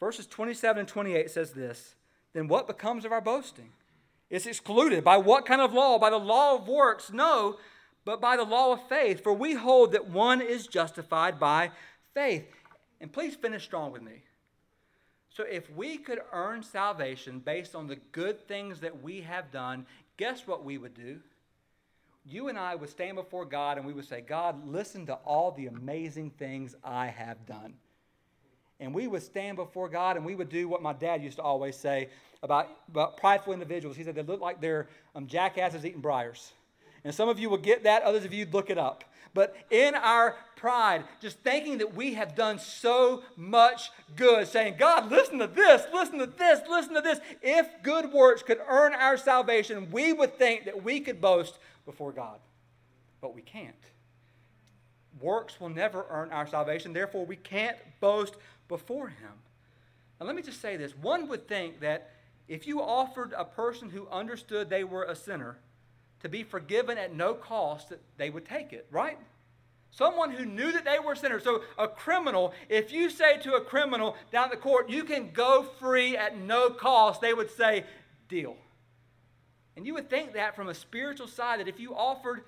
Verses 0.00 0.26
27 0.26 0.80
and 0.80 0.88
28 0.88 1.30
says 1.30 1.52
this 1.52 1.94
Then 2.32 2.48
what 2.48 2.66
becomes 2.66 3.04
of 3.04 3.12
our 3.12 3.20
boasting? 3.20 3.70
It's 4.30 4.46
excluded. 4.46 5.04
By 5.04 5.16
what 5.16 5.46
kind 5.46 5.60
of 5.60 5.72
law? 5.72 5.98
By 5.98 6.10
the 6.10 6.18
law 6.18 6.56
of 6.56 6.68
works? 6.68 7.10
No, 7.10 7.56
but 8.04 8.20
by 8.20 8.36
the 8.36 8.44
law 8.44 8.72
of 8.72 8.88
faith. 8.88 9.22
For 9.22 9.32
we 9.32 9.54
hold 9.54 9.92
that 9.92 10.08
one 10.08 10.40
is 10.40 10.66
justified 10.66 11.40
by 11.40 11.70
faith. 12.14 12.46
And 13.00 13.12
please 13.12 13.34
finish 13.34 13.64
strong 13.64 13.92
with 13.92 14.02
me. 14.02 14.22
So, 15.30 15.44
if 15.44 15.70
we 15.70 15.98
could 15.98 16.20
earn 16.32 16.62
salvation 16.62 17.38
based 17.38 17.76
on 17.76 17.86
the 17.86 17.96
good 18.12 18.48
things 18.48 18.80
that 18.80 19.02
we 19.02 19.20
have 19.20 19.52
done, 19.52 19.86
guess 20.16 20.46
what 20.46 20.64
we 20.64 20.78
would 20.78 20.94
do? 20.94 21.20
You 22.26 22.48
and 22.48 22.58
I 22.58 22.74
would 22.74 22.90
stand 22.90 23.16
before 23.16 23.44
God 23.44 23.78
and 23.78 23.86
we 23.86 23.92
would 23.92 24.08
say, 24.08 24.20
God, 24.20 24.66
listen 24.66 25.06
to 25.06 25.14
all 25.24 25.52
the 25.52 25.66
amazing 25.66 26.30
things 26.30 26.74
I 26.82 27.06
have 27.06 27.46
done. 27.46 27.74
And 28.80 28.94
we 28.94 29.06
would 29.06 29.22
stand 29.22 29.56
before 29.56 29.88
God 29.88 30.16
and 30.16 30.24
we 30.24 30.34
would 30.34 30.48
do 30.48 30.68
what 30.68 30.82
my 30.82 30.92
dad 30.92 31.22
used 31.22 31.36
to 31.36 31.42
always 31.42 31.76
say 31.76 32.08
about, 32.42 32.68
about 32.88 33.16
prideful 33.16 33.52
individuals. 33.52 33.96
He 33.96 34.04
said 34.04 34.14
they 34.14 34.22
look 34.22 34.40
like 34.40 34.60
they're 34.60 34.88
um, 35.14 35.26
jackasses 35.26 35.84
eating 35.84 36.00
briars. 36.00 36.52
And 37.04 37.14
some 37.14 37.28
of 37.28 37.38
you 37.38 37.48
will 37.50 37.58
get 37.58 37.84
that, 37.84 38.02
others 38.02 38.24
of 38.24 38.32
you 38.32 38.46
look 38.50 38.70
it 38.70 38.78
up. 38.78 39.04
But 39.34 39.54
in 39.70 39.94
our 39.94 40.36
pride, 40.56 41.04
just 41.20 41.38
thinking 41.40 41.78
that 41.78 41.94
we 41.94 42.14
have 42.14 42.34
done 42.34 42.58
so 42.58 43.22
much 43.36 43.90
good, 44.16 44.48
saying, 44.48 44.76
God, 44.78 45.10
listen 45.10 45.38
to 45.38 45.46
this, 45.46 45.86
listen 45.92 46.18
to 46.18 46.26
this, 46.26 46.60
listen 46.68 46.94
to 46.94 47.00
this. 47.00 47.20
If 47.42 47.68
good 47.82 48.12
works 48.12 48.42
could 48.42 48.58
earn 48.66 48.94
our 48.94 49.16
salvation, 49.16 49.90
we 49.90 50.12
would 50.12 50.38
think 50.38 50.64
that 50.64 50.82
we 50.82 51.00
could 51.00 51.20
boast 51.20 51.58
before 51.84 52.12
God. 52.12 52.38
But 53.20 53.34
we 53.34 53.42
can't. 53.42 53.74
Works 55.20 55.60
will 55.60 55.68
never 55.68 56.06
earn 56.10 56.30
our 56.30 56.46
salvation, 56.46 56.92
therefore, 56.92 57.26
we 57.26 57.36
can't 57.36 57.76
boast 58.00 58.34
before 58.68 59.08
Him. 59.08 59.32
Now, 60.20 60.26
let 60.26 60.36
me 60.36 60.42
just 60.42 60.60
say 60.60 60.76
this 60.76 60.96
one 60.96 61.28
would 61.28 61.48
think 61.48 61.80
that 61.80 62.10
if 62.46 62.66
you 62.66 62.80
offered 62.80 63.34
a 63.36 63.44
person 63.44 63.90
who 63.90 64.08
understood 64.08 64.70
they 64.70 64.84
were 64.84 65.04
a 65.04 65.14
sinner, 65.14 65.58
to 66.20 66.28
be 66.28 66.42
forgiven 66.42 66.98
at 66.98 67.14
no 67.14 67.34
cost, 67.34 67.90
that 67.90 68.00
they 68.16 68.30
would 68.30 68.44
take 68.44 68.72
it, 68.72 68.86
right? 68.90 69.18
Someone 69.90 70.32
who 70.32 70.44
knew 70.44 70.72
that 70.72 70.84
they 70.84 70.98
were 70.98 71.14
sinners. 71.14 71.44
So, 71.44 71.62
a 71.78 71.88
criminal, 71.88 72.52
if 72.68 72.92
you 72.92 73.08
say 73.08 73.38
to 73.38 73.54
a 73.54 73.60
criminal 73.60 74.16
down 74.32 74.46
at 74.46 74.50
the 74.50 74.56
court, 74.56 74.90
you 74.90 75.04
can 75.04 75.30
go 75.32 75.62
free 75.78 76.16
at 76.16 76.36
no 76.36 76.70
cost, 76.70 77.20
they 77.20 77.32
would 77.32 77.50
say, 77.50 77.84
deal. 78.28 78.56
And 79.76 79.86
you 79.86 79.94
would 79.94 80.10
think 80.10 80.34
that 80.34 80.56
from 80.56 80.68
a 80.68 80.74
spiritual 80.74 81.28
side, 81.28 81.60
that 81.60 81.68
if 81.68 81.78
you 81.78 81.94
offered 81.94 82.42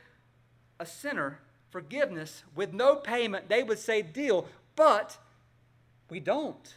a 0.79 0.87
sinner 0.87 1.39
forgiveness 1.71 2.43
with 2.55 2.73
no 2.73 2.97
payment, 2.97 3.49
they 3.49 3.63
would 3.63 3.79
say, 3.79 4.03
deal. 4.03 4.47
But 4.75 5.17
we 6.11 6.21
don't. 6.21 6.77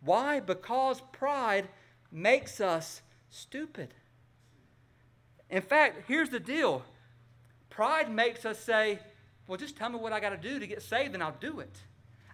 Why? 0.00 0.40
Because 0.40 1.00
pride 1.12 1.68
makes 2.12 2.60
us 2.60 3.02
stupid. 3.30 3.94
In 5.50 5.62
fact, 5.62 6.04
here's 6.08 6.30
the 6.30 6.40
deal 6.40 6.82
pride 7.70 8.10
makes 8.10 8.46
us 8.46 8.58
say, 8.58 8.98
well, 9.46 9.58
just 9.58 9.76
tell 9.76 9.90
me 9.90 9.98
what 9.98 10.12
I 10.12 10.18
got 10.18 10.30
to 10.30 10.36
do 10.36 10.58
to 10.58 10.66
get 10.66 10.80
saved, 10.80 11.12
and 11.12 11.22
I'll 11.22 11.36
do 11.38 11.60
it. 11.60 11.76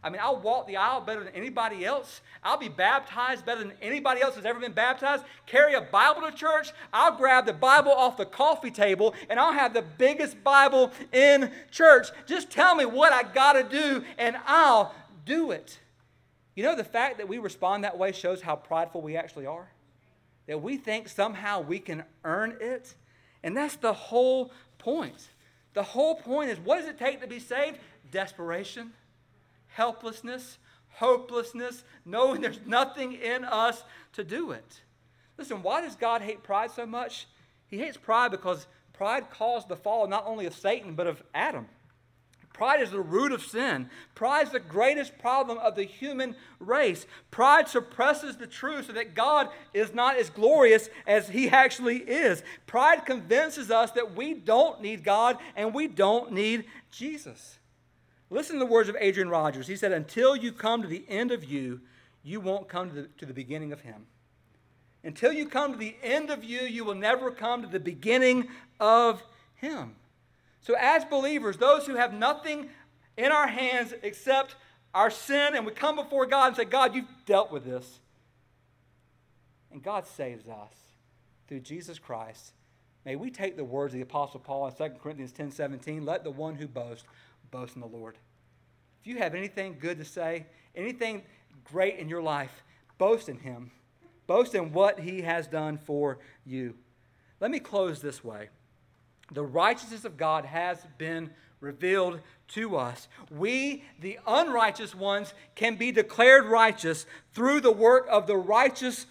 I 0.05 0.11
mean, 0.11 0.21
I'll 0.23 0.41
walk 0.41 0.67
the 0.67 0.77
aisle 0.77 1.01
better 1.01 1.23
than 1.23 1.35
anybody 1.35 1.85
else. 1.85 2.21
I'll 2.43 2.59
be 2.59 2.69
baptized 2.69 3.45
better 3.45 3.61
than 3.61 3.73
anybody 3.81 4.21
else 4.21 4.35
has 4.35 4.45
ever 4.45 4.59
been 4.59 4.73
baptized. 4.73 5.25
Carry 5.47 5.75
a 5.75 5.81
Bible 5.81 6.23
to 6.23 6.33
church. 6.33 6.73
I'll 6.93 7.17
grab 7.17 7.47
the 7.47 7.53
Bible 7.53 7.93
off 7.93 8.17
the 8.17 8.27
coffee 8.27 8.73
table 8.73 9.15
and 9.31 9.39
I'll 9.39 9.53
have 9.53 9.75
the 9.75 9.83
biggest 9.83 10.43
Bible 10.43 10.91
in 11.13 11.53
church. 11.71 12.09
Just 12.27 12.51
tell 12.51 12.75
me 12.75 12.85
what 12.85 13.13
I 13.13 13.23
got 13.23 13.53
to 13.53 13.63
do 13.63 14.05
and 14.19 14.37
I'll 14.45 14.93
do 15.25 15.53
it. 15.53 15.79
You 16.55 16.63
know, 16.65 16.77
the 16.77 16.85
fact 16.85 17.19
that 17.19 17.29
we 17.29 17.39
respond 17.39 17.85
that 17.85 17.99
way 17.99 18.13
shows 18.13 18.43
how 18.43 18.57
prideful 18.57 19.01
we 19.01 19.17
actually 19.17 19.47
are. 19.47 19.69
That 20.47 20.61
we 20.61 20.77
think 20.77 21.09
somehow 21.09 21.61
we 21.61 21.79
can 21.79 22.05
earn 22.25 22.57
it. 22.61 22.95
And 23.43 23.57
that's 23.57 23.77
the 23.77 23.93
whole 23.93 24.53
point. 24.79 25.29
The 25.75 25.83
whole 25.83 26.15
point 26.15 26.51
is 26.51 26.59
what 26.59 26.79
does 26.79 26.89
it 26.89 26.99
take 26.99 27.21
to 27.23 27.27
be 27.27 27.39
saved? 27.39 27.79
Desperation, 28.11 28.93
helplessness, 29.69 30.59
hopelessness, 30.91 31.85
knowing 32.05 32.41
there's 32.41 32.61
nothing 32.67 33.15
in 33.15 33.45
us 33.45 33.85
to 34.13 34.25
do 34.25 34.51
it. 34.51 34.83
Listen, 35.39 35.63
why 35.63 35.81
does 35.81 35.97
God 35.97 36.21
hate 36.21 36.43
pride 36.43 36.71
so 36.71 36.85
much? 36.85 37.27
He 37.69 37.79
hates 37.79 37.97
pride 37.97 38.31
because 38.31 38.67
pride 38.93 39.31
caused 39.31 39.69
the 39.69 39.77
fall 39.77 40.07
not 40.07 40.27
only 40.27 40.45
of 40.45 40.55
Satan, 40.55 40.95
but 40.95 41.07
of 41.07 41.23
Adam. 41.35 41.67
Pride 42.53 42.83
is 42.83 42.91
the 42.91 43.01
root 43.01 43.33
of 43.33 43.43
sin. 43.43 43.89
Pride 44.15 44.47
is 44.47 44.53
the 44.53 44.61
greatest 44.61 45.19
problem 45.19 45.59
of 45.59 45.75
the 45.75 45.85
human 45.85 46.37
race. 46.61 47.07
Pride 47.31 47.69
suppresses 47.69 48.37
the 48.37 48.47
truth 48.47 48.87
so 48.87 48.93
that 48.93 49.15
God 49.15 49.49
is 49.73 49.95
not 49.95 50.17
as 50.17 50.31
glorious 50.31 50.91
as 51.07 51.31
he 51.31 51.49
actually 51.49 51.99
is. 51.99 52.43
Pride 52.67 53.07
convinces 53.07 53.71
us 53.71 53.91
that 53.93 54.15
we 54.15 54.35
don't 54.35 54.83
need 54.83 55.03
God 55.03 55.39
and 55.57 55.73
we 55.73 55.89
don't 55.89 56.33
need 56.33 56.65
Jesus. 56.91 57.59
Listen 58.29 58.57
to 58.57 58.61
the 58.61 58.71
words 58.71 58.89
of 58.89 58.97
Adrian 58.99 59.29
Rogers. 59.29 59.67
He 59.67 59.77
said, 59.77 59.93
Until 59.93 60.37
you 60.37 60.53
come 60.53 60.83
to 60.83 60.89
the 60.89 61.05
end 61.09 61.33
of 61.33 61.45
you, 61.45 61.81
you 62.23 62.41
won't 62.41 62.69
come 62.69 62.89
to 62.91 62.95
the, 62.95 63.09
to 63.19 63.27
the 63.27 63.35
beginning 63.35 63.73
of 63.73 63.81
him. 63.81 64.07
Until 65.05 65.33
you 65.33 65.49
come 65.49 65.73
to 65.73 65.79
the 65.79 65.97
end 66.03 66.31
of 66.31 66.45
you, 66.45 66.61
you 66.61 66.85
will 66.85 66.95
never 66.95 67.31
come 67.31 67.63
to 67.63 67.69
the 67.69 67.81
beginning 67.81 68.49
of 68.79 69.23
him. 69.57 69.97
So, 70.63 70.75
as 70.79 71.05
believers, 71.05 71.57
those 71.57 71.87
who 71.87 71.97
have 71.97 72.15
nothing 72.15 72.69
in 73.17 73.33
our 73.33 73.49
hands 73.49 73.93
except 74.03 74.55
our 74.95 75.11
sin, 75.11 75.55
and 75.55 75.67
we 75.67 75.73
come 75.73 75.97
before 75.97 76.27
God 76.27 76.49
and 76.49 76.57
say, 76.57 76.65
God, 76.65 76.95
you've 76.95 77.05
dealt 77.27 77.51
with 77.51 77.65
this. 77.65 78.01
And 79.73 79.83
God 79.83 80.07
saves 80.07 80.49
us 80.49 80.75
through 81.49 81.61
Jesus 81.61 81.99
Christ. 81.99 82.53
May 83.05 83.17
we 83.17 83.31
take 83.31 83.57
the 83.57 83.65
words 83.65 83.93
of 83.93 83.99
the 83.99 84.03
Apostle 84.03 84.39
Paul 84.39 84.69
in 84.69 84.75
2 84.75 84.97
Corinthians 85.03 85.33
10 85.33 85.51
17. 85.51 86.05
Let 86.05 86.25
the 86.25 86.31
one 86.31 86.55
who 86.55 86.69
boasts 86.69 87.05
boast 87.51 87.75
in 87.75 87.81
the 87.81 87.89
Lord. 87.89 88.17
If 89.01 89.07
you 89.09 89.19
have 89.19 89.35
anything 89.35 89.77
good 89.81 89.99
to 89.99 90.05
say, 90.05 90.47
anything 90.77 91.23
great 91.65 91.99
in 91.99 92.09
your 92.09 92.23
life, 92.23 92.63
boast 92.99 93.29
in 93.29 93.39
Him. 93.39 93.73
Boast 94.29 94.55
in 94.55 94.73
what 94.73 95.01
He 95.01 95.23
has 95.23 95.49
done 95.49 95.79
for 95.79 96.19
you. 96.47 96.75
Let 97.41 97.51
me 97.51 97.59
close 97.59 98.01
this 98.01 98.23
way 98.23 98.51
the 99.33 99.45
righteousness 99.45 100.05
of 100.05 100.17
God 100.17 100.45
has 100.45 100.79
been 100.99 101.31
revealed 101.61 102.21
to 102.49 102.77
us. 102.77 103.09
We, 103.31 103.85
the 104.01 104.19
unrighteous 104.27 104.95
ones, 104.95 105.33
can 105.55 105.77
be 105.77 105.93
declared 105.93 106.47
righteous 106.47 107.07
through 107.33 107.61
the 107.61 107.73
work 107.73 108.07
of 108.11 108.27
the 108.27 108.37
righteous 108.37 109.07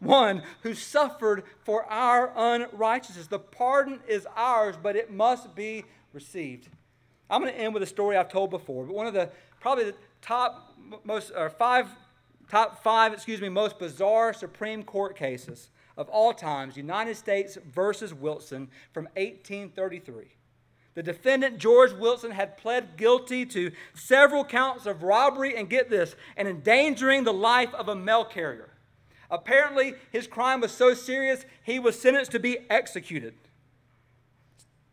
one 0.00 0.42
who 0.62 0.74
suffered 0.74 1.44
for 1.64 1.84
our 1.84 2.32
unrighteousness. 2.36 3.28
The 3.28 3.38
pardon 3.38 4.00
is 4.06 4.26
ours, 4.36 4.76
but 4.82 4.96
it 4.96 5.10
must 5.10 5.54
be 5.54 5.84
received. 6.12 6.68
I'm 7.30 7.40
going 7.40 7.52
to 7.52 7.58
end 7.58 7.72
with 7.72 7.82
a 7.82 7.86
story 7.86 8.16
I've 8.16 8.28
told 8.28 8.50
before, 8.50 8.84
but 8.84 8.94
one 8.94 9.06
of 9.06 9.14
the 9.14 9.30
probably 9.60 9.84
the 9.84 9.94
top 10.20 10.76
most 11.04 11.32
or 11.34 11.48
five 11.48 11.88
top 12.50 12.82
five, 12.82 13.14
excuse 13.14 13.40
me, 13.40 13.48
most 13.48 13.78
bizarre 13.78 14.34
Supreme 14.34 14.82
Court 14.82 15.16
cases 15.16 15.70
of 15.96 16.08
all 16.08 16.32
times, 16.32 16.76
United 16.76 17.16
States 17.16 17.56
versus 17.72 18.12
Wilson 18.12 18.68
from 18.92 19.04
1833. 19.16 20.36
The 20.94 21.02
defendant, 21.02 21.58
George 21.58 21.92
Wilson, 21.92 22.30
had 22.30 22.56
pled 22.56 22.96
guilty 22.96 23.44
to 23.46 23.72
several 23.94 24.44
counts 24.44 24.86
of 24.86 25.02
robbery 25.02 25.56
and 25.56 25.68
get 25.68 25.90
this, 25.90 26.14
and 26.36 26.46
endangering 26.46 27.24
the 27.24 27.32
life 27.32 27.74
of 27.74 27.88
a 27.88 27.96
mail 27.96 28.24
carrier. 28.24 28.70
Apparently, 29.30 29.94
his 30.12 30.26
crime 30.28 30.60
was 30.60 30.70
so 30.70 30.94
serious, 30.94 31.44
he 31.64 31.78
was 31.78 31.98
sentenced 31.98 32.30
to 32.32 32.38
be 32.38 32.58
executed. 32.70 33.34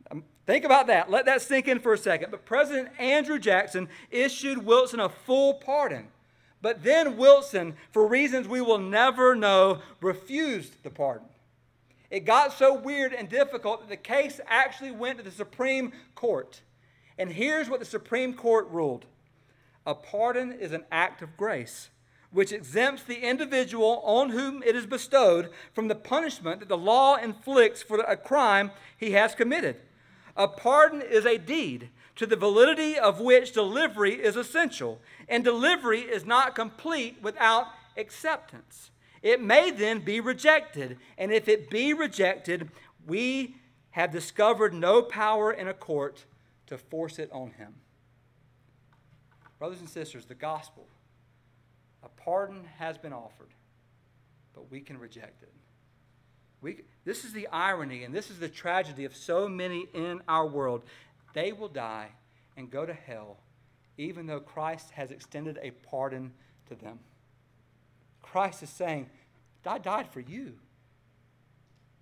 Um, 0.10 0.24
think 0.48 0.66
about 0.66 0.88
that. 0.88 1.12
Let 1.12 1.26
that 1.26 1.44
sink 1.44 1.68
in 1.68 1.80
for 1.80 1.94
a 1.94 1.98
second. 1.98 2.32
But 2.32 2.46
President 2.46 2.90
Andrew 2.98 3.38
Jackson 3.38 3.88
issued 4.10 4.66
Wilson 4.66 5.00
a 5.00 5.10
full 5.10 5.56
pardon. 5.56 6.08
But 6.62 6.84
then 6.84 7.18
Wilson, 7.18 7.76
for 7.92 8.08
reasons 8.08 8.48
we 8.48 8.62
will 8.62 8.78
never 8.78 9.36
know, 9.36 9.80
refused 10.00 10.84
the 10.84 10.90
pardon. 10.90 11.28
It 12.10 12.26
got 12.26 12.54
so 12.54 12.74
weird 12.74 13.14
and 13.14 13.30
difficult 13.30 13.80
that 13.80 13.90
the 13.90 13.98
case 13.98 14.40
actually 14.46 14.92
went 14.92 15.18
to 15.18 15.24
the 15.24 15.32
Supreme 15.32 15.94
Court. 16.14 16.62
And 17.18 17.32
here's 17.32 17.70
what 17.70 17.80
the 17.80 17.86
Supreme 17.86 18.34
Court 18.34 18.68
ruled 18.70 19.06
a 19.86 19.96
pardon 19.96 20.52
is 20.52 20.74
an 20.74 20.84
act 20.92 21.24
of 21.24 21.36
grace, 21.36 21.90
which 22.32 22.52
exempts 22.52 23.04
the 23.04 23.28
individual 23.28 24.02
on 24.06 24.30
whom 24.30 24.62
it 24.62 24.76
is 24.76 24.86
bestowed 24.86 25.50
from 25.74 25.88
the 25.88 25.96
punishment 25.96 26.60
that 26.60 26.70
the 26.70 26.78
law 26.78 27.16
inflicts 27.16 27.82
for 27.82 28.00
a 28.02 28.16
crime 28.16 28.72
he 28.96 29.12
has 29.12 29.34
committed. 29.34 29.78
A 30.38 30.48
pardon 30.48 31.02
is 31.02 31.26
a 31.26 31.38
deed 31.38 31.90
to 32.16 32.26
the 32.28 32.36
validity 32.36 33.00
of 33.00 33.20
which 33.20 33.54
delivery 33.54 34.14
is 34.14 34.36
essential, 34.36 35.00
and 35.32 35.46
delivery 35.46 36.02
is 36.02 36.26
not 36.26 36.54
complete 36.54 37.18
without 37.24 37.68
acceptance. 37.98 38.92
It 39.24 39.42
may 39.42 39.72
then 39.72 40.02
be 40.02 40.20
rejected, 40.20 40.98
and 41.18 41.32
if 41.32 41.48
it 41.48 41.70
be 41.70 41.94
rejected, 41.94 42.70
we 43.08 43.56
have 43.92 44.12
discovered 44.12 44.74
no 44.74 45.02
power 45.02 45.52
in 45.52 45.70
a 45.70 45.74
court 45.74 46.26
to 46.68 46.78
force 46.78 47.18
it 47.18 47.30
on 47.32 47.52
him. 47.52 47.76
Brothers 49.58 49.80
and 49.80 49.90
sisters, 49.90 50.26
the 50.26 50.36
gospel, 50.36 50.86
a 52.04 52.10
pardon 52.10 52.66
has 52.78 52.98
been 52.98 53.14
offered, 53.14 53.54
but 54.54 54.70
we 54.70 54.82
can 54.82 55.00
reject 55.00 55.44
it. 55.44 55.54
We, 56.62 56.82
this 57.06 57.24
is 57.24 57.32
the 57.32 57.48
irony 57.48 58.04
and 58.04 58.14
this 58.14 58.30
is 58.30 58.40
the 58.40 58.50
tragedy 58.50 59.06
of 59.06 59.16
so 59.16 59.48
many 59.48 59.88
in 59.94 60.22
our 60.28 60.46
world. 60.46 60.84
They 61.34 61.54
will 61.54 61.70
die 61.70 62.10
and 62.58 62.70
go 62.70 62.86
to 62.86 62.94
hell, 62.94 63.38
even 63.98 64.26
though 64.26 64.40
Christ 64.40 64.92
has 64.92 65.12
extended 65.12 65.60
a 65.62 65.72
pardon 65.72 66.32
to 66.68 66.76
them. 66.76 67.00
Christ 68.22 68.64
is 68.64 68.70
saying, 68.70 69.10
I 69.66 69.78
died 69.78 70.08
for 70.12 70.20
you. 70.22 70.54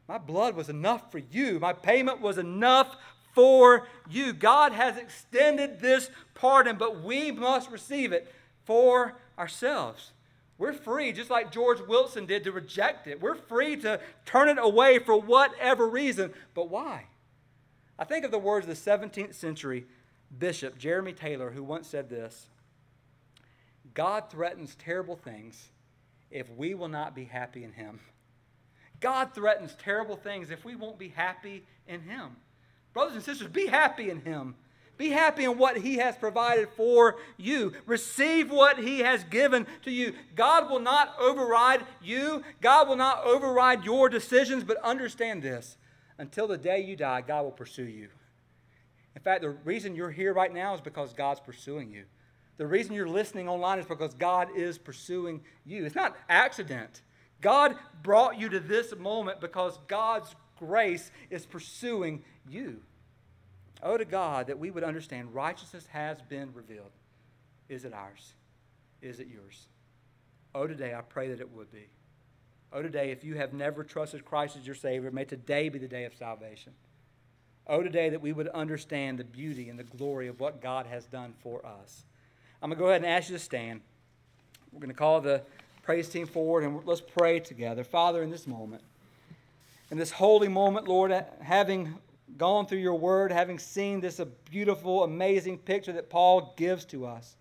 My 0.07 0.17
blood 0.17 0.55
was 0.55 0.69
enough 0.69 1.11
for 1.11 1.19
you. 1.19 1.59
My 1.59 1.73
payment 1.73 2.21
was 2.21 2.37
enough 2.37 2.95
for 3.33 3.87
you. 4.09 4.33
God 4.33 4.71
has 4.71 4.97
extended 4.97 5.79
this 5.79 6.09
pardon, 6.33 6.77
but 6.77 7.03
we 7.03 7.31
must 7.31 7.69
receive 7.69 8.11
it 8.11 8.33
for 8.65 9.15
ourselves. 9.37 10.11
We're 10.57 10.73
free, 10.73 11.13
just 11.13 11.29
like 11.29 11.51
George 11.51 11.79
Wilson 11.79 12.25
did, 12.25 12.43
to 12.43 12.51
reject 12.51 13.07
it. 13.07 13.21
We're 13.21 13.35
free 13.35 13.77
to 13.77 14.01
turn 14.25 14.49
it 14.49 14.57
away 14.59 14.99
for 14.99 15.19
whatever 15.19 15.87
reason. 15.87 16.33
But 16.53 16.69
why? 16.69 17.05
I 17.97 18.03
think 18.03 18.25
of 18.25 18.31
the 18.31 18.39
words 18.39 18.67
of 18.67 18.75
the 18.75 18.91
17th 18.91 19.35
century 19.35 19.85
bishop, 20.37 20.77
Jeremy 20.77 21.13
Taylor, 21.13 21.51
who 21.51 21.63
once 21.63 21.87
said 21.87 22.09
this 22.09 22.47
God 23.93 24.29
threatens 24.29 24.75
terrible 24.75 25.15
things 25.15 25.69
if 26.31 26.49
we 26.51 26.73
will 26.73 26.87
not 26.87 27.15
be 27.15 27.25
happy 27.25 27.63
in 27.63 27.73
Him. 27.73 27.99
God 28.99 29.33
threatens 29.33 29.75
terrible 29.81 30.15
things 30.15 30.51
if 30.51 30.65
we 30.65 30.75
won't 30.75 30.99
be 30.99 31.09
happy 31.09 31.63
in 31.87 32.01
Him. 32.01 32.35
Brothers 32.93 33.15
and 33.15 33.23
sisters, 33.23 33.47
be 33.47 33.67
happy 33.67 34.09
in 34.09 34.21
Him. 34.21 34.55
Be 34.97 35.09
happy 35.11 35.45
in 35.45 35.57
what 35.57 35.77
He 35.77 35.95
has 35.95 36.17
provided 36.17 36.67
for 36.75 37.15
you. 37.37 37.71
Receive 37.85 38.51
what 38.51 38.77
He 38.77 38.99
has 38.99 39.23
given 39.23 39.65
to 39.83 39.91
you. 39.91 40.13
God 40.35 40.69
will 40.69 40.81
not 40.81 41.15
override 41.17 41.85
you, 42.03 42.43
God 42.61 42.89
will 42.89 42.97
not 42.97 43.23
override 43.23 43.85
your 43.85 44.09
decisions, 44.09 44.63
but 44.63 44.77
understand 44.83 45.41
this 45.41 45.77
until 46.17 46.47
the 46.47 46.57
day 46.57 46.81
you 46.81 46.97
die, 46.97 47.21
God 47.21 47.43
will 47.43 47.51
pursue 47.51 47.85
you. 47.85 48.09
In 49.19 49.23
fact, 49.23 49.41
the 49.41 49.49
reason 49.49 49.97
you're 49.97 50.09
here 50.09 50.33
right 50.33 50.53
now 50.53 50.73
is 50.73 50.79
because 50.79 51.11
God's 51.11 51.41
pursuing 51.41 51.91
you. 51.91 52.05
The 52.55 52.65
reason 52.65 52.93
you're 52.93 53.05
listening 53.05 53.49
online 53.49 53.77
is 53.77 53.85
because 53.85 54.13
God 54.13 54.47
is 54.55 54.77
pursuing 54.77 55.41
you. 55.65 55.83
It's 55.83 55.93
not 55.93 56.15
accident. 56.29 57.01
God 57.41 57.75
brought 58.01 58.39
you 58.39 58.47
to 58.47 58.61
this 58.61 58.95
moment 58.95 59.41
because 59.41 59.77
God's 59.89 60.33
grace 60.57 61.11
is 61.29 61.45
pursuing 61.45 62.23
you. 62.47 62.79
Oh, 63.83 63.97
to 63.97 64.05
God 64.05 64.47
that 64.47 64.57
we 64.57 64.71
would 64.71 64.85
understand 64.85 65.35
righteousness 65.35 65.85
has 65.87 66.21
been 66.21 66.53
revealed. 66.53 66.91
Is 67.67 67.83
it 67.83 67.93
ours? 67.93 68.35
Is 69.01 69.19
it 69.19 69.27
yours? 69.27 69.67
Oh, 70.55 70.65
today 70.65 70.93
I 70.93 71.01
pray 71.01 71.27
that 71.27 71.41
it 71.41 71.51
would 71.51 71.73
be. 71.73 71.89
Oh, 72.71 72.81
today, 72.81 73.11
if 73.11 73.25
you 73.25 73.35
have 73.35 73.51
never 73.51 73.83
trusted 73.83 74.23
Christ 74.23 74.55
as 74.55 74.65
your 74.65 74.75
Savior, 74.75 75.11
may 75.11 75.25
today 75.25 75.67
be 75.67 75.77
the 75.77 75.89
day 75.89 76.05
of 76.05 76.15
salvation. 76.15 76.71
Oh, 77.71 77.83
today 77.83 78.09
that 78.09 78.19
we 78.19 78.33
would 78.33 78.47
understand 78.47 79.19
the 79.19 79.23
beauty 79.23 79.69
and 79.69 79.77
the 79.77 79.83
glory 79.83 80.27
of 80.27 80.39
what 80.39 80.59
God 80.59 80.87
has 80.87 81.05
done 81.05 81.35
for 81.43 81.63
us. 81.63 82.03
I'm 82.63 82.69
going 82.71 82.77
to 82.79 82.83
go 82.83 82.89
ahead 82.89 83.03
and 83.03 83.05
ask 83.05 83.29
you 83.29 83.35
to 83.35 83.43
stand. 83.43 83.81
We're 84.73 84.79
going 84.79 84.89
to 84.89 84.95
call 84.95 85.21
the 85.21 85.43
praise 85.83 86.09
team 86.09 86.25
forward 86.25 86.63
and 86.63 86.83
let's 86.85 86.99
pray 86.99 87.39
together. 87.39 87.83
Father, 87.83 88.23
in 88.23 88.31
this 88.31 88.47
moment, 88.47 88.81
in 89.91 89.99
this 89.99 90.09
holy 90.09 90.47
moment, 90.47 90.87
Lord, 90.87 91.13
having 91.41 91.93
gone 92.37 92.65
through 92.65 92.79
your 92.79 92.95
word, 92.95 93.31
having 93.31 93.59
seen 93.59 94.01
this 94.01 94.19
beautiful, 94.49 95.03
amazing 95.03 95.59
picture 95.59 95.93
that 95.93 96.09
Paul 96.09 96.55
gives 96.57 96.85
to 96.85 97.05
us. 97.05 97.35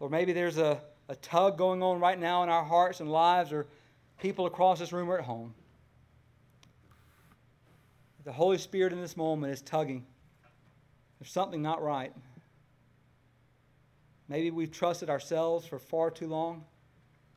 Or 0.00 0.10
maybe 0.10 0.32
there's 0.32 0.58
a, 0.58 0.80
a 1.08 1.14
tug 1.14 1.56
going 1.56 1.80
on 1.80 2.00
right 2.00 2.18
now 2.18 2.42
in 2.42 2.48
our 2.48 2.64
hearts 2.64 2.98
and 2.98 3.08
lives, 3.08 3.52
or 3.52 3.66
people 4.20 4.46
across 4.46 4.80
this 4.80 4.92
room 4.92 5.08
or 5.08 5.18
at 5.18 5.24
home. 5.24 5.54
The 8.26 8.32
Holy 8.32 8.58
Spirit 8.58 8.92
in 8.92 9.00
this 9.00 9.16
moment 9.16 9.52
is 9.52 9.62
tugging. 9.62 10.04
There's 11.20 11.30
something 11.30 11.62
not 11.62 11.80
right. 11.80 12.12
Maybe 14.28 14.50
we've 14.50 14.72
trusted 14.72 15.08
ourselves 15.08 15.64
for 15.64 15.78
far 15.78 16.10
too 16.10 16.26
long. 16.26 16.64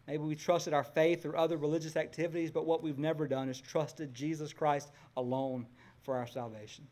Maybe 0.07 0.23
we 0.23 0.35
trusted 0.35 0.73
our 0.73 0.83
faith 0.83 1.27
or 1.27 1.37
other 1.37 1.57
religious 1.57 1.95
activities, 1.95 2.49
but 2.49 2.65
what 2.65 2.81
we've 2.81 2.97
never 2.97 3.27
done 3.27 3.49
is 3.49 3.61
trusted 3.61 4.15
Jesus 4.15 4.51
Christ 4.51 4.89
alone 5.15 5.67
for 6.01 6.17
our 6.17 6.25
salvation. 6.25 6.87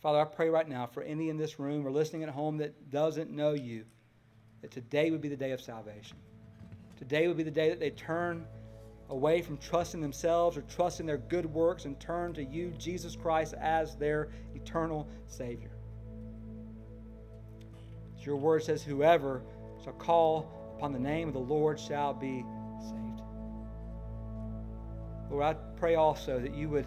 Father, 0.00 0.20
I 0.20 0.24
pray 0.24 0.50
right 0.50 0.68
now 0.68 0.84
for 0.84 1.02
any 1.02 1.30
in 1.30 1.38
this 1.38 1.58
room 1.58 1.86
or 1.86 1.90
listening 1.90 2.24
at 2.24 2.28
home 2.28 2.58
that 2.58 2.90
doesn't 2.90 3.30
know 3.30 3.54
you, 3.54 3.86
that 4.60 4.70
today 4.70 5.10
would 5.10 5.22
be 5.22 5.30
the 5.30 5.36
day 5.36 5.52
of 5.52 5.62
salvation. 5.62 6.18
Today 6.98 7.26
would 7.26 7.38
be 7.38 7.42
the 7.42 7.50
day 7.50 7.70
that 7.70 7.80
they 7.80 7.88
turn 7.88 8.44
away 9.12 9.42
from 9.42 9.58
trusting 9.58 10.00
themselves 10.00 10.56
or 10.56 10.62
trusting 10.62 11.04
their 11.04 11.18
good 11.18 11.44
works 11.44 11.84
and 11.84 12.00
turn 12.00 12.32
to 12.32 12.42
you, 12.42 12.72
Jesus 12.78 13.14
Christ, 13.14 13.54
as 13.60 13.94
their 13.94 14.30
eternal 14.54 15.06
Savior. 15.26 15.70
Your 18.20 18.36
word 18.36 18.62
says, 18.62 18.82
Whoever 18.82 19.42
shall 19.84 19.92
call 19.92 20.48
upon 20.76 20.92
the 20.92 20.98
name 20.98 21.28
of 21.28 21.34
the 21.34 21.40
Lord 21.40 21.78
shall 21.78 22.14
be 22.14 22.42
saved. 22.80 23.20
Lord, 25.30 25.44
I 25.44 25.54
pray 25.76 25.96
also 25.96 26.40
that 26.40 26.54
you 26.54 26.70
would 26.70 26.86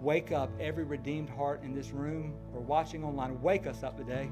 wake 0.00 0.30
up 0.30 0.50
every 0.60 0.84
redeemed 0.84 1.28
heart 1.28 1.64
in 1.64 1.74
this 1.74 1.90
room 1.90 2.34
or 2.54 2.60
watching 2.60 3.02
online. 3.02 3.42
Wake 3.42 3.66
us 3.66 3.82
up 3.82 3.96
today 3.96 4.30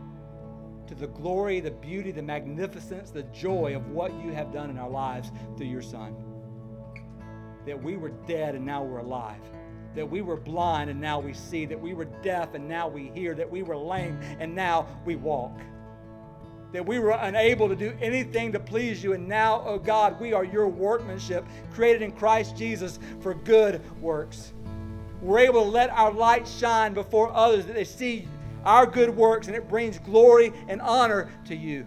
to 0.86 0.94
the 0.94 1.08
glory, 1.08 1.60
the 1.60 1.70
beauty, 1.70 2.10
the 2.10 2.22
magnificence, 2.22 3.10
the 3.10 3.24
joy 3.24 3.74
of 3.74 3.88
what 3.90 4.12
you 4.24 4.32
have 4.32 4.52
done 4.52 4.70
in 4.70 4.78
our 4.78 4.90
lives 4.90 5.30
through 5.56 5.66
your 5.66 5.82
Son. 5.82 6.14
That 7.66 7.82
we 7.82 7.96
were 7.96 8.10
dead 8.26 8.54
and 8.54 8.64
now 8.64 8.82
we're 8.84 8.98
alive 8.98 9.40
that 9.96 10.08
we 10.08 10.20
were 10.20 10.36
blind 10.36 10.90
and 10.90 11.00
now 11.00 11.18
we 11.18 11.32
see, 11.32 11.64
that 11.64 11.80
we 11.80 11.94
were 11.94 12.04
deaf 12.04 12.54
and 12.54 12.68
now 12.68 12.86
we 12.86 13.10
hear, 13.14 13.34
that 13.34 13.50
we 13.50 13.62
were 13.62 13.76
lame 13.76 14.20
and 14.38 14.54
now 14.54 14.86
we 15.04 15.16
walk. 15.16 15.58
That 16.72 16.84
we 16.86 16.98
were 16.98 17.12
unable 17.12 17.68
to 17.68 17.74
do 17.74 17.96
anything 18.00 18.52
to 18.52 18.60
please 18.60 19.02
you, 19.02 19.14
and 19.14 19.26
now, 19.26 19.62
oh 19.64 19.78
God, 19.78 20.20
we 20.20 20.34
are 20.34 20.44
your 20.44 20.68
workmanship, 20.68 21.44
created 21.72 22.02
in 22.02 22.12
Christ 22.12 22.56
Jesus 22.56 22.98
for 23.20 23.32
good 23.32 23.80
works. 24.00 24.52
We're 25.22 25.38
able 25.38 25.64
to 25.64 25.70
let 25.70 25.88
our 25.90 26.12
light 26.12 26.46
shine 26.46 26.92
before 26.92 27.32
others, 27.32 27.64
that 27.66 27.74
they 27.74 27.84
see 27.84 28.28
our 28.66 28.84
good 28.84 29.08
works, 29.08 29.46
and 29.46 29.56
it 29.56 29.68
brings 29.68 29.98
glory 30.00 30.52
and 30.68 30.82
honor 30.82 31.30
to 31.46 31.56
you. 31.56 31.86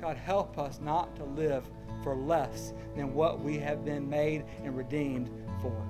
God, 0.00 0.16
help 0.16 0.58
us 0.58 0.80
not 0.80 1.14
to 1.16 1.24
live 1.24 1.70
for 2.02 2.16
less 2.16 2.72
than 2.96 3.12
what 3.12 3.40
we 3.40 3.58
have 3.58 3.84
been 3.84 4.08
made 4.08 4.44
and 4.64 4.74
redeemed 4.74 5.30
for. 5.60 5.86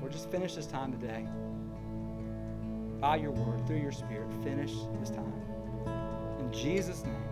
Lord, 0.00 0.12
just 0.12 0.30
finish 0.30 0.54
this 0.54 0.66
time 0.66 0.92
today. 0.92 1.26
By 3.00 3.16
your 3.16 3.32
word, 3.32 3.66
through 3.66 3.80
your 3.80 3.92
spirit, 3.92 4.32
finish 4.44 4.72
this 5.00 5.10
time. 5.10 5.34
In 6.38 6.52
Jesus' 6.52 7.02
name. 7.02 7.25